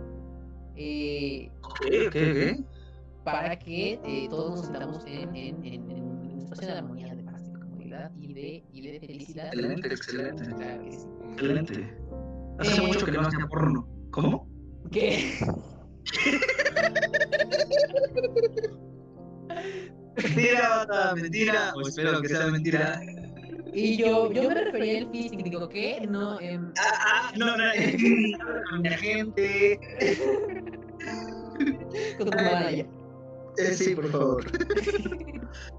eh, 0.76 1.50
¿Qué, 1.82 2.08
qué, 2.10 2.64
para 3.24 3.58
que 3.58 4.00
eh, 4.04 4.26
todos 4.30 4.50
nos 4.56 4.64
sentamos 4.66 5.04
en, 5.06 5.34
en, 5.34 5.64
en, 5.64 5.90
en 5.90 6.02
un 6.04 6.40
espacio 6.42 6.68
de 6.68 6.74
armonía, 6.74 7.14
de 7.14 7.22
paz, 7.22 7.44
de 7.52 7.58
comodidad 7.58 8.10
y 8.16 8.32
de, 8.34 8.64
y 8.72 8.80
de 8.90 9.00
felicidad. 9.00 9.46
Excelente, 9.48 9.88
excelente. 9.88 10.44
Claro 10.56 10.84
que 10.84 10.92
sí. 10.92 11.06
Excelente. 11.32 11.96
Hace 12.58 12.80
Eh, 12.82 12.86
mucho 12.86 13.06
que 13.06 13.12
no 13.12 13.20
hacía 13.22 13.46
porno. 13.48 13.88
¿Cómo? 14.10 14.48
¿Qué? 14.90 15.38
Mentira, 20.16 20.68
bata, 20.68 21.14
mentira. 21.14 21.72
O 21.74 21.82
espero 21.82 22.22
que 22.22 22.28
sea 22.28 22.46
mentira. 22.46 23.02
Y 23.72 23.96
yo, 23.96 24.32
yo 24.32 24.48
me 24.48 24.54
refería 24.54 25.00
al 25.00 25.10
físico, 25.10 25.68
¿qué? 25.68 26.06
No, 26.08 26.40
em, 26.40 26.72
Ah, 26.78 26.94
ah, 27.06 27.32
no, 27.36 27.56
no, 27.56 27.64
con 28.70 28.82
mi 28.82 28.88
gente. 28.90 29.80
con 32.18 32.30
tu. 32.30 32.38
Eh, 33.56 33.74
sí, 33.74 33.94
por 33.94 34.10
favor. 34.10 34.44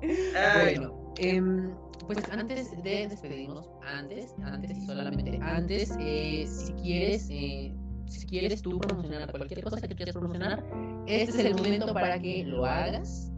Bueno, 0.01 1.13
em, 1.17 1.75
pues 2.05 2.19
antes 2.31 2.71
de 2.83 3.07
despedirnos, 3.07 3.67
antes, 3.85 4.33
antes 4.43 4.77
y 4.77 4.85
solamente 4.85 5.39
antes, 5.41 5.91
eh, 5.99 6.45
si 6.47 6.73
quieres, 6.73 7.27
eh, 7.29 7.73
si 8.07 8.25
quieres 8.27 8.61
tú 8.61 8.79
promocionar 8.79 9.29
cualquier 9.31 9.63
cosa 9.63 9.87
que 9.87 9.95
quieras 9.95 10.13
promocionar, 10.13 10.63
este 11.07 11.39
es 11.39 11.45
el 11.45 11.55
momento 11.55 11.93
para 11.93 12.19
que 12.19 12.43
lo 12.45 12.65
hagas. 12.65 13.31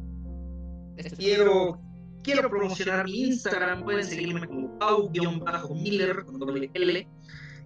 Este 0.96 1.08
es 1.10 1.14
tu- 1.14 1.20
quiero, 1.20 1.82
quiero 2.24 2.50
promocionar 2.50 3.06
mi 3.06 3.24
Instagram. 3.28 3.84
Pueden 3.84 4.04
seguirme 4.04 4.46
como 4.48 4.78
pau-miller 4.80 6.26
con 6.26 6.40
doble 6.40 6.70
L. 6.74 7.08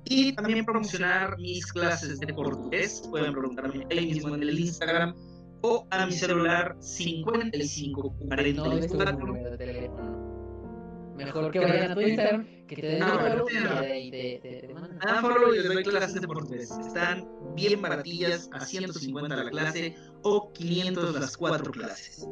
Y 0.03 0.33
también 0.33 0.65
promocionar 0.65 1.37
mis 1.37 1.65
clases 1.71 2.19
de 2.19 2.33
portugués. 2.33 3.03
Pueden 3.09 3.33
preguntarme 3.33 3.85
ahí 3.91 4.13
mismo 4.13 4.33
en 4.35 4.41
el 4.43 4.59
Instagram 4.59 5.15
o 5.61 5.85
a 5.91 6.05
mi 6.07 6.11
celular 6.11 6.75
55 6.79 8.15
No 8.25 8.35
es 8.35 8.55
tu 8.55 8.97
44 8.97 9.17
número 9.27 9.51
de 9.51 9.57
teléfono. 9.57 11.13
Mejor 11.15 11.51
que 11.51 11.59
vayan 11.59 11.91
a 11.91 11.93
tu 11.93 12.01
Instagram, 12.01 12.47
que 12.75 12.81
te 12.81 12.87
den 12.87 13.03
Ah, 13.03 13.19
follow 13.19 13.47
y 13.49 14.11
te, 14.11 14.39
te, 14.41 14.67
te 14.67 14.73
mandan. 14.73 14.99
Ah, 15.01 15.21
follow 15.21 15.53
y 15.53 15.57
les 15.57 15.67
doy 15.67 15.83
clases 15.83 16.21
de 16.21 16.27
portugués. 16.27 16.71
Están 16.71 17.27
bien 17.55 17.81
baratillas, 17.81 18.49
a 18.53 18.65
150 18.65 19.35
la 19.35 19.49
clase 19.49 19.95
o 20.23 20.51
500 20.53 21.19
las 21.19 21.37
cuatro 21.37 21.71
clases. 21.71 22.27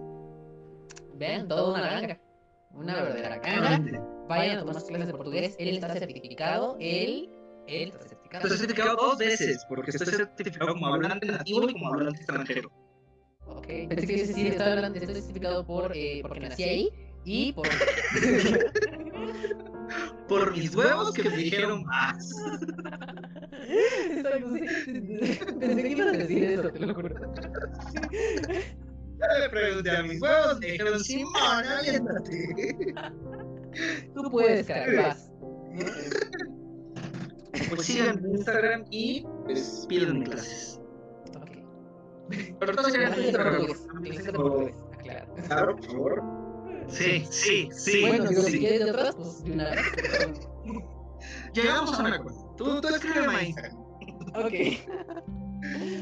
Vean, 1.15 1.47
toda 1.47 1.73
una 1.73 1.81
ganga. 1.81 2.19
Una 2.71 2.95
verdadera 2.95 3.39
ganga. 3.39 4.05
Vayan 4.27 4.57
a 4.57 4.59
tomar 4.61 4.75
sus 4.75 4.85
clases 4.85 5.07
de 5.07 5.13
portugués. 5.13 5.55
Él 5.59 5.75
está 5.75 5.93
certificado. 5.93 6.77
Él, 6.79 7.29
él 7.67 7.89
está 7.89 8.07
certificado. 8.07 8.45
Estoy 8.45 8.59
certificado 8.59 8.95
dos 8.95 9.17
veces, 9.17 9.65
porque 9.67 9.91
estoy 9.91 10.07
certificado 10.07 10.73
como 10.73 10.87
hablante 10.87 11.27
nativo 11.27 11.69
y 11.69 11.73
como 11.73 11.93
hablante 11.93 12.19
extranjero. 12.19 12.71
Ok, 13.47 13.67
pensé 13.89 14.07
que 14.07 14.25
sí, 14.25 14.53
hablando, 14.57 14.99
estoy 14.99 15.15
certificado 15.15 15.65
por, 15.65 15.91
eh, 15.95 16.19
porque 16.21 16.39
nací 16.39 16.63
ahí 16.63 16.89
y 17.25 17.51
por... 17.51 17.67
Por 20.27 20.51
mis 20.51 20.75
huevos 20.75 21.13
que 21.13 21.23
me 21.29 21.37
dijeron 21.37 21.83
más. 21.83 22.33
Pensé 25.59 25.83
que 25.83 25.89
ibas 25.89 26.07
a 26.07 26.11
decir 26.11 26.43
eso, 26.43 26.69
te 26.71 26.79
lo 26.79 26.93
juro. 26.93 27.09
Yo 29.19 29.27
le 29.39 29.49
pregunté 29.49 29.91
a 29.91 30.03
mis 30.03 30.21
huevos, 30.21 30.59
me 30.59 30.67
dijeron, 30.67 30.99
Simón, 30.99 31.33
aviéntate. 31.77 32.93
Tú 34.13 34.31
puedes, 34.31 34.67
carajo, 34.67 35.07
vas. 35.07 35.31
Pues 37.69 37.85
sigan 37.85 38.21
mi 38.23 38.31
Instagram 38.31 38.85
y 38.89 39.25
pues 39.43 39.85
pídanme 39.89 40.25
clases. 40.25 40.79
Ok. 41.35 41.51
Pero. 42.59 42.73
Clases 42.73 43.33
de 43.33 44.33
portugués. 44.33 44.75
Aclaro. 44.93 45.35
Claro, 45.47 45.75
por 45.75 45.85
favor. 45.85 46.48
Sí, 46.89 47.25
sí, 47.29 47.69
sí. 47.71 48.01
Bueno, 48.01 48.25
pero 48.29 48.41
si 48.41 48.51
sí. 48.51 48.59
quieres 48.59 48.85
de 48.85 48.91
otras, 48.91 49.15
pues 49.15 49.43
de 49.43 49.51
una 49.51 49.69
vez. 49.69 49.79
Llegamos 51.53 51.99
a 51.99 52.03
un 52.03 52.13
acuerdo. 52.13 52.55
Tú, 52.57 52.81
tú 52.81 52.87
escríbeme 52.87 53.35
a 53.35 53.43
Instagram. 53.43 53.77
Ok. 54.35 54.53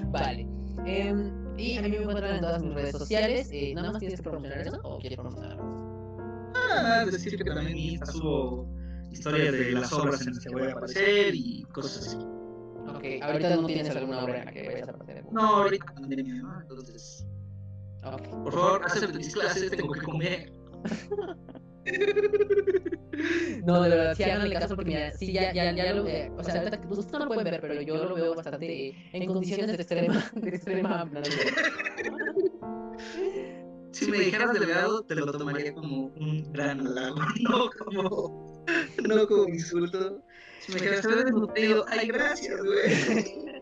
Vale. 0.11 0.47
Em, 0.85 1.57
y 1.57 1.77
a 1.77 1.81
mí 1.81 1.89
me 1.89 1.97
encuentran 1.97 2.35
en 2.35 2.41
todas 2.41 2.61
mis 2.61 2.73
redes 2.73 2.91
sociales. 2.91 3.49
Eh, 3.51 3.73
¿Nada 3.75 3.91
más 3.91 3.99
tienes 3.99 4.17
que 4.19 4.23
promocionar 4.23 4.59
eso 4.59 4.79
o 4.83 4.99
quieres 4.99 5.17
promocionar 5.17 5.51
algo? 5.53 6.51
Ah, 6.55 7.05
decir 7.05 7.37
que 7.37 7.43
también 7.43 7.73
mi 7.73 7.87
Insta 7.93 8.11
subo 8.11 8.67
historias 9.11 9.51
de 9.53 9.71
las 9.71 9.91
obras 9.93 10.21
en 10.21 10.33
las 10.33 10.39
que 10.43 10.49
voy 10.49 10.67
a 10.67 10.71
aparecer 10.71 11.33
y 11.35 11.63
cosas 11.73 12.07
así. 12.07 12.17
Ok, 12.17 13.21
ahorita 13.21 13.55
no 13.55 13.67
tienes 13.67 13.89
alguna 13.95 14.23
obra 14.23 14.39
en 14.39 14.45
la 14.45 14.51
que 14.51 14.67
vayas 14.67 14.87
a 14.87 14.91
aparecer. 14.91 15.25
No, 15.31 15.41
ahorita 15.41 15.85
pandemia, 15.93 16.35
¿no? 16.35 16.61
Entonces, 16.61 17.25
Ok. 18.03 18.43
por 18.43 18.53
favor, 18.53 18.85
acepten 18.85 19.17
mis 19.17 19.33
clases, 19.33 19.71
tengo 19.71 19.93
que 19.93 20.01
comer. 20.01 20.51
No, 23.65 23.81
de 23.81 23.89
verdad, 23.89 24.15
sí 24.15 24.23
háganle 24.23 24.53
caso 24.53 24.75
porque 24.75 24.91
mira, 24.91 25.11
sí, 25.13 25.33
ya, 25.33 25.51
ya, 25.53 25.71
ya 25.71 25.93
lo 25.93 26.05
eh, 26.07 26.31
o 26.37 26.43
sea, 26.43 26.59
ahorita 26.59 26.79
que 26.79 26.87
ustedes 26.87 27.11
no 27.11 27.17
lo 27.19 27.27
pueden 27.27 27.43
ver, 27.45 27.61
pero 27.61 27.81
yo 27.81 28.05
lo 28.05 28.15
veo 28.15 28.35
bastante 28.35 28.89
eh, 28.89 28.95
en 29.13 29.25
condiciones 29.25 29.67
de 29.67 29.73
extrema, 29.73 30.29
de 30.35 30.49
extrema 30.49 31.09
Si 33.91 34.11
me 34.11 34.19
dijeras 34.19 34.53
delgado, 34.53 35.01
te 35.03 35.15
lo 35.15 35.31
tomaría 35.31 35.73
como 35.73 36.07
un 36.07 36.53
gran 36.53 36.85
halago, 36.85 37.17
no 37.41 37.69
como, 37.79 38.63
no 39.03 39.27
como 39.27 39.47
insulto. 39.47 40.21
Si 40.59 40.71
me 40.71 40.79
dijeras, 40.79 41.07
desnutrido, 41.07 41.85
ay, 41.89 42.07
gracias, 42.07 42.63
güey. 42.63 43.56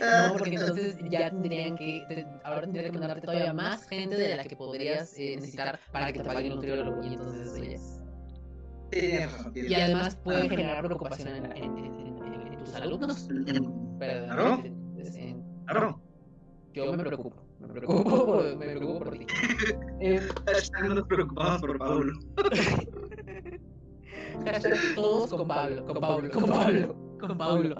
No, 0.00 0.32
porque 0.32 0.50
entonces 0.54 0.96
ya 1.10 1.30
tendrían 1.30 1.76
que, 1.76 2.04
te- 2.08 2.26
ahora 2.44 2.62
tendría 2.62 2.84
que 2.90 2.92
mandarte 2.92 3.26
todavía 3.26 3.52
más 3.52 3.86
gente 3.88 4.16
de 4.16 4.36
la 4.36 4.44
que 4.44 4.56
podrías 4.56 5.16
eh, 5.18 5.36
necesitar 5.36 5.78
para 5.92 6.12
que 6.12 6.20
te 6.20 6.24
pague 6.24 6.48
un 6.48 6.54
nutriólogo 6.56 7.02
y 7.04 7.14
entonces 7.14 7.52
eso 7.52 7.64
ya 7.64 7.70
es. 7.70 8.00
Tienes 8.90 9.32
razón, 9.32 9.52
tienes 9.52 9.70
Y 9.70 9.74
además 9.74 10.16
puede 10.16 10.48
generar 10.48 10.84
preocupación 10.84 11.28
en, 11.28 11.44
en, 11.46 11.78
en- 11.78 12.24
en- 12.24 12.58
tus 12.58 12.74
alumnos. 12.74 13.28
Perdón, 13.98 14.62
Claro. 15.66 16.00
yo 16.72 16.92
me 16.92 17.04
preocupo, 17.04 17.36
me 17.60 17.68
preocupo, 17.68 18.26
por- 18.26 18.56
me 18.56 18.66
preocupo 18.76 18.98
por 19.04 19.18
ti. 19.18 19.26
Eh, 20.02 20.18
hashtag 20.46 20.88
nos 20.88 21.06
preocupamos 21.06 21.60
por 21.60 21.78
Pablo. 21.78 22.12
hashtag 24.46 24.78
todos 24.94 25.28
con 25.30 25.46
Pablo, 25.46 25.84
con 25.84 26.00
Pablo, 26.00 26.30
con 26.30 26.44
Pablo, 26.46 27.16
con 27.20 27.36
Pablo. 27.38 27.76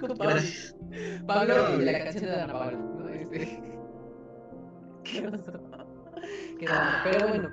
Con 0.00 0.16
Pablo. 0.16 0.34
Gracias. 0.34 0.76
Pablo 1.26 1.80
y 1.80 1.84
la 1.84 2.04
canción 2.04 2.24
de 2.24 2.30
Dana 2.30 2.52
Paula. 2.52 2.78
¿no? 2.78 3.08
Este... 3.08 3.38
Qué. 5.04 5.22
Qué. 6.58 6.66
Pero 7.04 7.28
bueno. 7.28 7.48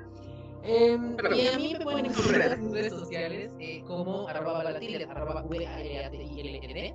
Pero- 0.67 1.35
y 1.35 1.47
a 1.47 1.57
mí 1.57 1.73
me 1.77 1.83
pueden 1.83 2.05
encontrar 2.07 2.53
en 2.53 2.73
redes 2.73 2.91
sociales 2.91 3.53
eh, 3.59 3.81
como 3.87 4.27
arroba 4.27 4.63
valatiles, 4.63 5.07
arroba 5.07 5.43
V-A-L-A-T-I-L-E-D. 5.43 6.93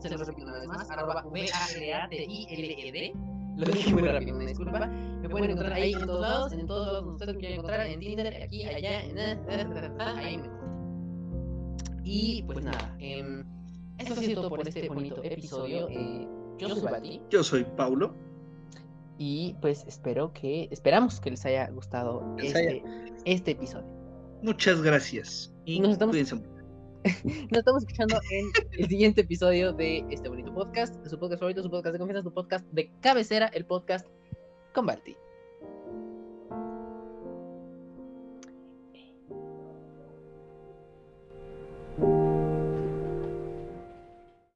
Se 0.00 0.08
los 0.08 0.26
repito 0.26 0.46
una 0.46 0.58
vez 0.58 0.66
más, 0.66 0.90
arroba 0.90 1.22
V-A-L-A-T-I-L-E-D. 1.26 3.12
Lo 3.56 3.66
dije 3.66 3.92
muy 3.92 4.02
rápido, 4.02 4.36
una 4.36 4.46
disculpa. 4.46 4.86
Me 4.86 5.28
pueden 5.28 5.50
encontrar 5.50 5.74
ahí 5.74 5.92
en 5.92 6.06
todos 6.06 6.20
lados, 6.22 6.52
en 6.52 6.66
todos 6.66 6.86
lados 6.86 7.04
donde 7.04 7.12
ustedes 7.16 7.34
me 7.34 7.40
quieran 7.40 7.58
encontrar, 7.58 7.86
en 7.86 8.00
Tinder, 8.00 8.42
aquí, 8.42 8.64
allá, 8.64 9.04
en 9.04 9.18
ahí 9.18 9.36
me 10.38 10.44
encuentran. 10.44 10.70
Y 12.02 12.42
pues 12.44 12.64
nada, 12.64 12.96
em, 12.98 13.44
eso 14.00 14.14
ha 14.14 14.16
sido 14.16 14.42
todo 14.42 14.50
por 14.50 14.66
este 14.66 14.88
bonito 14.88 15.22
episodio. 15.22 15.88
eh, 15.88 16.28
yo 16.58 16.68
soy 16.68 16.82
Bati 16.82 17.22
Yo 17.30 17.42
soy 17.42 17.64
Paulo. 17.76 18.14
y 19.18 19.54
pues 19.60 19.84
espero 19.86 20.32
que, 20.32 20.68
esperamos 20.70 21.20
que 21.20 21.30
les 21.30 21.44
haya 21.46 21.68
gustado 21.70 22.34
Les 22.38 22.54
este, 22.54 22.82
este 23.24 23.50
episodio. 23.52 23.86
Muchas 24.42 24.80
gracias. 24.82 25.52
Y 25.66 25.80
Nos 25.80 25.92
estamos-. 25.92 26.16
Nos 27.24 27.58
estamos 27.58 27.82
escuchando 27.82 28.20
en 28.30 28.46
el 28.78 28.88
siguiente 28.88 29.22
episodio 29.22 29.72
de 29.72 30.04
este 30.10 30.28
bonito 30.28 30.52
podcast, 30.52 30.94
su 31.06 31.18
podcast 31.18 31.40
favorito, 31.40 31.62
su 31.62 31.70
podcast 31.70 31.92
de 31.94 31.98
confianza, 31.98 32.22
su 32.22 32.32
podcast 32.32 32.66
de 32.72 32.90
cabecera, 33.00 33.46
el 33.54 33.64
podcast 33.64 34.06
con 34.74 34.86
Balti. 34.86 35.16